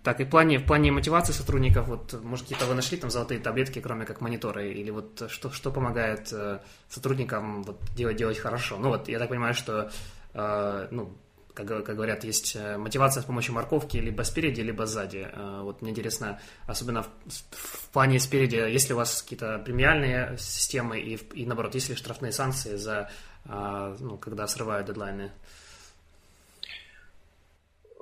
Так, 0.03 0.21
и 0.21 0.25
в 0.25 0.31
плане, 0.31 0.59
в 0.59 0.67
плане 0.67 0.93
мотивации 0.93 1.33
сотрудников, 1.33 1.89
вот, 1.89 2.21
может, 2.23 2.45
какие-то 2.45 2.67
вы 2.67 2.75
нашли 2.75 2.97
там 2.99 3.11
золотые 3.11 3.41
таблетки, 3.41 3.81
кроме 3.81 4.05
как 4.05 4.21
мониторы, 4.21 4.73
или 4.73 4.91
вот 4.91 5.25
что, 5.29 5.51
что 5.51 5.71
помогает 5.71 6.33
э, 6.33 6.61
сотрудникам 6.89 7.63
вот, 7.63 7.81
делать, 7.95 8.17
делать 8.17 8.39
хорошо? 8.39 8.77
Ну, 8.79 8.89
вот, 8.89 9.09
я 9.09 9.19
так 9.19 9.29
понимаю, 9.29 9.55
что, 9.55 9.91
э, 10.35 10.89
ну, 10.91 11.17
как, 11.57 11.85
как 11.85 11.97
говорят, 11.97 12.23
есть 12.25 12.55
э, 12.55 12.77
мотивация 12.77 13.23
с 13.23 13.27
помощью 13.27 13.55
морковки 13.55 13.97
либо 13.97 14.23
спереди, 14.23 14.61
либо 14.61 14.85
сзади. 14.87 15.29
Э, 15.33 15.61
вот 15.63 15.81
мне 15.81 15.91
интересно, 15.91 16.39
особенно 16.67 17.03
в, 17.03 17.09
в 17.51 17.89
плане 17.91 18.21
спереди, 18.21 18.57
есть 18.57 18.89
ли 18.89 18.95
у 18.95 18.99
вас 18.99 19.23
какие-то 19.23 19.59
премиальные 19.59 20.37
системы 20.39 21.01
и, 21.01 21.15
и 21.33 21.47
наоборот, 21.47 21.75
есть 21.75 21.89
ли 21.89 21.95
штрафные 21.95 22.33
санкции 22.33 22.77
за, 22.77 23.11
э, 23.47 23.97
ну, 24.01 24.19
когда 24.19 24.47
срывают 24.47 24.87
дедлайны? 24.89 25.33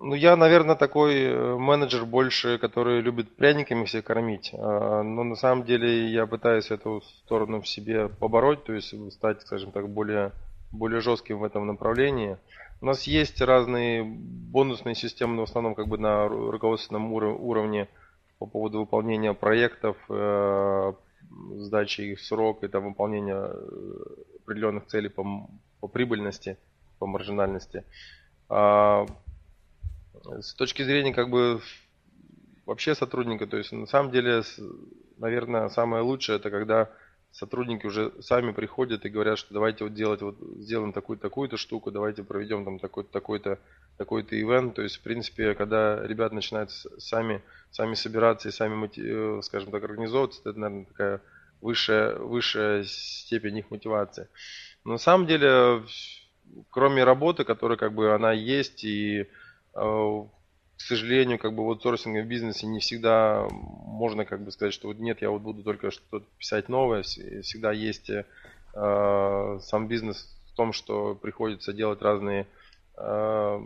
Ну, 0.01 0.15
я, 0.15 0.37
наверное, 0.37 0.75
такой 0.75 1.57
менеджер 1.57 2.05
больше, 2.05 2.59
который 2.59 3.01
любит 3.01 3.37
пряниками 3.37 3.85
все 3.85 4.03
кормить. 4.03 4.51
Но 4.53 5.03
на 5.03 5.37
самом 5.37 5.65
деле 5.65 6.11
я 6.11 6.27
пытаюсь 6.27 6.71
эту 6.71 7.01
сторону 7.23 7.61
в 7.61 7.69
себе 7.69 8.09
побороть, 8.09 8.65
то 8.65 8.73
есть 8.73 8.95
стать, 9.13 9.43
скажем 9.43 9.71
так, 9.73 9.89
более, 9.89 10.33
более 10.73 11.01
жестким 11.01 11.39
в 11.39 11.45
этом 11.45 11.67
направлении. 11.67 12.37
У 12.81 12.87
нас 12.87 13.05
есть 13.05 13.41
разные 13.41 14.05
бонусные 14.05 14.95
системы, 14.95 15.41
в 15.41 15.45
основном 15.45 15.75
как 15.75 15.89
бы 15.89 15.97
на 15.97 16.29
руководственном 16.29 17.13
уровне 17.13 17.89
по 18.39 18.47
поводу 18.47 18.81
выполнения 18.81 19.33
проектов, 19.33 19.97
э, 20.11 20.93
сдачи 21.55 22.03
их 22.03 22.19
в 22.19 22.25
срок 22.27 22.63
и 22.63 22.69
там, 22.69 22.89
выполнения 22.89 23.43
э, 23.43 23.57
определенных 24.43 24.87
целей 24.87 25.09
по, 25.09 25.49
по 25.81 25.89
прибыльности, 25.89 26.59
по 26.99 27.07
маржинальности. 27.07 27.85
С 30.41 30.55
точки 30.55 30.83
зрения 30.83 31.13
как 31.13 31.29
бы 31.29 31.61
вообще 32.67 32.95
сотрудника, 32.95 33.47
то 33.47 33.57
есть 33.57 33.73
на 33.73 33.87
самом 33.87 34.11
деле, 34.11 34.43
наверное, 35.19 35.69
самое 35.69 36.03
лучшее 36.03 36.37
это 36.37 36.51
когда 36.51 36.91
сотрудники 37.31 37.85
уже 37.85 38.13
сами 38.23 38.53
приходят 38.53 39.05
и 39.05 39.09
говорят, 39.11 39.39
что 39.39 39.53
давайте 39.53 39.85
вот 39.85 39.93
делать, 39.93 40.23
вот 40.23 40.37
сделаем 40.59 40.93
такую-то 40.93 41.23
такую 41.23 41.57
штуку, 41.57 41.91
давайте 41.91 42.23
проведем 42.23 42.65
там 42.65 42.79
такой-то 42.79 43.11
такой-то 43.11 43.59
такой-то 43.99 44.41
ивент. 44.41 44.75
То 44.75 44.83
есть, 44.83 44.97
в 44.97 45.01
принципе, 45.03 45.55
когда 45.55 46.05
ребята 46.07 46.35
начинают 46.35 46.71
сами, 46.71 47.43
сами 47.71 47.95
собираться 47.95 48.49
и 48.49 48.53
сами, 48.53 48.89
э, 48.97 49.43
скажем 49.43 49.71
так, 49.73 49.83
организовываться, 49.83 50.41
это, 50.45 50.59
наверное, 50.59 50.87
такая 50.87 51.21
высшая, 51.61 52.17
высшая 52.17 52.85
степень 52.85 53.59
их 53.59 53.71
мотивации. 53.71 54.29
Но 54.85 54.93
на 54.93 54.99
самом 54.99 55.27
деле, 55.27 55.83
кроме 56.71 57.05
работы, 57.05 57.45
которая 57.45 57.79
как 57.79 57.95
бы 57.95 58.15
она 58.15 58.33
есть, 58.33 58.85
и 58.85 59.27
к 59.75 60.81
сожалению, 60.81 61.39
как 61.39 61.55
бы 61.55 61.65
в 61.65 61.69
аутсорсинговом 61.69 62.29
бизнесе 62.29 62.67
не 62.67 62.81
всегда 62.81 63.47
можно 63.51 64.25
как 64.25 64.43
бы 64.43 64.51
сказать, 64.51 64.75
что 64.75 64.89
вот 64.89 64.99
нет, 64.99 65.23
я 65.23 65.31
вот 65.31 65.43
буду 65.43 65.63
только 65.63 65.91
что-то 65.91 66.27
писать 66.39 66.69
новое. 66.69 67.03
Всегда 67.03 67.73
есть 67.73 68.11
э, 68.11 68.25
сам 68.75 69.89
бизнес 69.89 70.37
в 70.53 70.57
том, 70.57 70.73
что 70.73 71.15
приходится 71.15 71.73
делать 71.73 72.03
разные 72.03 72.47
э, 72.97 73.61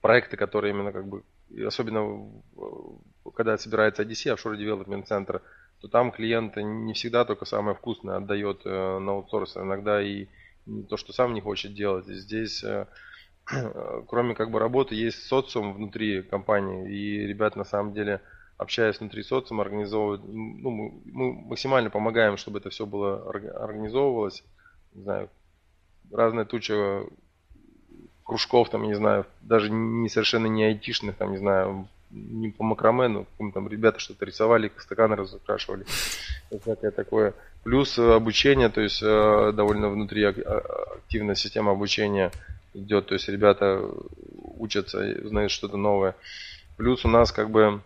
проекты, 0.00 0.36
которые 0.36 0.72
именно 0.72 0.92
как 0.92 1.06
бы, 1.06 1.22
особенно 1.64 2.28
когда 3.34 3.56
собирается 3.56 4.02
IDC, 4.02 4.34
Offshore 4.34 4.58
Development 4.58 5.06
Center, 5.06 5.40
то 5.80 5.88
там 5.88 6.12
клиент 6.12 6.56
не 6.56 6.92
всегда 6.92 7.24
только 7.24 7.44
самое 7.44 7.76
вкусное 7.76 8.16
отдает 8.16 8.62
э, 8.64 8.98
на 8.98 9.12
аутсорс, 9.12 9.56
а 9.56 9.62
иногда 9.62 10.02
и 10.02 10.26
то, 10.88 10.96
что 10.96 11.12
сам 11.12 11.34
не 11.34 11.40
хочет 11.40 11.74
делать. 11.74 12.06
Здесь 12.06 12.64
э, 12.64 12.86
кроме 14.08 14.34
как 14.34 14.50
бы 14.50 14.58
работы, 14.58 14.94
есть 14.94 15.26
социум 15.26 15.74
внутри 15.74 16.22
компании, 16.22 16.90
и 16.90 17.26
ребят 17.26 17.56
на 17.56 17.64
самом 17.64 17.92
деле, 17.92 18.20
общаясь 18.56 19.00
внутри 19.00 19.22
социума, 19.22 19.62
организовывают, 19.62 20.22
ну, 20.26 20.70
мы, 21.04 21.32
максимально 21.32 21.90
помогаем, 21.90 22.36
чтобы 22.36 22.58
это 22.58 22.70
все 22.70 22.86
было 22.86 23.28
организовывалось, 23.62 24.42
не 24.94 25.02
знаю, 25.02 25.28
разная 26.10 26.44
туча 26.44 27.04
кружков, 28.24 28.70
там, 28.70 28.84
не 28.84 28.94
знаю, 28.94 29.26
даже 29.42 29.70
не 29.70 30.08
совершенно 30.08 30.46
не 30.46 30.64
айтишных, 30.64 31.16
там, 31.16 31.32
не 31.32 31.38
знаю, 31.38 31.88
не 32.10 32.48
по 32.50 32.62
макраме, 32.62 33.08
но 33.08 33.26
там 33.52 33.68
ребята 33.68 33.98
что-то 33.98 34.24
рисовали, 34.24 34.70
стаканы 34.78 35.16
разукрашивали, 35.16 35.84
всякое 36.62 36.90
такое. 36.92 37.34
Плюс 37.64 37.98
обучение, 37.98 38.68
то 38.68 38.80
есть 38.80 39.02
э, 39.02 39.52
довольно 39.54 39.88
внутри 39.88 40.22
активная 40.24 41.34
система 41.34 41.72
обучения 41.72 42.30
идет, 42.74 43.06
то 43.06 43.14
есть 43.14 43.28
ребята 43.28 43.82
учатся, 44.58 45.26
знают 45.26 45.50
что-то 45.50 45.76
новое. 45.76 46.14
Плюс 46.76 47.04
у 47.04 47.08
нас 47.08 47.32
как 47.32 47.50
бы 47.50 47.80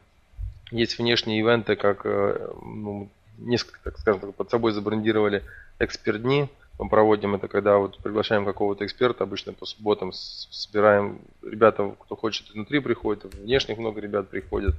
есть 0.71 0.99
внешние 0.99 1.41
ивенты, 1.41 1.77
как 1.77 2.05
э, 2.05 2.51
ну, 2.63 3.09
несколько, 3.39 3.79
так 3.83 3.99
скажем, 3.99 4.33
под 4.33 4.51
собой 4.51 4.73
забрендировали 4.73 5.45
эксперт-дни. 5.79 6.49
Мы 6.79 6.89
проводим 6.89 7.35
это, 7.35 7.49
когда 7.49 7.79
вот 7.79 7.99
приглашаем 7.99 8.45
какого-то 8.45 8.87
эксперта, 8.87 9.25
обычно 9.25 9.53
по 9.53 9.67
субботам 9.67 10.13
собираем 10.13 11.21
ребята, 11.43 11.95
кто 11.99 12.15
хочет 12.15 12.51
внутри 12.51 12.81
приходит, 12.81 13.35
внешних 13.35 13.79
много 13.79 14.01
ребят 14.01 14.29
приходят. 14.29 14.77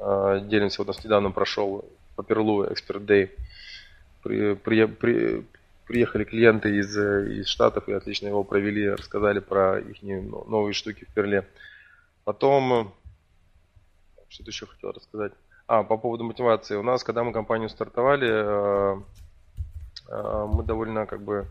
А, 0.00 0.40
делимся, 0.40 0.78
вот 0.82 0.88
у 0.88 0.92
нас 0.92 1.04
недавно 1.04 1.30
прошел 1.30 1.84
по 2.16 2.22
Перлу 2.22 2.70
Эксперт 2.72 3.02
Day. 3.02 3.30
При, 4.22 4.54
при, 4.54 4.86
при, 4.86 5.44
приехали 5.88 6.24
клиенты 6.24 6.76
из, 6.76 6.96
из 6.96 7.48
Штатов 7.48 7.88
и 7.88 7.92
отлично 7.92 8.28
его 8.28 8.44
провели, 8.44 8.90
рассказали 8.90 9.40
про 9.40 9.80
их 9.80 10.02
новые 10.02 10.74
штуки 10.74 11.06
в 11.06 11.14
Перле. 11.14 11.48
Потом, 12.24 12.92
что-то 14.28 14.50
еще 14.50 14.66
хотел 14.66 14.92
рассказать. 14.92 15.32
А, 15.66 15.82
по 15.82 15.96
поводу 15.96 16.24
мотивации. 16.24 16.76
У 16.76 16.82
нас, 16.82 17.04
когда 17.04 17.24
мы 17.24 17.32
компанию 17.32 17.68
стартовали, 17.68 18.28
э, 18.30 19.00
э, 20.08 20.46
мы 20.50 20.62
довольно 20.62 21.06
как 21.06 21.22
бы 21.22 21.46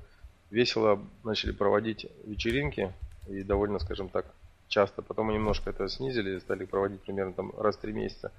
весело 0.50 1.00
начали 1.24 1.52
проводить 1.52 2.08
вечеринки 2.26 2.94
и 3.28 3.44
довольно, 3.44 3.78
скажем 3.78 4.10
так, 4.10 4.26
часто. 4.68 5.04
Потом 5.04 5.28
мы 5.28 5.34
немножко 5.34 5.70
это 5.70 5.88
снизили, 5.88 6.40
стали 6.40 6.66
проводить 6.66 7.02
примерно 7.02 7.34
там 7.34 7.54
раз 7.60 7.76
в 7.76 7.82
три 7.82 7.94
месяца. 7.94 8.32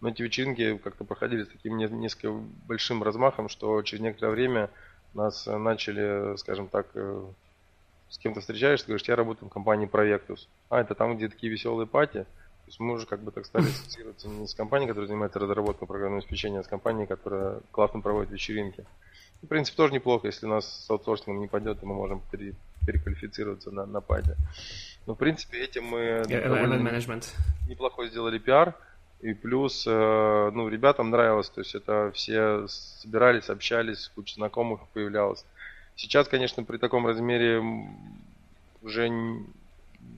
Но 0.00 0.08
эти 0.08 0.22
вечеринки 0.22 0.78
как-то 0.78 1.04
проходили 1.04 1.44
с 1.44 1.48
таким 1.48 1.76
несколько 1.76 2.32
большим 2.66 3.02
размахом, 3.02 3.48
что 3.48 3.80
через 3.82 4.02
некоторое 4.02 4.32
время 4.32 4.70
нас 5.18 5.46
начали, 5.46 6.36
скажем 6.36 6.68
так, 6.68 6.86
э, 6.94 7.24
с 8.08 8.18
кем-то 8.18 8.40
встречаешься, 8.40 8.86
говоришь, 8.86 9.06
я 9.06 9.16
работаю 9.16 9.48
в 9.48 9.52
компании 9.52 9.88
Proyectus. 9.88 10.46
А, 10.68 10.80
это 10.80 10.94
там, 10.94 11.16
где 11.16 11.28
такие 11.28 11.50
веселые 11.50 11.86
пати. 11.86 12.24
То 12.24 12.66
есть 12.66 12.80
мы 12.80 12.94
уже 12.94 13.06
как 13.06 13.20
бы 13.20 13.30
так 13.30 13.46
стали 13.46 13.66
ассоциироваться 13.68 14.28
не 14.28 14.46
с 14.46 14.54
компанией, 14.54 14.88
которая 14.88 15.08
занимается 15.08 15.38
разработкой 15.38 15.88
программного 15.88 16.20
обеспечения, 16.20 16.60
а 16.60 16.64
с 16.64 16.68
компанией, 16.68 17.06
которая 17.06 17.60
классно 17.72 18.00
проводит 18.00 18.30
вечеринки. 18.30 18.84
В 19.42 19.46
принципе, 19.46 19.76
тоже 19.76 19.94
неплохо, 19.94 20.26
если 20.26 20.46
у 20.46 20.50
нас 20.50 20.84
с 20.86 20.90
аутсорсингом 20.90 21.40
не 21.40 21.46
пойдет, 21.46 21.80
то 21.80 21.86
мы 21.86 21.94
можем 21.94 22.20
пере, 22.30 22.54
переквалифицироваться 22.86 23.70
на, 23.70 23.86
на 23.86 24.00
паде. 24.00 24.36
Но, 25.06 25.14
в 25.14 25.18
принципе, 25.18 25.64
этим 25.64 25.84
мы 25.86 25.98
yeah, 25.98 27.68
неплохой 27.68 28.10
сделали 28.10 28.38
пиар. 28.38 28.74
И 29.20 29.34
плюс, 29.34 29.84
э, 29.86 30.50
ну, 30.54 30.68
ребятам 30.68 31.10
нравилось, 31.10 31.50
то 31.50 31.60
есть 31.60 31.74
это 31.74 32.10
все 32.14 32.66
собирались, 32.68 33.50
общались, 33.50 34.10
куча 34.14 34.34
знакомых 34.36 34.80
появлялось. 34.94 35.44
Сейчас, 35.94 36.26
конечно, 36.26 36.64
при 36.64 36.78
таком 36.78 37.06
размере 37.06 37.62
уже 38.80 39.10
не, 39.10 39.44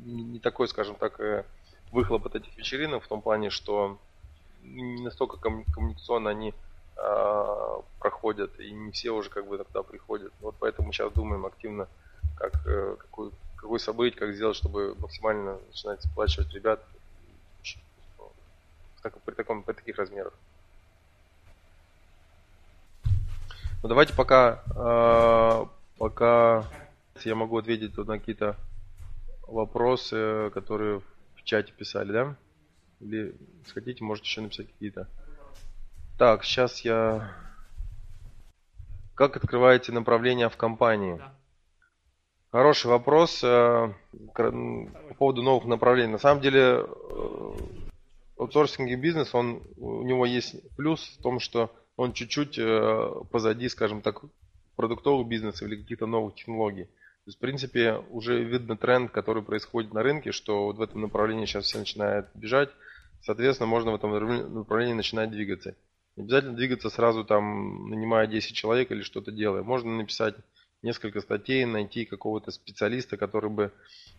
не 0.04 0.38
такой, 0.38 0.68
скажем 0.68 0.94
так, 0.94 1.18
э, 1.18 1.44
выхлоп 1.90 2.26
от 2.26 2.36
этих 2.36 2.56
вечеринок 2.56 3.02
в 3.02 3.08
том 3.08 3.22
плане, 3.22 3.50
что 3.50 3.98
не 4.62 5.02
настолько 5.02 5.36
коммуникационно 5.36 6.30
они 6.30 6.54
э, 6.96 7.80
проходят, 7.98 8.58
и 8.60 8.70
не 8.70 8.92
все 8.92 9.10
уже 9.10 9.30
как 9.30 9.48
бы 9.48 9.58
тогда 9.58 9.82
приходят. 9.82 10.32
Вот 10.40 10.54
поэтому 10.60 10.92
сейчас 10.92 11.12
думаем 11.12 11.44
активно, 11.44 11.88
как, 12.36 12.54
э, 12.66 12.96
какой, 13.00 13.30
какой 13.56 13.80
событие, 13.80 14.18
как 14.18 14.34
сделать, 14.34 14.56
чтобы 14.56 14.94
максимально 15.00 15.58
начинать 15.68 16.02
сплачивать 16.02 16.54
ребят 16.54 16.80
так, 19.02 19.20
при, 19.22 19.34
таком, 19.34 19.62
при 19.62 19.72
таких 19.74 19.98
размерах. 19.98 20.32
Ну 23.82 23.88
давайте 23.88 24.14
пока, 24.14 24.62
э, 24.76 25.66
пока 25.98 26.64
я 27.24 27.34
могу 27.34 27.58
ответить 27.58 27.96
на 27.96 28.18
какие-то 28.18 28.56
вопросы, 29.48 30.50
которые 30.54 31.00
в 31.34 31.42
чате 31.42 31.72
писали, 31.72 32.12
да? 32.12 32.36
Или 33.00 33.34
хотите, 33.74 34.04
можете 34.04 34.28
еще 34.28 34.40
написать 34.40 34.68
какие-то. 34.68 35.08
Так, 36.18 36.44
сейчас 36.44 36.80
я... 36.82 37.34
Как 39.14 39.36
открываете 39.36 39.92
направление 39.92 40.48
в 40.48 40.56
компании? 40.56 41.20
Хороший 42.52 42.86
вопрос 42.86 43.42
э, 43.42 43.92
по 44.34 45.14
поводу 45.18 45.42
новых 45.42 45.64
направлений. 45.64 46.12
На 46.12 46.18
самом 46.18 46.40
деле, 46.40 46.84
э, 46.84 47.52
аутсорсинг 48.42 48.90
бизнес, 49.00 49.34
он, 49.34 49.62
у 49.76 50.02
него 50.02 50.26
есть 50.26 50.56
плюс 50.76 51.16
в 51.18 51.22
том, 51.22 51.40
что 51.40 51.70
он 51.96 52.12
чуть-чуть 52.12 52.58
э, 52.58 53.10
позади, 53.30 53.68
скажем 53.68 54.02
так, 54.02 54.22
продуктовых 54.76 55.28
бизнесов 55.28 55.68
или 55.68 55.80
каких-то 55.80 56.06
новых 56.06 56.34
технологий. 56.34 56.84
То 56.84 57.28
есть, 57.28 57.38
в 57.38 57.40
принципе, 57.40 58.02
уже 58.10 58.42
видно 58.42 58.76
тренд, 58.76 59.12
который 59.12 59.42
происходит 59.42 59.92
на 59.92 60.02
рынке, 60.02 60.32
что 60.32 60.64
вот 60.64 60.78
в 60.78 60.82
этом 60.82 61.02
направлении 61.02 61.46
сейчас 61.46 61.66
все 61.66 61.78
начинают 61.78 62.26
бежать. 62.34 62.70
Соответственно, 63.22 63.68
можно 63.68 63.92
в 63.92 63.94
этом 63.94 64.10
направлении 64.54 64.94
начинать 64.94 65.30
двигаться. 65.30 65.76
Не 66.16 66.24
обязательно 66.24 66.56
двигаться 66.56 66.90
сразу 66.90 67.24
там, 67.24 67.88
нанимая 67.88 68.26
10 68.26 68.56
человек 68.56 68.90
или 68.90 69.02
что-то 69.02 69.30
делая. 69.30 69.62
Можно 69.62 69.96
написать 69.96 70.34
несколько 70.82 71.20
статей, 71.20 71.64
найти 71.64 72.04
какого-то 72.04 72.50
специалиста, 72.50 73.16
который 73.16 73.50
бы 73.50 73.64
э, 73.64 73.70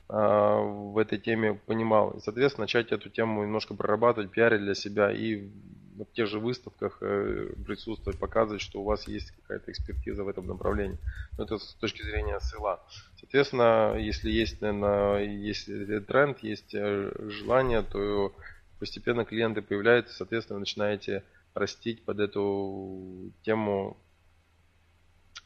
в 0.09 0.97
этой 0.97 1.17
теме 1.17 1.53
понимал. 1.53 2.11
И, 2.11 2.21
соответственно, 2.21 2.63
начать 2.63 2.91
эту 2.91 3.09
тему 3.09 3.43
немножко 3.43 3.73
прорабатывать, 3.73 4.31
пиарить 4.31 4.61
для 4.61 4.75
себя 4.75 5.11
и 5.11 5.49
на 5.95 6.05
тех 6.05 6.27
же 6.27 6.39
выставках 6.39 6.97
э, 7.01 7.53
присутствовать, 7.65 8.19
показывать, 8.19 8.61
что 8.61 8.81
у 8.81 8.83
вас 8.83 9.07
есть 9.07 9.31
какая-то 9.31 9.71
экспертиза 9.71 10.23
в 10.23 10.27
этом 10.27 10.47
направлении. 10.47 10.97
Но 11.37 11.43
это 11.43 11.57
с 11.57 11.73
точки 11.75 12.01
зрения 12.03 12.39
села. 12.39 12.81
Соответственно, 13.19 13.95
если 13.97 14.31
есть, 14.31 14.61
наверное, 14.61 15.23
если 15.23 15.99
тренд, 15.99 16.39
есть 16.39 16.73
э, 16.73 17.11
желание, 17.29 17.83
то 17.83 18.33
постепенно 18.79 19.25
клиенты 19.25 19.61
появляются, 19.61 20.15
соответственно, 20.15 20.59
начинаете 20.59 21.23
растить 21.53 22.03
под 22.03 22.19
эту 22.19 23.31
тему 23.43 23.97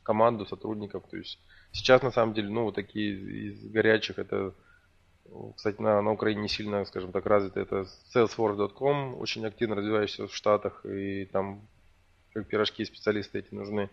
команду 0.08 0.46
сотрудников. 0.46 1.04
То 1.12 1.18
есть 1.18 1.38
сейчас 1.74 2.02
на 2.02 2.12
самом 2.12 2.34
деле, 2.34 2.50
ну, 2.50 2.64
вот 2.64 2.76
такие 2.76 3.14
из 3.50 3.70
горячих 3.70 4.18
это 4.18 4.54
кстати, 5.56 5.82
на, 5.82 6.02
на 6.02 6.12
Украине 6.12 6.44
не 6.44 6.48
сильно, 6.48 6.86
скажем 6.86 7.12
так, 7.12 7.26
развито. 7.26 7.60
Это 7.60 7.86
Salesforce.com, 8.16 9.20
очень 9.20 9.46
активно 9.46 9.76
развивающийся 9.76 10.28
в 10.28 10.34
Штатах, 10.34 10.86
и 10.86 11.26
там 11.26 11.62
как 12.34 12.48
пирожки 12.48 12.86
специалисты 12.86 13.40
эти 13.40 13.54
нужны. 13.54 13.90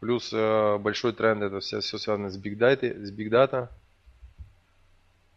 Плюс 0.00 0.32
э, 0.32 0.78
большой 0.78 1.12
тренд 1.12 1.42
это 1.42 1.60
все, 1.60 1.80
все 1.80 1.98
связано 1.98 2.30
с 2.30 2.38
Big 2.38 2.56
Data. 2.56 3.04
С 3.04 3.12
Big 3.12 3.28
Data. 3.28 3.68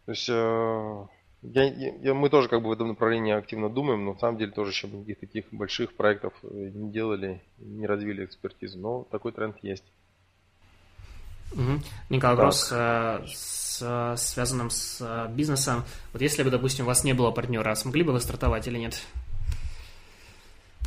То 0.06 0.12
есть 0.12 0.28
э, 0.30 1.06
я, 1.42 1.64
я, 1.64 2.14
мы 2.14 2.30
тоже 2.30 2.48
как 2.48 2.62
бы 2.62 2.68
в 2.68 2.72
этом 2.72 2.88
направлении 2.88 3.32
активно 3.32 3.68
думаем, 3.68 4.04
но 4.04 4.14
на 4.14 4.18
самом 4.18 4.38
деле 4.38 4.50
тоже 4.50 4.72
еще 4.72 4.88
никаких 4.88 5.18
таких 5.20 5.44
больших 5.52 5.94
проектов 5.94 6.34
э, 6.42 6.70
не 6.74 6.90
делали, 6.90 7.40
не 7.58 7.86
развили 7.86 8.24
экспертизу, 8.24 8.78
но 8.78 9.06
такой 9.10 9.32
тренд 9.32 9.56
есть. 9.62 9.84
Угу. 11.52 11.80
Николай, 12.10 12.36
вопрос 12.36 12.70
э, 12.72 13.24
с, 13.26 14.14
связанным 14.16 14.70
с 14.70 15.00
э, 15.00 15.32
бизнесом. 15.32 15.84
Вот 16.12 16.22
если 16.22 16.42
бы, 16.42 16.50
допустим, 16.50 16.84
у 16.84 16.88
вас 16.88 17.04
не 17.04 17.12
было 17.12 17.30
партнера, 17.30 17.74
смогли 17.74 18.02
бы 18.02 18.12
вы 18.12 18.20
стартовать 18.20 18.66
или 18.66 18.78
нет? 18.78 19.00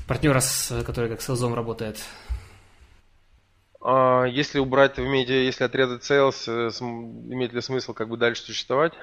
Партнера, 0.08 0.42
с, 0.42 0.84
который 0.84 1.10
как 1.10 1.22
селзом 1.22 1.54
работает. 1.54 2.04
А, 3.80 4.26
если 4.26 4.60
убрать, 4.60 4.98
вы 4.98 5.06
имеете, 5.08 5.46
если 5.46 5.64
отрезать 5.64 6.04
sales, 6.04 6.48
имеет 7.32 7.54
ли 7.54 7.62
смысл 7.62 7.94
как 7.94 8.10
бы 8.10 8.18
дальше 8.18 8.44
существовать? 8.44 8.94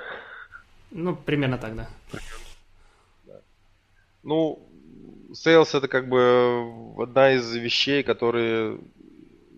Ну, 0.90 1.16
примерно 1.16 1.58
так, 1.58 1.74
да. 1.76 1.88
Ну, 4.22 4.58
sales 5.32 5.76
это 5.76 5.88
как 5.88 6.08
бы 6.08 6.94
одна 7.02 7.32
из 7.32 7.54
вещей, 7.54 8.02
которые 8.02 8.78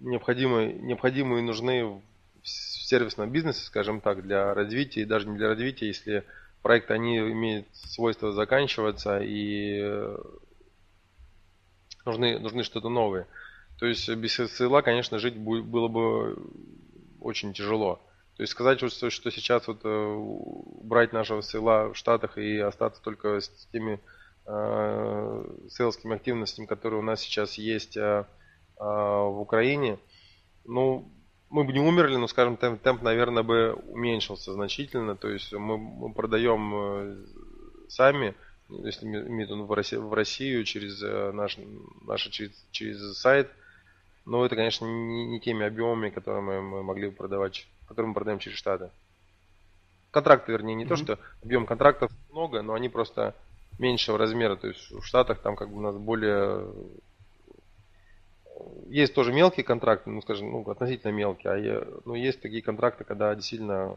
необходимы, 0.02 0.72
необходимы 0.80 1.38
и 1.38 1.42
нужны 1.42 1.84
в 1.84 2.02
сервисном 2.42 3.30
бизнесе, 3.30 3.64
скажем 3.64 4.00
так, 4.00 4.22
для 4.22 4.54
развития, 4.54 5.02
и 5.02 5.06
даже 5.06 5.28
не 5.28 5.36
для 5.36 5.48
развития, 5.48 5.86
если 5.86 6.24
проекты, 6.62 6.94
они 6.94 7.18
имеют 7.18 7.66
свойство 7.72 8.32
заканчиваться 8.32 9.20
и 9.20 9.82
нужны, 12.04 12.38
нужны 12.38 12.64
что-то 12.64 12.88
новое. 12.88 13.26
То 13.78 13.86
есть 13.86 14.08
без 14.08 14.38
SLA, 14.38 14.82
конечно, 14.82 15.18
жить 15.18 15.36
было 15.36 15.88
бы 15.88 16.36
очень 17.20 17.52
тяжело. 17.54 18.00
То 18.40 18.44
есть 18.44 18.52
сказать, 18.52 18.78
что, 18.78 19.10
что 19.10 19.30
сейчас 19.30 19.68
вот 19.68 19.80
э, 19.84 20.16
брать 20.82 21.12
нашего 21.12 21.42
села 21.42 21.92
в 21.92 21.94
Штатах 21.94 22.38
и 22.38 22.56
остаться 22.56 23.02
только 23.02 23.38
с 23.38 23.50
теми 23.70 24.00
э, 24.46 25.44
селскими 25.68 26.16
активностями, 26.16 26.64
которые 26.64 27.00
у 27.00 27.02
нас 27.02 27.20
сейчас 27.20 27.58
есть 27.58 27.98
э, 27.98 28.00
э, 28.00 28.24
в 28.78 29.40
Украине, 29.40 29.98
ну, 30.64 31.06
мы 31.50 31.64
бы 31.64 31.74
не 31.74 31.80
умерли, 31.80 32.16
но, 32.16 32.28
скажем, 32.28 32.56
темп, 32.56 32.80
темп, 32.80 33.02
наверное, 33.02 33.42
бы 33.42 33.74
уменьшился 33.74 34.54
значительно. 34.54 35.16
То 35.16 35.28
есть 35.28 35.52
мы, 35.52 35.76
мы 35.76 36.10
продаем 36.14 36.74
э, 36.74 37.16
сами, 37.90 38.34
если 38.70 39.04
имеет 39.04 39.50
он 39.50 39.64
в 39.64 39.72
Россию, 39.74 40.08
в 40.08 40.14
Россию 40.14 40.64
через 40.64 41.02
э, 41.02 41.30
наш, 41.32 41.58
наш 42.06 42.22
через, 42.28 42.52
через 42.70 43.18
сайт. 43.18 43.50
Но 44.24 44.46
это, 44.46 44.56
конечно, 44.56 44.86
не, 44.86 45.26
не 45.26 45.40
теми 45.40 45.66
объемами, 45.66 46.08
которые 46.08 46.40
мы 46.40 46.82
могли 46.82 47.10
бы 47.10 47.14
продавать 47.14 47.68
которые 47.90 48.10
мы 48.10 48.14
продаем 48.14 48.38
через 48.38 48.56
Штаты. 48.56 48.90
Контракты, 50.12 50.52
вернее, 50.52 50.74
не 50.74 50.84
mm-hmm. 50.84 50.88
то, 50.88 50.96
что 50.96 51.18
объем 51.42 51.66
контрактов 51.66 52.12
много, 52.30 52.62
но 52.62 52.74
они 52.74 52.88
просто 52.88 53.34
меньшего 53.80 54.16
размера. 54.16 54.54
То 54.54 54.68
есть 54.68 54.92
в 54.92 55.02
Штатах 55.02 55.40
там 55.40 55.56
как 55.56 55.70
бы 55.70 55.78
у 55.78 55.80
нас 55.80 55.96
более 55.96 56.72
есть 58.88 59.12
тоже 59.14 59.32
мелкие 59.32 59.64
контракты, 59.64 60.10
ну, 60.10 60.22
скажем, 60.22 60.52
ну, 60.52 60.70
относительно 60.70 61.10
мелкие, 61.10 61.52
а 61.52 61.56
я, 61.56 61.84
ну, 62.04 62.14
есть 62.14 62.40
такие 62.40 62.62
контракты, 62.62 63.04
когда 63.04 63.34
действительно, 63.34 63.96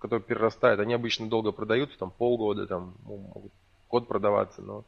которые 0.00 0.22
перерастают, 0.22 0.80
они 0.80 0.94
обычно 0.94 1.28
долго 1.28 1.52
продаются, 1.52 1.98
там 1.98 2.10
полгода, 2.10 2.66
там 2.66 2.94
могут 3.04 3.52
год 3.88 4.08
продаваться, 4.08 4.62
но 4.62 4.84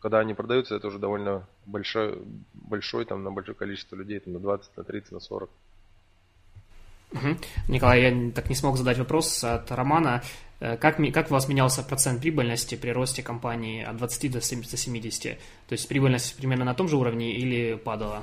когда 0.00 0.18
они 0.18 0.34
продаются, 0.34 0.74
это 0.74 0.88
уже 0.88 0.98
довольно 0.98 1.46
большой, 1.66 2.22
большой 2.54 3.06
там, 3.06 3.22
на 3.24 3.30
большое 3.30 3.56
количество 3.56 3.96
людей, 3.96 4.20
там, 4.20 4.34
на 4.34 4.40
20, 4.40 4.76
на 4.76 4.84
30, 4.84 5.12
на 5.12 5.20
40. 5.20 5.50
Угу. 7.12 7.36
Николай, 7.68 8.02
я 8.02 8.30
так 8.32 8.48
не 8.48 8.54
смог 8.54 8.76
задать 8.76 8.98
вопрос 8.98 9.42
от 9.42 9.70
Романа. 9.72 10.22
Э, 10.60 10.76
как, 10.76 10.98
как 11.12 11.30
у 11.30 11.34
вас 11.34 11.48
менялся 11.48 11.82
процент 11.82 12.20
прибыльности 12.20 12.76
при 12.76 12.90
росте 12.90 13.22
компании 13.22 13.82
от 13.82 13.96
20 13.96 14.32
до 14.32 14.40
70? 14.40 15.38
То 15.68 15.72
есть 15.72 15.88
прибыльность 15.88 16.36
примерно 16.36 16.64
на 16.64 16.74
том 16.74 16.88
же 16.88 16.96
уровне 16.96 17.32
или 17.32 17.74
падала? 17.74 18.22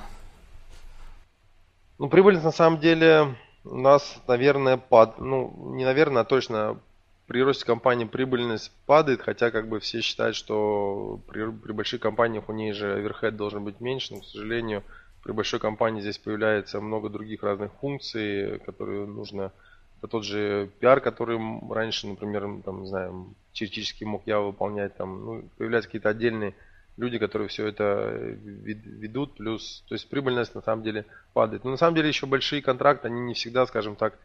Ну, 1.99 2.09
прибыльность 2.09 2.45
на 2.45 2.51
самом 2.51 2.79
деле 2.79 3.35
у 3.65 3.77
нас, 3.77 4.21
наверное, 4.27 4.77
пад... 4.77 5.19
ну, 5.19 5.73
не 5.75 5.83
наверное, 5.83 6.21
а 6.21 6.25
точно 6.25 6.79
при 7.25 7.43
росте 7.43 7.65
компании 7.65 8.05
прибыльность 8.05 8.71
падает, 8.85 9.21
хотя 9.21 9.51
как 9.51 9.67
бы 9.67 9.79
все 9.79 10.01
считают, 10.01 10.35
что 10.35 11.19
при, 11.27 11.51
при 11.51 11.73
больших 11.73 11.99
компаниях 11.99 12.47
у 12.47 12.53
нее 12.53 12.73
же 12.73 12.93
оверхед 12.93 13.35
должен 13.35 13.65
быть 13.65 13.81
меньше, 13.81 14.13
но, 14.13 14.21
к 14.21 14.25
сожалению, 14.25 14.83
при 15.27 15.33
большой 15.33 15.59
компании 15.59 15.99
здесь 15.99 16.17
появляется 16.17 16.79
много 16.79 17.09
других 17.09 17.43
разных 17.43 17.73
функций, 17.81 18.59
которые 18.59 19.05
нужно... 19.05 19.51
Это 19.97 20.07
тот 20.07 20.23
же 20.23 20.69
пиар, 20.79 21.01
который 21.01 21.37
раньше, 21.69 22.07
например, 22.07 22.47
там, 22.63 22.83
не 22.83 22.87
знаю, 22.87 23.35
теоретически 23.51 24.05
мог 24.05 24.21
я 24.25 24.39
выполнять, 24.39 24.95
там, 24.95 25.25
ну, 25.25 25.49
появляются 25.57 25.89
какие-то 25.89 26.07
отдельные 26.07 26.55
люди, 26.95 27.17
которые 27.17 27.49
все 27.49 27.67
это 27.67 28.09
ведут, 28.15 29.35
плюс, 29.35 29.83
то 29.89 29.95
есть 29.95 30.07
прибыльность 30.07 30.55
на 30.55 30.61
самом 30.61 30.83
деле 30.83 31.05
падает. 31.33 31.65
Но 31.65 31.71
на 31.71 31.77
самом 31.77 31.95
деле 31.95 32.07
еще 32.07 32.25
большие 32.25 32.61
контракты, 32.61 33.09
они 33.09 33.19
не 33.19 33.33
всегда, 33.33 33.65
скажем 33.67 33.97
так, 33.97 34.17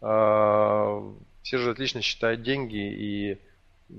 а, 0.00 1.02
все 1.42 1.58
же 1.58 1.70
отлично 1.70 2.00
считают 2.00 2.42
деньги 2.42 2.78
и 2.78 3.38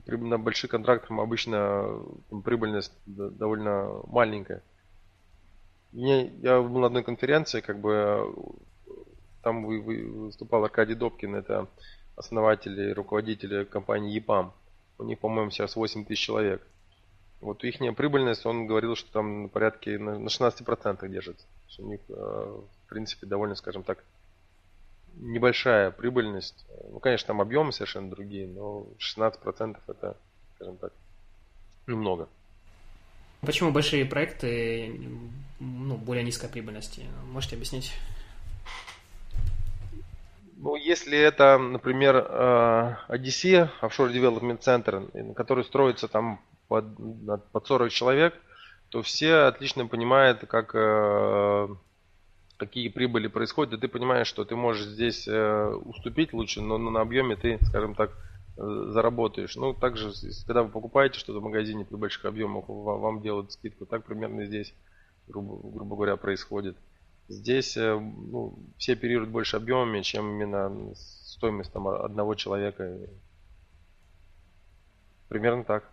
на 0.08 0.40
больших 0.40 0.72
контрактах 0.72 1.12
обычно 1.12 2.02
прибыльность 2.44 2.94
довольно 3.06 4.02
маленькая. 4.08 4.64
Мне, 5.92 6.28
я 6.42 6.62
был 6.62 6.80
на 6.80 6.88
одной 6.88 7.04
конференции, 7.04 7.62
как 7.62 7.80
бы 7.80 8.34
там 9.44 9.66
выступал 9.66 10.64
Аркадий 10.64 10.96
Добкин, 10.96 11.36
это 11.36 11.68
основатель 12.16 12.80
и 12.80 12.94
руководитель 12.94 13.66
компании 13.66 14.20
EPAM. 14.20 14.52
У 14.98 15.04
них, 15.04 15.20
по-моему, 15.20 15.50
сейчас 15.52 15.76
8 15.76 16.06
тысяч 16.06 16.24
человек. 16.24 16.66
Вот 17.42 17.64
их 17.64 17.80
прибыльность, 17.96 18.46
он 18.46 18.68
говорил, 18.68 18.96
что 18.96 19.12
там 19.12 19.44
на 19.44 19.48
порядке 19.50 19.98
на 19.98 20.28
16% 20.28 21.08
держится. 21.10 21.46
У 21.80 21.88
них, 21.88 22.00
э, 22.10 22.14
в 22.14 22.90
принципе, 22.90 23.26
довольно, 23.26 23.56
скажем 23.56 23.84
так, 23.84 24.04
небольшая 25.16 25.90
прибыльность. 25.90 26.66
Ну, 26.92 27.00
конечно, 27.00 27.28
там 27.28 27.42
объемы 27.42 27.72
совершенно 27.72 28.12
другие, 28.12 28.48
но 28.48 28.86
16% 29.00 29.80
это, 29.88 30.18
скажем 30.56 30.78
так, 30.78 30.94
немного. 31.88 32.30
Почему 33.42 33.72
большие 33.72 34.06
проекты 34.06 35.00
ну, 35.60 35.98
более 35.98 36.24
низкой 36.24 36.48
прибыльности? 36.48 37.06
Можете 37.32 37.56
объяснить? 37.56 37.94
Ну, 40.58 40.76
если 40.76 41.18
это, 41.18 41.58
например, 41.58 42.18
э, 42.18 42.96
Odyssey, 43.10 43.68
Offshore 43.82 44.14
Development 44.14 44.60
Center, 44.60 45.34
который 45.34 45.64
строится 45.64 46.08
там 46.08 46.40
под, 46.68 46.86
под 47.52 47.66
40 47.68 47.92
человек, 47.92 48.36
то 48.90 49.02
все 49.02 49.48
отлично 49.48 49.88
понимают, 49.88 50.46
как, 50.48 50.76
э, 50.76 51.68
какие 52.58 52.90
прибыли 52.90 53.28
происходят, 53.28 53.74
и 53.74 53.78
ты 53.78 53.88
понимаешь, 53.88 54.28
что 54.28 54.46
ты 54.46 54.56
можешь 54.56 54.86
здесь 54.86 55.28
э, 55.28 55.66
уступить 55.84 56.32
лучше, 56.32 56.62
но 56.62 56.78
на 56.78 57.02
объеме 57.02 57.36
ты, 57.38 57.58
скажем 57.64 57.96
так, 57.96 58.12
заработаешь. 58.58 59.56
Ну, 59.56 59.74
также, 59.74 60.12
когда 60.46 60.64
вы 60.64 60.70
покупаете 60.70 61.20
что-то 61.20 61.40
в 61.40 61.44
магазине 61.44 61.86
при 61.86 61.96
больших 61.96 62.26
объемах, 62.26 62.66
вам 62.68 63.22
делают 63.22 63.52
скидку. 63.52 63.86
Так 63.86 64.06
примерно 64.06 64.46
здесь, 64.46 64.74
грубо, 65.28 65.70
грубо 65.70 65.96
говоря, 65.96 66.18
происходит. 66.18 66.78
Здесь 67.28 67.76
ну, 67.78 68.58
все 68.78 68.94
оперируют 68.94 69.30
больше 69.30 69.58
объемами, 69.58 70.02
чем 70.02 70.30
именно 70.32 70.94
стоимость 70.96 71.72
там, 71.72 71.88
одного 71.88 72.36
человека. 72.36 72.98
Примерно 75.30 75.64
так. 75.64 75.91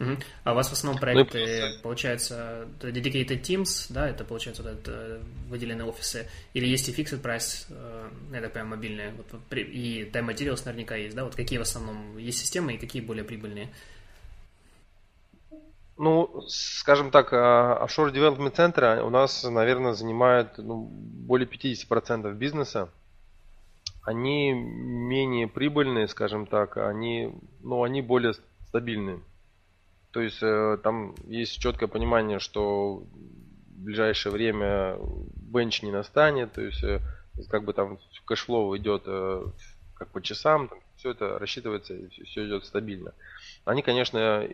Угу. 0.00 0.16
А 0.42 0.52
у 0.52 0.54
вас 0.56 0.68
в 0.70 0.72
основном 0.72 0.96
ну 0.96 1.00
проекты, 1.00 1.60
ну, 1.60 1.82
получается, 1.82 2.66
dedicated 2.80 3.40
teams, 3.42 3.86
да, 3.90 4.08
это 4.08 4.24
получается 4.24 4.62
вот 4.62 4.72
это 4.72 5.20
выделенные 5.48 5.86
офисы, 5.86 6.28
или 6.52 6.66
есть 6.66 6.88
и 6.88 6.92
fixed 6.92 7.22
price, 7.22 7.66
э, 7.70 8.08
я 8.32 8.40
так 8.40 8.52
понимаю, 8.52 8.70
мобильные, 8.70 9.12
вот, 9.12 9.40
и 9.52 10.10
time 10.12 10.26
materials 10.26 10.62
наверняка 10.64 10.96
есть, 10.96 11.14
да, 11.14 11.24
вот 11.24 11.36
какие 11.36 11.58
в 11.58 11.62
основном 11.62 12.18
есть 12.18 12.38
системы 12.38 12.74
и 12.74 12.78
какие 12.78 13.02
более 13.02 13.24
прибыльные? 13.24 13.68
Ну, 15.96 16.42
скажем 16.48 17.12
так, 17.12 17.32
а, 17.32 17.86
offshore 17.86 18.12
development 18.12 18.50
центры 18.50 19.00
у 19.00 19.10
нас, 19.10 19.44
наверное, 19.44 19.92
занимают 19.92 20.58
ну, 20.58 20.88
более 20.90 21.46
50% 21.46 22.34
бизнеса. 22.34 22.88
Они 24.02 24.52
менее 24.52 25.46
прибыльные, 25.46 26.08
скажем 26.08 26.46
так, 26.46 26.78
они, 26.78 27.32
ну, 27.62 27.84
они 27.84 28.02
более 28.02 28.34
стабильные. 28.66 29.20
То 30.14 30.20
есть 30.20 30.38
э, 30.42 30.78
там 30.80 31.16
есть 31.26 31.58
четкое 31.58 31.88
понимание, 31.88 32.38
что 32.38 33.02
в 33.02 33.84
ближайшее 33.84 34.32
время 34.32 34.96
bench 35.34 35.82
не 35.82 35.90
настанет, 35.90 36.52
то 36.52 36.60
есть 36.60 36.84
э, 36.84 37.00
как 37.50 37.64
бы 37.64 37.72
там 37.72 37.98
cash 38.24 38.50
flow 38.50 38.76
идет 38.76 39.02
э, 39.06 39.44
как 39.96 40.08
по 40.10 40.22
часам, 40.22 40.68
там, 40.68 40.78
все 40.96 41.10
это 41.10 41.36
рассчитывается 41.40 41.94
все 42.10 42.46
идет 42.46 42.64
стабильно. 42.64 43.12
Они, 43.64 43.82
конечно, 43.82 44.46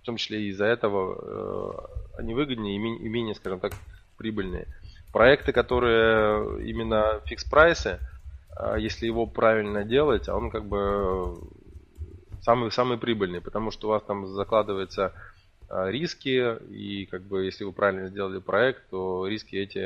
в 0.00 0.04
том 0.04 0.16
числе 0.16 0.44
из-за 0.44 0.66
этого 0.66 1.90
они 2.16 2.32
выгоднее 2.32 2.76
и 2.76 3.08
менее, 3.08 3.34
скажем 3.34 3.58
так, 3.58 3.72
прибыльные. 4.16 4.68
Проекты, 5.12 5.52
которые 5.52 6.64
именно 6.68 7.20
фикс 7.24 7.44
прайсы, 7.44 7.98
если 8.78 9.06
его 9.06 9.26
правильно 9.26 9.84
делать, 9.84 10.28
он 10.28 10.50
как 10.50 10.66
бы 10.66 11.36
самый, 12.44 12.70
самый 12.70 12.98
прибыльный, 12.98 13.40
потому 13.40 13.70
что 13.70 13.88
у 13.88 13.90
вас 13.90 14.02
там 14.02 14.26
закладываются 14.26 15.12
а, 15.68 15.90
риски, 15.90 16.58
и 16.70 17.06
как 17.06 17.22
бы 17.22 17.44
если 17.44 17.64
вы 17.64 17.72
правильно 17.72 18.08
сделали 18.08 18.38
проект, 18.38 18.88
то 18.90 19.26
риски 19.26 19.56
эти 19.56 19.78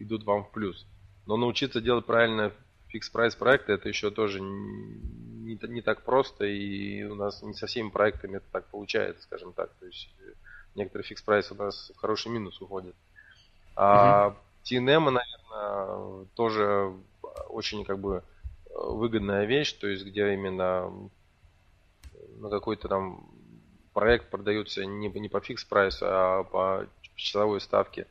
идут 0.00 0.24
вам 0.24 0.44
в 0.44 0.50
плюс. 0.50 0.86
Но 1.26 1.36
научиться 1.36 1.80
делать 1.80 2.06
правильно 2.06 2.52
fix 2.88 3.10
price 3.10 3.34
проекты, 3.34 3.74
это 3.74 3.88
еще 3.88 4.10
тоже 4.10 4.40
не, 4.40 5.58
не 5.68 5.82
так 5.82 6.02
просто, 6.02 6.46
и 6.46 7.02
у 7.04 7.14
нас 7.14 7.42
не 7.42 7.52
со 7.52 7.66
всеми 7.66 7.90
проектами 7.90 8.38
это 8.38 8.46
так 8.50 8.64
получается, 8.66 9.22
скажем 9.24 9.52
так. 9.52 9.70
То 9.78 9.86
есть 9.86 10.08
э, 10.20 10.32
некоторые 10.74 11.06
fix 11.06 11.20
price 11.20 11.52
у 11.52 11.54
нас 11.54 11.92
в 11.94 12.00
хороший 12.00 12.32
минус 12.32 12.60
уходят. 12.62 12.94
А 13.76 14.34
T&M, 14.64 15.10
наверное, 15.10 16.26
тоже 16.34 16.94
очень 17.50 17.84
как 17.84 17.98
бы 17.98 18.22
выгодная 18.74 19.44
вещь, 19.44 19.72
то 19.74 19.86
есть 19.86 20.06
где 20.06 20.32
именно 20.32 20.90
на 22.40 22.50
какой-то 22.50 22.88
там 22.88 23.30
проект 23.92 24.30
продаются 24.30 24.84
не, 24.84 25.08
не 25.08 25.28
по 25.28 25.40
fix 25.40 25.64
price, 25.64 25.98
а 26.02 26.44
по 26.44 26.86
часовой 27.14 27.60
ставке. 27.60 28.06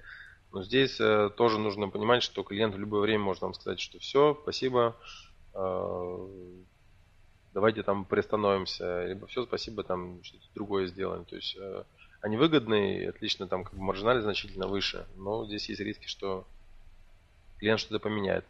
Но 0.52 0.64
здесь 0.64 1.00
э, 1.00 1.30
тоже 1.36 1.60
нужно 1.60 1.90
понимать, 1.90 2.24
что 2.24 2.44
клиент 2.44 2.76
в 2.76 2.80
любое 2.80 3.02
время 3.02 3.24
может 3.24 3.42
вам 3.42 3.54
сказать, 3.54 3.80
что 3.80 4.00
все, 4.00 4.38
спасибо, 4.42 4.96
э, 5.54 6.28
давайте 7.54 7.84
там 7.84 8.06
приостановимся, 8.06 9.06
либо 9.06 9.28
все, 9.28 9.46
спасибо, 9.46 9.84
там 9.84 10.24
что-то 10.24 10.46
другое 10.56 10.88
сделаем. 10.88 11.26
То 11.26 11.36
есть 11.36 11.58
э, 11.60 11.84
они 12.22 12.38
выгодные, 12.38 13.10
отлично, 13.10 13.48
там 13.48 13.64
как 13.64 13.74
бы 13.74 13.82
маржинали 13.82 14.22
значительно 14.22 14.68
выше, 14.68 15.06
но 15.16 15.46
здесь 15.46 15.70
есть 15.70 15.82
риски, 15.82 16.08
что 16.08 16.46
клиент 17.60 17.80
что-то 17.80 18.00
поменяет. 18.00 18.46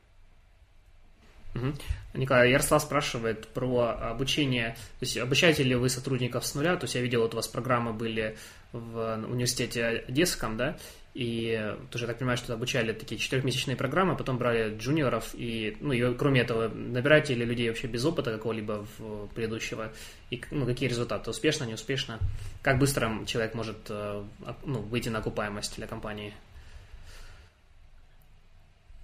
Николай, 2.14 2.52
Ярослав 2.52 2.82
спрашивает 2.82 3.48
про 3.48 3.90
обучение. 3.90 4.76
То 5.00 5.06
есть 5.06 5.18
обучаете 5.18 5.64
ли 5.64 5.76
вы 5.76 5.90
сотрудников 5.90 6.46
с 6.46 6.56
нуля? 6.56 6.76
То 6.76 6.86
есть 6.86 6.96
я 6.96 7.02
видел, 7.02 7.22
вот 7.22 7.34
у 7.34 7.38
вас 7.38 7.48
программы 7.48 7.94
были 7.94 8.38
в 8.72 9.24
университете 9.28 10.04
Одесском, 10.08 10.58
да? 10.58 10.78
И 11.18 11.76
тоже 11.90 12.04
я 12.04 12.10
так 12.10 12.20
понимаю, 12.20 12.38
что 12.38 12.54
обучали 12.54 12.94
такие 12.94 13.18
четырехмесячные 13.18 13.76
программы, 13.76 14.16
потом 14.16 14.38
брали 14.38 14.78
джуниоров, 14.78 15.32
и, 15.34 15.76
ну, 15.80 15.92
и 15.92 16.14
кроме 16.14 16.42
этого, 16.42 16.68
набираете 16.68 17.34
ли 17.34 17.44
людей 17.44 17.70
вообще 17.70 17.88
без 17.88 18.06
опыта 18.06 18.32
какого-либо 18.32 18.86
в 19.00 19.28
предыдущего, 19.34 19.92
и 20.30 20.40
ну, 20.52 20.68
какие 20.68 20.88
результаты, 20.88 21.32
успешно, 21.32 21.64
неуспешно, 21.64 22.20
как 22.62 22.78
быстро 22.78 23.26
человек 23.26 23.56
может 23.56 23.78
э, 23.90 24.24
ну, 24.64 24.82
выйти 24.82 25.10
на 25.10 25.18
окупаемость 25.18 25.78
для 25.78 25.88
компании? 25.88 26.36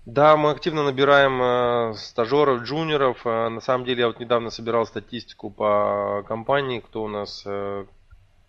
Да, 0.06 0.36
мы 0.36 0.50
активно 0.50 0.84
набираем 0.84 1.42
э, 1.42 1.94
стажеров, 1.96 2.64
джуниоров. 2.64 3.26
Э, 3.26 3.48
на 3.48 3.62
самом 3.62 3.86
деле, 3.86 4.02
я 4.02 4.08
вот 4.08 4.20
недавно 4.20 4.50
собирал 4.50 4.86
статистику 4.86 5.50
по 5.50 6.26
компании, 6.28 6.82
кто 6.82 7.04
у 7.04 7.08
нас, 7.08 7.44
э, 7.46 7.86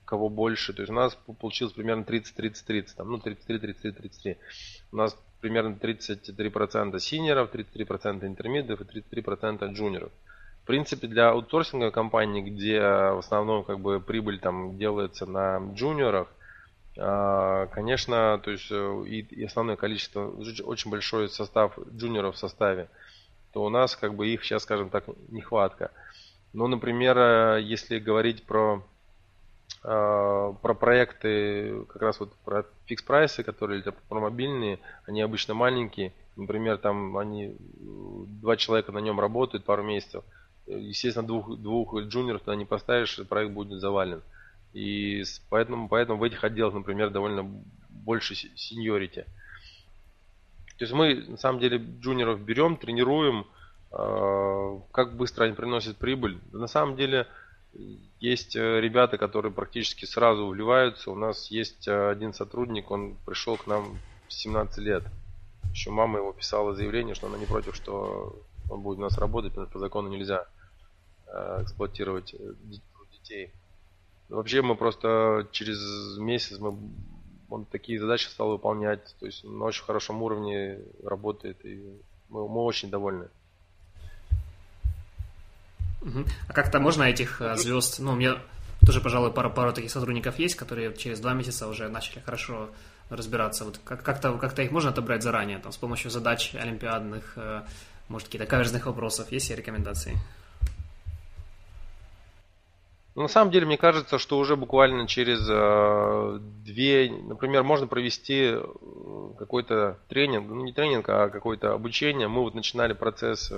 кого 0.05 0.29
больше. 0.29 0.73
То 0.73 0.83
есть 0.83 0.91
у 0.91 0.95
нас 0.95 1.17
получилось 1.39 1.73
примерно 1.73 2.03
30-30-30, 2.03 2.97
там, 2.97 3.13
ну 3.13 3.19
33-33-33. 3.19 4.37
У 4.91 4.97
нас 4.97 5.17
примерно 5.41 5.77
33% 5.77 6.99
синеров, 6.99 7.55
33% 7.55 8.27
интермедиатов 8.27 8.81
и 8.81 9.01
33% 9.01 9.73
джуниоров. 9.75 10.11
В 10.65 10.67
принципе, 10.67 11.07
для 11.07 11.29
аутсорсинга 11.31 11.93
компании, 11.93 12.43
где 12.43 12.81
в 12.81 13.19
основном 13.19 13.63
как 13.63 13.79
бы 13.79 14.01
прибыль 14.01 14.41
там 14.41 14.77
делается 14.77 15.25
на 15.25 15.59
джуниорах, 15.75 16.27
конечно, 16.97 18.41
то 18.43 18.51
есть 18.51 18.71
э, 18.71 19.05
и, 19.07 19.21
и 19.21 19.45
основное 19.45 19.77
количество, 19.77 20.29
очень 20.65 20.91
большой 20.91 21.29
состав 21.29 21.79
джуниоров 21.97 22.37
в 22.37 22.39
составе, 22.39 22.89
то 23.53 23.65
у 23.65 23.69
нас 23.69 23.97
как 23.97 24.15
бы 24.15 24.29
их 24.29 24.45
сейчас, 24.45 24.63
скажем 24.63 24.91
так, 24.91 25.05
нехватка. 25.29 25.91
Ну, 26.53 26.69
например, 26.69 27.19
э, 27.19 27.63
если 27.63 27.99
говорить 27.99 28.45
про 28.45 28.85
а, 29.87 30.55
про 30.63 30.75
проекты, 30.75 31.85
как 31.89 32.01
раз 32.01 32.19
вот 32.19 32.33
про 32.45 32.65
фикс 32.87 33.03
прайсы, 33.03 33.43
которые 33.43 33.83
про 34.09 34.21
мобильные, 34.21 34.79
они 35.07 35.21
обычно 35.21 35.53
маленькие. 35.53 36.13
Например, 36.37 36.79
там 36.79 37.17
они 37.19 37.55
два 37.61 38.57
человека 38.57 38.93
на 38.93 38.99
нем 38.99 39.21
работают 39.21 39.65
пару 39.65 39.83
месяцев. 39.83 40.25
Естественно, 40.67 41.27
двух, 41.27 41.59
двух 41.59 41.95
джуниоров 41.95 42.41
туда 42.43 42.57
не 42.57 42.65
поставишь, 42.65 43.21
проект 43.29 43.53
будет 43.53 43.79
завален. 43.79 44.23
И 44.75 45.23
поэтому, 45.51 45.89
поэтому 45.89 46.19
в 46.19 46.25
этих 46.25 46.43
отделах, 46.43 46.75
например, 46.75 47.11
довольно 47.11 47.45
больше 47.89 48.35
сеньорити. 48.35 49.25
То 50.77 50.85
есть 50.85 50.93
мы 50.93 51.15
на 51.15 51.37
самом 51.37 51.61
деле 51.61 51.79
джуниоров 51.79 52.41
берем, 52.41 52.77
тренируем, 52.77 53.47
а, 53.93 54.81
как 54.91 55.17
быстро 55.17 55.45
они 55.45 55.55
приносят 55.55 55.97
прибыль. 55.97 56.41
На 56.53 56.67
самом 56.67 56.97
деле 56.97 57.29
есть 58.21 58.55
э, 58.57 58.81
ребята, 58.81 59.19
которые 59.19 59.53
практически 59.53 60.05
сразу 60.05 60.47
вливаются. 60.47 61.11
У 61.11 61.17
нас 61.17 61.51
есть 61.51 61.89
э, 61.89 62.11
один 62.11 62.33
сотрудник, 62.33 62.91
он 62.91 63.17
пришел 63.27 63.57
к 63.57 63.67
нам 63.67 63.99
в 64.29 64.33
17 64.33 64.79
лет. 64.79 65.03
Еще 65.73 65.91
мама 65.91 66.19
его 66.19 66.33
писала 66.33 66.75
заявление, 66.75 67.17
что 67.17 67.27
она 67.27 67.37
не 67.37 67.47
против, 67.47 67.75
что 67.75 68.41
он 68.71 68.81
будет 68.83 68.99
у 68.99 69.03
нас 69.03 69.19
работать, 69.19 69.51
потому 69.51 69.67
что 69.67 69.73
по 69.73 69.79
закону 69.81 70.09
нельзя 70.09 70.47
э, 71.27 71.63
эксплуатировать 71.63 72.35
детей. 73.13 73.53
Вообще 74.29 74.63
мы 74.63 74.75
просто 74.75 75.47
через 75.53 76.19
месяц 76.19 76.59
мы, 76.59 76.77
он 77.51 77.65
такие 77.67 78.01
задачи 78.01 78.27
стал 78.27 78.51
выполнять. 78.51 79.15
То 79.21 79.27
есть 79.27 79.45
на 79.45 79.65
очень 79.65 79.85
хорошем 79.85 80.23
уровне 80.23 80.79
работает, 81.05 81.65
и 81.65 82.01
мы, 82.29 82.49
мы 82.49 82.63
очень 82.63 82.91
довольны. 82.91 83.29
А 86.49 86.53
как-то 86.53 86.81
можно 86.81 87.05
этих 87.05 87.41
э, 87.41 87.57
звезд, 87.57 87.99
ну, 87.99 88.13
у 88.13 88.17
меня 88.17 88.39
тоже, 88.85 89.01
пожалуй, 89.01 89.33
пара, 89.33 89.49
пара 89.49 89.73
таких 89.73 89.91
сотрудников 89.91 90.39
есть, 90.39 90.55
которые 90.55 90.95
через 90.95 91.21
два 91.21 91.33
месяца 91.33 91.67
уже 91.67 91.89
начали 91.89 92.21
хорошо 92.21 92.69
разбираться. 93.09 93.65
Вот 93.65 93.81
как- 93.85 94.03
как-то, 94.03 94.37
как-то 94.39 94.63
их 94.63 94.71
можно 94.71 94.91
отобрать 94.91 95.23
заранее, 95.23 95.59
там, 95.59 95.73
с 95.73 95.77
помощью 95.77 96.11
задач 96.11 96.55
олимпиадных, 96.55 97.33
э, 97.37 97.63
может, 98.09 98.29
какие-то 98.29 98.47
каверзных 98.47 98.87
вопросов. 98.87 99.33
Есть 99.33 99.49
ли 99.51 99.57
рекомендации? 99.57 100.19
Ну, 103.15 103.23
на 103.23 103.29
самом 103.29 103.53
деле, 103.53 103.67
мне 103.67 103.79
кажется, 103.79 104.19
что 104.19 104.39
уже 104.39 104.57
буквально 104.57 105.07
через 105.07 105.47
э, 105.49 106.39
две, 106.65 107.11
например, 107.11 107.63
можно 107.63 107.87
провести 107.87 108.51
э, 108.55 108.65
какой-то 109.39 109.99
тренинг, 110.09 110.49
ну 110.49 110.65
не 110.65 110.73
тренинг, 110.73 111.09
а 111.09 111.29
какое-то 111.29 111.75
обучение. 111.75 112.27
Мы 112.27 112.41
вот 112.41 112.55
начинали 112.55 112.93
процесс 112.93 113.53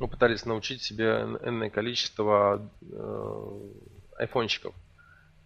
мы 0.00 0.08
пытались 0.08 0.44
научить 0.44 0.82
себе 0.82 1.38
энное 1.42 1.70
количество 1.70 2.68
э, 2.82 3.60
айфончиков. 4.18 4.74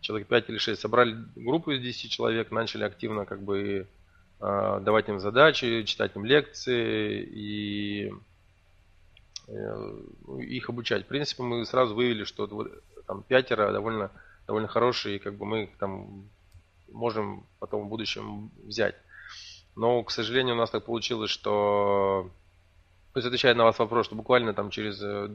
Человек 0.01 0.29
5 0.29 0.51
или 0.51 0.59
6. 0.59 0.81
Собрали 0.81 1.17
группу 1.37 1.73
из 1.73 1.83
10 1.83 2.11
человек, 2.11 2.51
начали 2.51 2.85
активно 2.85 3.25
как 3.25 3.43
бы 3.43 3.87
э, 4.41 4.81
давать 4.83 5.09
им 5.09 5.21
задачи, 5.21 5.83
читать 5.83 6.17
им 6.17 6.25
лекции 6.25 7.23
и 7.23 8.13
э, 9.49 10.01
их 10.41 10.69
обучать. 10.69 11.05
В 11.05 11.09
принципе, 11.09 11.43
мы 11.43 11.65
сразу 11.67 11.95
выявили, 11.95 12.25
что 12.25 12.47
там 13.09 13.25
пятеро 13.25 13.73
довольно, 13.73 14.13
довольно 14.47 14.69
хорошие, 14.69 15.17
и 15.17 15.19
как 15.19 15.35
бы 15.35 15.47
мы 15.47 15.65
их 15.65 15.77
там 15.79 16.29
можем 16.93 17.45
потом 17.59 17.87
в 17.87 17.89
будущем 17.89 18.51
взять. 18.65 18.95
Но, 19.75 20.03
к 20.05 20.11
сожалению, 20.11 20.55
у 20.55 20.59
нас 20.59 20.71
так 20.71 20.85
получилось, 20.85 21.31
что 21.31 22.31
то 23.13 23.19
есть 23.19 23.27
отвечая 23.27 23.55
на 23.55 23.65
вас 23.65 23.79
вопрос, 23.79 24.07
что 24.07 24.15
буквально 24.15 24.55
там 24.55 24.71
через 24.71 25.03
э, 25.03 25.29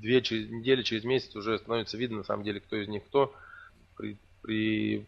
две 0.00 0.22
через 0.22 0.50
недели, 0.50 0.82
через 0.82 1.04
месяц 1.04 1.34
уже 1.34 1.58
становится 1.58 1.96
видно 1.96 2.18
на 2.18 2.24
самом 2.24 2.44
деле, 2.44 2.60
кто 2.60 2.76
из 2.76 2.88
них 2.88 3.04
кто. 3.06 3.34
При, 3.96 4.16
при, 4.42 5.06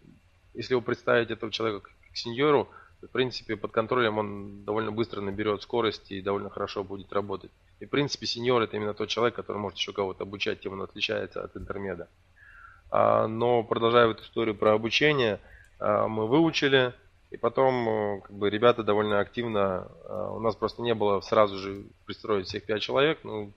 если 0.54 0.74
вы 0.74 0.82
представите 0.82 1.34
этого 1.34 1.52
человека 1.52 1.90
как 2.06 2.16
сеньору, 2.16 2.68
в 3.02 3.06
принципе, 3.08 3.56
под 3.56 3.72
контролем 3.72 4.18
он 4.18 4.64
довольно 4.64 4.90
быстро 4.90 5.20
наберет 5.20 5.62
скорость 5.62 6.10
и 6.10 6.20
довольно 6.20 6.50
хорошо 6.50 6.82
будет 6.82 7.12
работать. 7.12 7.50
И, 7.80 7.86
в 7.86 7.90
принципе, 7.90 8.26
сеньор 8.26 8.62
это 8.62 8.76
именно 8.76 8.94
тот 8.94 9.08
человек, 9.08 9.34
который 9.34 9.56
может 9.56 9.78
еще 9.78 9.92
кого-то 9.92 10.24
обучать, 10.24 10.60
тем 10.60 10.74
он 10.74 10.82
отличается 10.82 11.42
от 11.42 11.56
интермеда. 11.56 12.08
А, 12.90 13.26
но 13.26 13.62
продолжая 13.62 14.08
эту 14.08 14.22
историю 14.22 14.54
про 14.54 14.74
обучение, 14.74 15.40
а, 15.78 16.06
мы 16.06 16.26
выучили, 16.26 16.92
и 17.30 17.36
потом 17.36 17.88
э, 17.88 18.20
как 18.22 18.32
бы, 18.32 18.50
ребята 18.50 18.82
довольно 18.82 19.20
активно, 19.20 19.86
э, 20.04 20.30
у 20.32 20.40
нас 20.40 20.56
просто 20.56 20.82
не 20.82 20.94
было 20.94 21.20
сразу 21.20 21.56
же 21.58 21.84
пристроить 22.04 22.48
всех 22.48 22.64
пять 22.64 22.82
человек, 22.82 23.20
ну, 23.22 23.52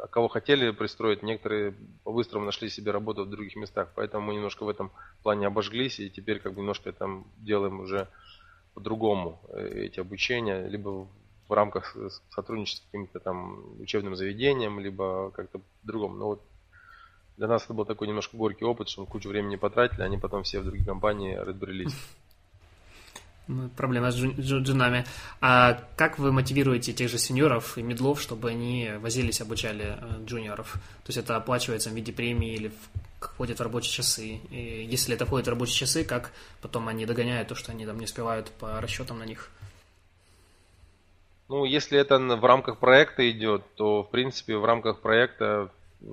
а 0.00 0.08
кого 0.08 0.26
хотели 0.26 0.72
пристроить, 0.72 1.22
некоторые 1.22 1.74
по-быстрому 2.02 2.44
нашли 2.44 2.68
себе 2.68 2.90
работу 2.90 3.24
в 3.24 3.30
других 3.30 3.54
местах, 3.54 3.92
поэтому 3.94 4.26
мы 4.26 4.34
немножко 4.34 4.64
в 4.64 4.68
этом 4.68 4.90
плане 5.22 5.46
обожглись, 5.46 6.00
и 6.00 6.10
теперь 6.10 6.40
как 6.40 6.54
бы 6.54 6.60
немножко 6.60 6.90
там 6.92 7.24
делаем 7.36 7.78
уже 7.78 8.08
по-другому 8.74 9.40
э, 9.50 9.84
эти 9.84 10.00
обучения, 10.00 10.66
либо 10.66 11.06
в 11.52 11.54
рамках 11.54 11.94
сотрудничества 12.30 12.82
с 12.82 12.86
каким-то 12.86 13.20
там 13.20 13.80
учебным 13.80 14.16
заведением, 14.16 14.80
либо 14.80 15.30
как-то 15.32 15.60
по-другому. 15.82 16.16
Но 16.16 16.26
вот 16.26 16.42
для 17.36 17.46
нас 17.46 17.64
это 17.64 17.74
был 17.74 17.84
такой 17.84 18.08
немножко 18.08 18.38
горький 18.38 18.64
опыт, 18.64 18.88
что 18.88 19.02
мы 19.02 19.06
кучу 19.06 19.28
времени 19.28 19.56
потратили, 19.56 20.02
они 20.02 20.16
потом 20.16 20.44
все 20.44 20.60
в 20.60 20.64
другие 20.64 20.86
компании 20.86 21.34
разбрелись. 21.34 21.94
Ну, 23.48 23.68
проблема 23.68 24.10
с 24.12 24.16
джунами. 24.16 25.04
А 25.40 25.78
как 25.96 26.18
вы 26.18 26.32
мотивируете 26.32 26.94
тех 26.94 27.10
же 27.10 27.18
сеньоров 27.18 27.76
и 27.76 27.82
медлов, 27.82 28.22
чтобы 28.22 28.48
они 28.48 28.92
возились, 29.00 29.42
обучали 29.42 29.98
э, 30.00 30.24
джуниоров? 30.24 30.72
То 30.72 31.08
есть 31.08 31.18
это 31.18 31.36
оплачивается 31.36 31.90
в 31.90 31.92
виде 31.92 32.12
премии 32.12 32.54
или 32.54 32.72
входит 33.20 33.58
в 33.58 33.62
рабочие 33.62 33.92
часы? 33.92 34.40
И 34.50 34.88
если 34.88 35.16
это 35.16 35.26
входит 35.26 35.48
в 35.48 35.50
рабочие 35.50 35.80
часы, 35.80 36.04
как 36.04 36.32
потом 36.62 36.88
они 36.88 37.04
догоняют 37.04 37.48
то, 37.48 37.54
что 37.54 37.72
они 37.72 37.84
там 37.84 37.98
не 37.98 38.04
успевают 38.04 38.50
по 38.52 38.80
расчетам 38.80 39.18
на 39.18 39.24
них? 39.24 39.50
Ну, 41.52 41.66
если 41.66 41.98
это 41.98 42.18
в 42.18 42.44
рамках 42.46 42.78
проекта 42.78 43.30
идет, 43.30 43.62
то, 43.74 44.04
в 44.04 44.10
принципе, 44.10 44.56
в 44.56 44.64
рамках 44.64 45.00
проекта 45.00 45.70
э, 46.00 46.06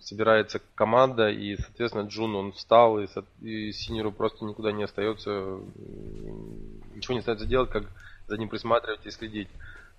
собирается 0.00 0.60
команда, 0.76 1.30
и, 1.30 1.56
соответственно, 1.56 2.06
Джун, 2.06 2.36
он 2.36 2.52
встал, 2.52 3.00
и, 3.00 3.08
и 3.42 3.72
Синеру 3.72 4.12
просто 4.12 4.44
никуда 4.44 4.70
не 4.70 4.84
остается, 4.84 5.58
ничего 6.94 7.14
не 7.14 7.18
остается 7.18 7.44
делать, 7.44 7.70
как 7.70 7.86
за 8.28 8.38
ним 8.38 8.48
присматривать 8.48 9.04
и 9.04 9.10
следить. 9.10 9.48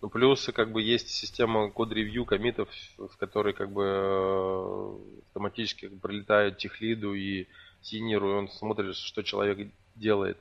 Ну, 0.01 0.07
плюс, 0.07 0.49
как 0.55 0.71
бы, 0.71 0.81
есть 0.81 1.09
система 1.09 1.69
код-ревью 1.69 2.23
комитов, 2.23 2.69
в 2.97 3.17
которой, 3.17 3.51
как 3.51 3.69
бы, 3.69 3.83
э, 3.83 4.95
автоматически 5.27 5.89
прилетают 5.89 6.57
техлиду 6.57 7.13
и 7.13 7.47
синеру, 7.81 8.31
и 8.31 8.35
он 8.35 8.47
смотрит, 8.47 8.95
что 8.95 9.23
человек 9.23 9.67
делает. 9.97 10.37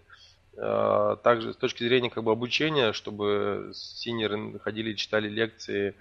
А, 0.59 1.17
также 1.17 1.53
с 1.53 1.57
точки 1.57 1.85
зрения 1.85 2.11
как 2.11 2.25
бы 2.25 2.33
обучения, 2.33 2.93
чтобы 2.93 3.73
синеры 3.75 4.59
ходили 4.61 4.93
и 4.93 4.97
читали 4.97 5.29
лекции 5.29 5.95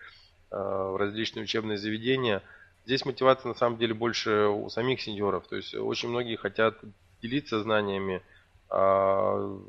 а, 0.51 0.91
в 0.91 0.97
различные 0.97 1.43
учебные 1.43 1.77
заведения– 1.77 2.41
Здесь 2.85 3.03
мотивация 3.03 3.49
на 3.49 3.55
самом 3.55 3.79
деле 3.79 3.95
больше 3.95 4.45
у 4.45 4.69
самих 4.69 5.01
сеньоров. 5.01 5.47
То 5.47 5.55
есть 5.55 5.73
очень 5.73 6.09
многие 6.09 6.35
хотят 6.35 6.77
делиться 7.21 7.61
знаниями. 7.63 8.21
А 8.69 9.59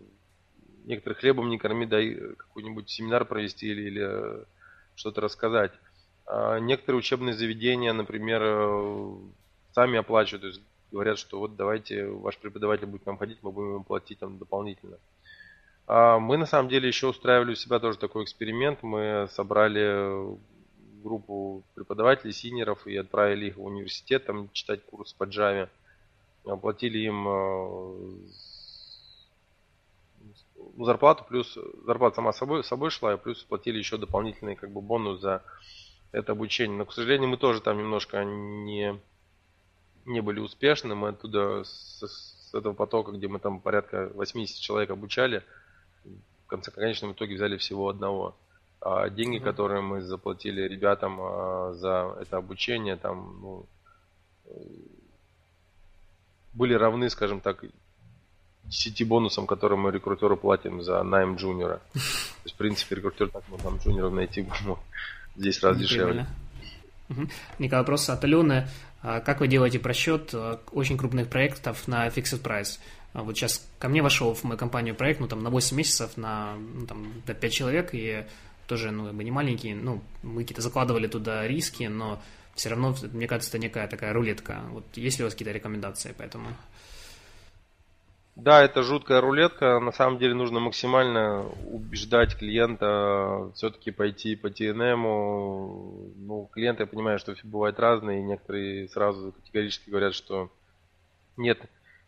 некоторых 0.84 1.18
хлебом 1.18 1.48
не 1.48 1.58
корми, 1.58 1.86
дай 1.86 2.14
какой-нибудь 2.14 2.90
семинар 2.90 3.24
провести 3.24 3.68
или, 3.68 3.82
или 3.82 4.44
что-то 4.94 5.22
рассказать. 5.22 5.72
А 6.26 6.58
некоторые 6.58 6.98
учебные 6.98 7.32
заведения, 7.32 7.94
например, 7.94 8.42
сами 9.72 9.98
оплачивают, 9.98 10.42
то 10.42 10.48
есть 10.48 10.60
говорят, 10.96 11.18
что 11.18 11.38
вот 11.38 11.56
давайте 11.56 12.06
ваш 12.06 12.38
преподаватель 12.38 12.86
будет 12.86 13.02
к 13.02 13.06
нам 13.06 13.18
ходить, 13.18 13.38
мы 13.42 13.52
будем 13.52 13.74
ему 13.74 13.84
платить 13.84 14.18
там 14.18 14.38
дополнительно. 14.38 14.98
А 15.86 16.18
мы 16.18 16.36
на 16.36 16.46
самом 16.46 16.68
деле 16.68 16.88
еще 16.88 17.06
устраивали 17.06 17.52
у 17.52 17.54
себя 17.54 17.78
тоже 17.78 17.98
такой 17.98 18.24
эксперимент. 18.24 18.82
Мы 18.82 19.28
собрали 19.30 20.36
группу 21.02 21.62
преподавателей, 21.74 22.32
синеров 22.32 22.86
и 22.86 22.96
отправили 22.96 23.46
их 23.46 23.56
в 23.56 23.64
университет 23.64 24.26
там 24.26 24.50
читать 24.52 24.84
курс 24.84 25.12
по 25.12 25.24
Java. 25.24 25.68
Оплатили 26.44 26.98
им 26.98 27.28
э, 27.28 28.16
ну, 30.76 30.84
зарплату, 30.84 31.24
плюс 31.28 31.56
зарплата 31.84 32.16
сама 32.16 32.32
собой, 32.32 32.64
собой 32.64 32.90
шла, 32.90 33.14
и 33.14 33.18
плюс 33.18 33.44
платили 33.44 33.78
еще 33.78 33.98
дополнительный 33.98 34.56
как 34.56 34.70
бы 34.70 34.80
бонус 34.80 35.20
за 35.20 35.42
это 36.12 36.32
обучение. 36.32 36.78
Но, 36.78 36.84
к 36.84 36.92
сожалению, 36.92 37.28
мы 37.28 37.36
тоже 37.36 37.60
там 37.60 37.78
немножко 37.78 38.24
не, 38.24 38.98
не 40.06 40.20
были 40.20 40.40
успешны. 40.40 40.94
Мы 40.94 41.08
оттуда 41.08 41.64
с, 41.64 42.02
с 42.02 42.54
этого 42.54 42.72
потока, 42.72 43.12
где 43.12 43.28
мы 43.28 43.38
там 43.38 43.60
порядка 43.60 44.10
80 44.14 44.58
человек 44.60 44.90
обучали, 44.90 45.42
в 46.04 46.48
конце 46.48 46.70
конечном 46.70 47.12
итоге 47.12 47.34
взяли 47.34 47.56
всего 47.56 47.88
одного. 47.88 48.36
А 48.80 49.08
деньги, 49.10 49.38
mm-hmm. 49.38 49.44
которые 49.44 49.80
мы 49.80 50.00
заплатили 50.00 50.62
ребятам 50.62 51.18
а, 51.20 51.72
за 51.74 52.16
это 52.20 52.36
обучение, 52.36 52.96
там 52.96 53.38
ну, 53.40 53.66
были 56.52 56.74
равны, 56.74 57.10
скажем 57.10 57.40
так, 57.40 57.64
10 58.64 59.06
бонусам, 59.06 59.46
которые 59.46 59.78
мы 59.78 59.90
рекрутеру 59.90 60.36
платим 60.36 60.82
за 60.82 61.02
найм 61.02 61.36
джуниора. 61.36 61.80
То 61.92 62.00
есть, 62.44 62.54
в 62.54 62.58
принципе, 62.58 62.96
рекрутер 62.96 63.28
так 63.28 63.44
мы 63.48 63.58
там 63.58 63.78
джуниоров 63.78 64.12
найти 64.12 64.46
ну, 64.64 64.78
здесь 65.36 65.62
раз 65.62 65.78
дешевле. 65.78 66.26
Николай, 67.58 67.82
вопрос 67.82 68.08
от 68.08 68.24
Алены. 68.24 68.68
Как 69.02 69.40
вы 69.40 69.48
делаете 69.48 69.78
просчет 69.78 70.30
а, 70.34 70.60
очень 70.72 70.96
крупных 70.96 71.28
проектов 71.28 71.86
на 71.86 72.08
fixed 72.08 72.42
price? 72.42 72.80
А 73.12 73.22
вот 73.22 73.36
сейчас 73.36 73.64
ко 73.78 73.88
мне 73.88 74.02
вошел 74.02 74.34
в 74.34 74.42
мою 74.42 74.58
компанию 74.58 74.94
проект, 74.94 75.20
ну, 75.20 75.28
там, 75.28 75.42
на 75.42 75.50
8 75.50 75.76
месяцев, 75.76 76.16
на, 76.16 76.56
ну, 76.56 76.86
там, 76.86 77.22
до 77.24 77.32
5 77.32 77.52
человек, 77.52 77.90
и 77.92 78.24
тоже, 78.66 78.90
ну, 78.90 79.06
как 79.06 79.14
бы 79.14 79.22
не 79.22 79.30
маленький, 79.30 79.74
ну, 79.74 80.02
мы 80.22 80.42
какие-то 80.42 80.60
закладывали 80.60 81.06
туда 81.06 81.46
риски, 81.46 81.84
но 81.84 82.20
все 82.56 82.70
равно, 82.70 82.96
мне 83.12 83.28
кажется, 83.28 83.50
это 83.50 83.58
некая 83.58 83.86
такая 83.86 84.12
рулетка. 84.12 84.62
Вот 84.70 84.84
есть 84.96 85.18
ли 85.18 85.24
у 85.24 85.26
вас 85.26 85.34
какие-то 85.34 85.52
рекомендации 85.52 86.12
по 86.12 86.22
этому? 86.22 86.48
Да, 88.36 88.62
это 88.62 88.82
жуткая 88.82 89.22
рулетка. 89.22 89.80
На 89.80 89.92
самом 89.92 90.18
деле 90.18 90.34
нужно 90.34 90.60
максимально 90.60 91.46
убеждать 91.70 92.36
клиента 92.36 93.50
все-таки 93.54 93.90
пойти 93.90 94.36
по 94.36 94.48
TNM. 94.48 96.12
Ну, 96.16 96.50
клиенты, 96.52 96.82
я 96.82 96.86
понимаю, 96.86 97.18
что 97.18 97.34
бывают 97.44 97.80
разные. 97.80 98.22
Некоторые 98.22 98.90
сразу 98.90 99.32
категорически 99.32 99.88
говорят, 99.88 100.14
что 100.14 100.50
нет, 101.38 101.58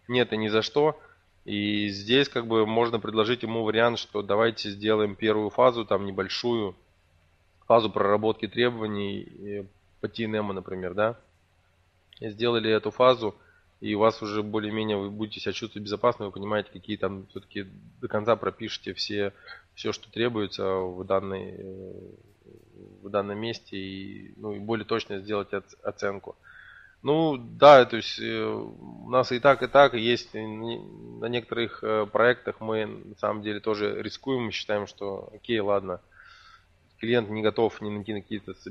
нет 0.07 0.31
и 0.35 0.37
ни 0.37 0.49
за 0.49 0.61
что. 0.61 1.01
И 1.47 1.89
здесь 1.89 2.29
как 2.29 2.47
бы 2.47 2.66
можно 2.66 3.01
предложить 3.01 3.43
ему 3.43 3.64
вариант, 3.64 3.99
что 3.99 4.20
давайте 4.20 4.68
сделаем 4.68 5.16
первую 5.16 5.49
фазу, 5.49 5.87
там 5.87 6.05
небольшую, 6.05 6.76
фазу 7.66 7.89
проработки 7.89 8.47
требований 8.47 9.66
по 10.03 10.07
TNM, 10.07 10.53
например, 10.53 10.93
да. 10.93 11.16
Сделали 12.20 12.70
эту 12.70 12.91
фазу, 12.91 13.35
и 13.81 13.95
у 13.95 14.01
вас 14.01 14.22
уже 14.22 14.43
более-менее 14.43 14.97
вы 14.97 15.11
будете 15.11 15.41
себя 15.41 15.53
чувствовать 15.53 15.85
безопасно, 15.85 16.26
вы 16.26 16.33
понимаете, 16.33 16.70
какие 16.72 16.97
там 16.97 17.26
все-таки 17.29 17.66
до 18.01 18.09
конца 18.09 18.35
пропишите 18.37 18.93
все, 18.95 19.33
все, 19.74 19.93
что 19.93 20.11
требуется 20.11 20.64
в, 20.64 21.05
данной, 21.05 21.55
в 23.03 23.09
данном 23.09 23.39
месте, 23.39 23.76
и, 23.76 24.35
ну, 24.37 24.53
и 24.53 24.59
более 24.59 24.85
точно 24.85 25.20
сделать 25.20 25.49
оценку. 25.83 26.37
Ну, 27.03 27.37
да, 27.37 27.85
то 27.85 27.97
есть 27.97 28.18
э, 28.18 28.45
у 28.45 29.09
нас 29.09 29.31
и 29.31 29.39
так, 29.39 29.62
и 29.62 29.68
так 29.68 29.95
есть 29.95 30.35
на 30.35 31.26
некоторых 31.26 31.85
э, 31.85 32.07
проектах 32.07 32.61
мы 32.61 32.87
на 32.87 33.14
самом 33.14 33.43
деле 33.43 33.61
тоже 33.61 34.03
рискуем, 34.03 34.47
мы 34.47 34.51
считаем, 34.51 34.89
что 34.89 35.31
окей, 35.33 35.61
ладно, 35.61 36.01
клиент 36.99 37.31
не 37.31 37.41
готов 37.41 37.81
ни 37.81 37.91
на 37.91 38.03
какие-то 38.03 38.55
Э, 38.55 38.70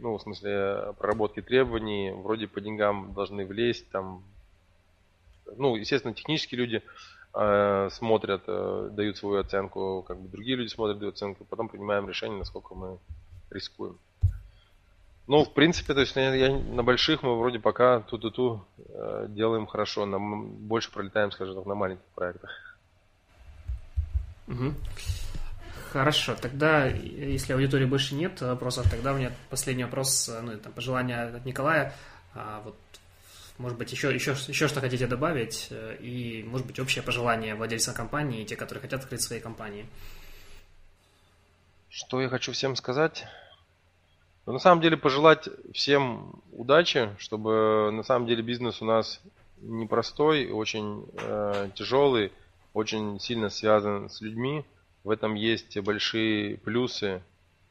ну, 0.00 0.18
в 0.18 0.22
смысле, 0.22 0.94
проработки 0.98 1.42
требований, 1.42 2.10
вроде 2.12 2.46
по 2.46 2.60
деньгам 2.60 3.12
должны 3.14 3.44
влезть, 3.46 3.88
там, 3.90 4.22
ну, 5.56 5.76
естественно, 5.76 6.14
технические 6.14 6.58
люди 6.60 6.82
э, 7.34 7.88
смотрят, 7.90 8.42
э, 8.46 8.90
дают 8.92 9.16
свою 9.16 9.40
оценку, 9.40 10.04
как 10.06 10.20
бы 10.20 10.28
другие 10.28 10.56
люди 10.56 10.68
смотрят, 10.68 10.98
дают 10.98 11.14
оценку, 11.16 11.44
потом 11.44 11.68
принимаем 11.68 12.08
решение, 12.08 12.38
насколько 12.38 12.74
мы 12.74 12.98
рискуем. 13.50 13.98
Ну, 15.26 15.44
в 15.44 15.52
принципе, 15.52 15.92
то 15.92 16.00
есть 16.00 16.16
я, 16.16 16.34
я, 16.34 16.56
на 16.56 16.82
больших 16.82 17.22
мы 17.22 17.38
вроде 17.38 17.60
пока 17.60 18.00
ту-ту-ту 18.00 18.64
э, 18.78 19.26
делаем 19.28 19.66
хорошо, 19.66 20.06
на, 20.06 20.18
больше 20.18 20.90
пролетаем, 20.90 21.30
скажем 21.32 21.54
так, 21.54 21.66
на 21.66 21.74
маленьких 21.74 22.06
проектах. 22.14 22.50
Угу. 24.48 24.72
Хорошо, 25.92 26.34
тогда, 26.34 26.86
если 26.86 27.54
аудитории 27.54 27.86
больше 27.86 28.14
нет 28.14 28.40
вопросов, 28.42 28.90
тогда 28.90 29.14
у 29.14 29.16
меня 29.16 29.32
последний 29.48 29.84
вопрос, 29.84 30.30
ну, 30.42 30.58
там, 30.58 30.72
пожелание 30.72 31.22
от 31.22 31.46
Николая. 31.46 31.94
А, 32.34 32.60
вот, 32.62 32.76
может 33.56 33.78
быть, 33.78 33.90
еще, 33.90 34.12
еще, 34.12 34.32
еще 34.32 34.68
что 34.68 34.80
хотите 34.80 35.06
добавить, 35.06 35.68
э, 35.70 35.96
и, 36.00 36.44
может 36.44 36.66
быть, 36.66 36.78
общее 36.78 37.02
пожелание 37.02 37.54
владельцам 37.54 37.94
компании 37.94 38.42
и 38.42 38.44
те, 38.44 38.54
которые 38.54 38.82
хотят 38.82 39.00
открыть 39.00 39.22
свои 39.22 39.40
компании. 39.40 39.86
Что 41.88 42.20
я 42.20 42.28
хочу 42.28 42.52
всем 42.52 42.76
сказать? 42.76 43.24
Ну, 44.44 44.52
на 44.52 44.58
самом 44.58 44.82
деле, 44.82 44.98
пожелать 44.98 45.48
всем 45.72 46.42
удачи, 46.52 47.14
чтобы 47.18 47.90
на 47.92 48.02
самом 48.02 48.26
деле 48.26 48.42
бизнес 48.42 48.82
у 48.82 48.84
нас 48.84 49.20
непростой, 49.62 50.50
очень 50.50 51.06
э, 51.14 51.70
тяжелый, 51.74 52.30
очень 52.74 53.18
сильно 53.20 53.48
связан 53.48 54.10
с 54.10 54.20
людьми. 54.20 54.64
В 55.08 55.10
этом 55.10 55.36
есть 55.36 55.78
большие 55.78 56.58
плюсы 56.58 57.22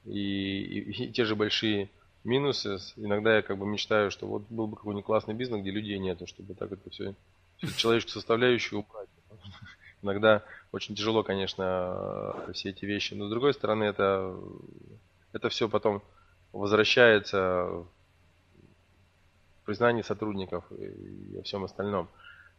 и, 0.06 0.60
и, 0.60 1.04
и 1.04 1.12
те 1.12 1.24
же 1.24 1.36
большие 1.36 1.88
минусы. 2.24 2.80
Иногда 2.96 3.36
я 3.36 3.44
как 3.44 3.60
бы 3.60 3.68
мечтаю, 3.68 4.10
что 4.10 4.26
вот 4.26 4.42
был 4.50 4.66
бы 4.66 4.76
какой-нибудь 4.76 5.06
классный 5.06 5.36
бизнес, 5.36 5.62
где 5.62 5.70
людей 5.70 6.00
нету, 6.00 6.26
чтобы 6.26 6.56
так 6.56 6.72
это 6.72 6.90
все, 6.90 7.14
всю 7.58 7.78
человеческую 7.78 8.14
составляющую 8.14 8.80
убрать. 8.80 9.10
Иногда 10.02 10.42
очень 10.72 10.96
тяжело, 10.96 11.22
конечно, 11.22 12.34
все 12.54 12.72
эти 12.72 12.86
вещи. 12.86 13.14
Но 13.14 13.28
с 13.28 13.30
другой 13.30 13.54
стороны, 13.54 13.84
это, 13.84 14.36
это 15.32 15.50
все 15.50 15.70
потом 15.70 16.02
возвращается 16.54 17.66
в 17.68 17.88
признание 19.64 20.04
сотрудников 20.04 20.64
и, 20.72 21.38
и 21.38 21.42
всем 21.44 21.64
остальном. 21.66 22.10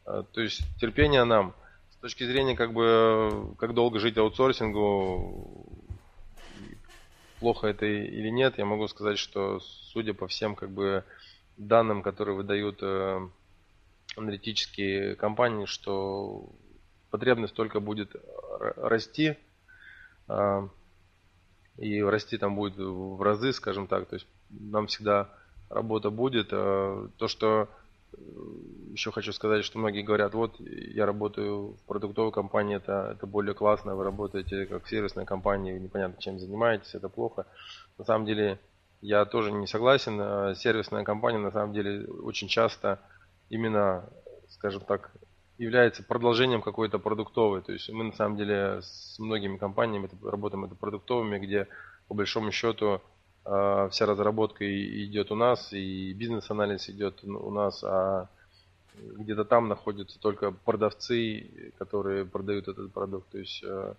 А, 0.04 0.22
то 0.22 0.40
есть 0.40 0.62
терпение 0.78 1.24
нам– 1.24 1.52
с 1.98 2.00
точки 2.00 2.24
зрения, 2.24 2.54
как 2.54 2.72
бы, 2.72 3.54
как 3.58 3.74
долго 3.74 3.98
жить 3.98 4.16
аутсорсингу, 4.18 5.66
плохо 7.40 7.66
это 7.66 7.86
или 7.86 8.28
нет, 8.28 8.56
я 8.58 8.64
могу 8.64 8.86
сказать, 8.86 9.18
что 9.18 9.58
судя 9.60 10.14
по 10.14 10.28
всем, 10.28 10.54
как 10.54 10.70
бы, 10.70 11.04
данным, 11.56 12.02
которые 12.02 12.36
выдают 12.36 12.78
э, 12.82 13.28
аналитические 14.16 15.16
компании, 15.16 15.66
что 15.66 16.48
потребность 17.10 17.54
только 17.54 17.80
будет 17.80 18.14
расти, 18.76 19.36
э, 20.28 20.68
и 21.78 22.00
расти 22.00 22.38
там 22.38 22.54
будет 22.54 22.76
в 22.76 23.20
разы, 23.20 23.52
скажем 23.52 23.88
так, 23.88 24.06
то 24.06 24.14
есть 24.14 24.28
нам 24.50 24.86
всегда 24.86 25.30
работа 25.68 26.10
будет. 26.10 26.50
Э, 26.52 27.08
то, 27.16 27.26
что 27.26 27.68
еще 28.92 29.12
хочу 29.12 29.32
сказать, 29.32 29.64
что 29.64 29.78
многие 29.78 30.02
говорят, 30.02 30.34
вот 30.34 30.56
я 30.60 31.06
работаю 31.06 31.74
в 31.74 31.86
продуктовой 31.86 32.32
компании, 32.32 32.76
это, 32.76 33.12
это 33.16 33.26
более 33.26 33.54
классно, 33.54 33.94
вы 33.94 34.04
работаете 34.04 34.66
как 34.66 34.84
в 34.84 34.88
сервисной 34.88 35.24
компании, 35.24 35.78
непонятно 35.78 36.20
чем 36.20 36.38
занимаетесь, 36.38 36.94
это 36.94 37.08
плохо. 37.08 37.46
На 37.96 38.04
самом 38.04 38.26
деле 38.26 38.58
я 39.00 39.24
тоже 39.24 39.52
не 39.52 39.66
согласен. 39.66 40.20
Э, 40.20 40.54
сервисная 40.56 41.04
компания 41.04 41.38
на 41.38 41.52
самом 41.52 41.72
деле 41.72 42.06
очень 42.06 42.48
часто 42.48 43.00
именно, 43.48 44.08
скажем 44.48 44.82
так, 44.82 45.12
является 45.58 46.02
продолжением 46.02 46.62
какой-то 46.62 46.98
продуктовой. 46.98 47.62
То 47.62 47.72
есть 47.72 47.88
мы 47.90 48.04
на 48.04 48.12
самом 48.12 48.36
деле 48.36 48.80
с 48.82 49.18
многими 49.18 49.56
компаниями 49.56 50.08
работаем 50.22 50.64
это 50.64 50.74
продуктовыми, 50.74 51.38
где 51.38 51.68
по 52.08 52.14
большому 52.14 52.52
счету 52.52 53.00
вся 53.90 54.06
разработка 54.06 54.64
идет 55.04 55.32
у 55.32 55.34
нас, 55.34 55.72
и 55.72 56.12
бизнес-анализ 56.12 56.90
идет 56.90 57.24
у 57.24 57.50
нас, 57.50 57.82
а 57.82 58.28
где-то 58.94 59.44
там 59.44 59.68
находятся 59.68 60.18
только 60.18 60.50
продавцы, 60.50 61.72
которые 61.78 62.24
продают 62.24 62.68
этот 62.68 62.92
продукт. 62.92 63.28
То 63.30 63.38
есть 63.38 63.62
э, 63.64 63.94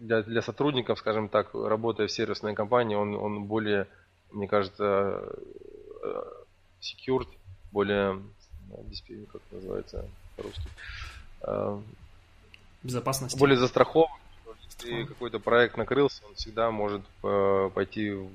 для, 0.00 0.22
для 0.22 0.42
сотрудников, 0.42 0.98
скажем 0.98 1.28
так, 1.28 1.54
работая 1.54 2.06
в 2.06 2.12
сервисной 2.12 2.54
компании, 2.54 2.96
он, 2.96 3.14
он 3.14 3.44
более, 3.44 3.86
мне 4.30 4.48
кажется, 4.48 5.22
э, 6.02 6.22
secured, 6.80 7.28
более, 7.72 8.20
как 9.32 9.40
называется 9.52 10.08
по-русски, 10.36 10.68
безопасность. 12.82 13.38
Более 13.38 13.56
застрахован 13.56 14.10
если 14.82 15.04
какой-то 15.04 15.38
проект 15.38 15.76
накрылся, 15.76 16.22
он 16.26 16.34
всегда 16.34 16.70
может 16.70 17.02
э, 17.22 17.70
пойти 17.74 18.10
в 18.10 18.30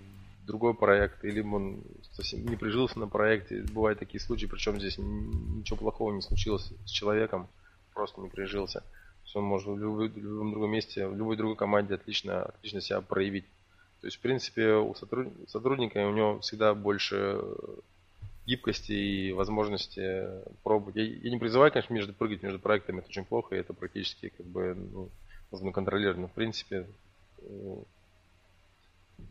другой 0.46 0.74
проект, 0.74 1.24
или 1.24 1.42
он 1.42 1.82
совсем 2.14 2.46
не 2.46 2.56
прижился 2.56 3.00
на 3.00 3.08
проекте. 3.08 3.64
Бывают 3.72 4.00
такие 4.00 4.20
случаи, 4.20 4.48
причем 4.48 4.80
здесь 4.80 4.98
ничего 4.98 5.78
плохого 5.78 6.14
не 6.14 6.22
случилось 6.22 6.72
с 6.86 6.90
человеком, 6.90 7.48
просто 7.94 8.22
не 8.22 8.30
прижился. 8.30 8.84
Он 9.36 9.44
может 9.44 9.68
в, 9.68 9.78
любой, 9.78 10.10
в 10.10 10.18
любом 10.18 10.52
другом 10.52 10.72
месте, 10.72 11.08
в 11.08 11.16
любой 11.16 11.38
другой 11.38 11.56
команде 11.56 11.94
отлично, 11.94 12.44
отлично 12.44 12.82
себя 12.82 13.02
проявить. 13.02 13.46
То 14.02 14.08
есть, 14.08 14.18
в 14.18 14.22
принципе, 14.22 14.74
у 14.74 14.96
сотрудника 14.96 16.08
у 16.08 16.14
него 16.14 16.40
всегда 16.40 16.74
больше 16.74 17.40
гибкости 18.48 18.92
и 18.92 19.32
возможности 19.32 20.26
пробовать. 20.64 20.96
Я, 20.96 21.04
я 21.04 21.30
не 21.30 21.38
призываю, 21.38 21.72
конечно, 21.72 21.94
между 21.94 22.14
прыгать 22.14 22.42
между 22.42 22.58
проектами, 22.58 23.00
это 23.00 23.10
очень 23.10 23.26
плохо, 23.26 23.56
и 23.56 23.60
это 23.60 23.74
практически 23.74 24.30
как 24.36 24.48
бы 24.48 24.74
ну, 24.74 25.10
нужно 25.52 25.72
контролировать. 25.72 26.20
Но 26.20 26.28
в 26.28 26.34
принципе 26.34 26.88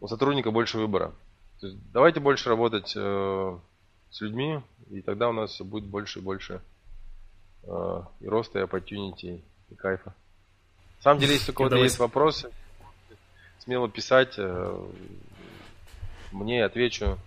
у 0.01 0.09
сотрудника 0.09 0.51
больше 0.51 0.79
выбора. 0.79 1.13
То 1.61 1.67
есть 1.67 1.79
давайте 1.93 2.21
больше 2.21 2.49
работать 2.49 2.93
э, 2.97 3.59
с 4.11 4.21
людьми, 4.21 4.61
и 4.91 5.01
тогда 5.01 5.29
у 5.29 5.33
нас 5.33 5.61
будет 5.61 5.85
больше 5.85 6.21
и 6.21 6.23
больше 6.23 6.61
э, 7.65 8.03
и 8.21 8.29
роста, 8.29 8.61
и 8.61 8.63
opportunity, 8.63 9.43
и 9.71 9.75
кайфа. 9.75 10.15
На 10.99 11.03
самом 11.03 11.21
деле, 11.21 11.35
если 11.35 11.51
у 11.51 11.55
кого-то 11.55 11.77
есть 11.77 11.99
вопросы, 11.99 12.51
смело 13.59 13.89
писать, 13.89 14.35
э, 14.39 14.89
мне 16.33 16.65
отвечу. 16.65 17.19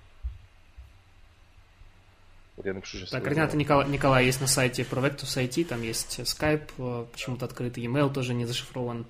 Я 2.64 2.74
напишу 2.74 2.98
сейчас. 2.98 3.10
Так, 3.10 3.24
координаты 3.24 3.58
Николая, 3.58 3.88
Николая 3.88 4.24
есть 4.24 4.42
на 4.42 4.48
сайте 4.48 4.84
Provectus 4.84 5.38
IT, 5.38 5.66
там 5.66 5.82
есть 5.82 6.20
Skype, 6.20 6.70
э, 6.78 7.06
почему-то 7.12 7.46
открытый 7.46 7.84
email 7.86 8.12
тоже 8.12 8.34
не 8.34 8.46
зашифрован. 8.46 9.06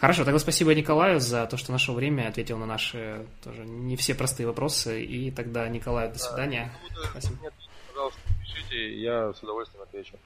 Хорошо, 0.00 0.24
тогда 0.24 0.38
спасибо 0.38 0.74
Николаю 0.74 1.18
за 1.20 1.46
то, 1.46 1.56
что 1.56 1.72
нашел 1.72 1.94
время, 1.94 2.28
ответил 2.28 2.58
на 2.58 2.66
наши 2.66 3.24
тоже 3.42 3.64
не 3.64 3.96
все 3.96 4.14
простые 4.14 4.46
вопросы. 4.46 5.02
И 5.02 5.30
тогда, 5.30 5.66
Николаю, 5.68 6.12
до 6.12 6.18
свидания. 6.18 6.72
Да, 6.94 7.08
спасибо. 7.10 7.36
Нет, 7.42 7.54
пожалуйста, 7.88 8.20
пишите, 8.42 9.00
я 9.00 9.32
с 9.32 9.42
удовольствием 9.42 9.82
отвечу. 9.82 10.18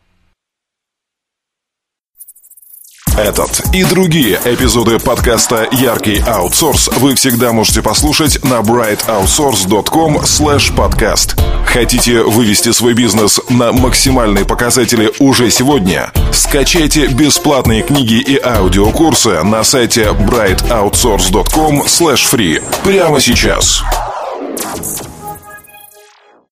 Этот 3.17 3.75
и 3.75 3.85
другие 3.85 4.41
эпизоды 4.45 5.01
подкаста 5.01 5.69
«Яркий 5.73 6.21
аутсорс» 6.21 6.89
вы 6.99 7.17
всегда 7.17 7.53
можете 7.53 7.83
послушать 7.83 8.45
на 8.45 8.61
brightoutsource.com 8.61 10.19
podcast. 10.19 11.58
Хотите 11.69 12.23
вывести 12.23 12.73
свой 12.73 12.95
бизнес 12.95 13.41
на 13.51 13.73
максимальные 13.73 14.47
показатели 14.47 15.13
уже 15.19 15.51
сегодня? 15.51 16.11
Скачайте 16.33 17.09
бесплатные 17.09 17.83
книги 17.83 18.15
и 18.15 18.41
аудиокурсы 18.43 19.43
на 19.43 19.63
сайте 19.63 20.05
brightoutsource.com 20.05 21.83
free 21.83 22.65
прямо 22.83 23.21
сейчас. 23.21 23.83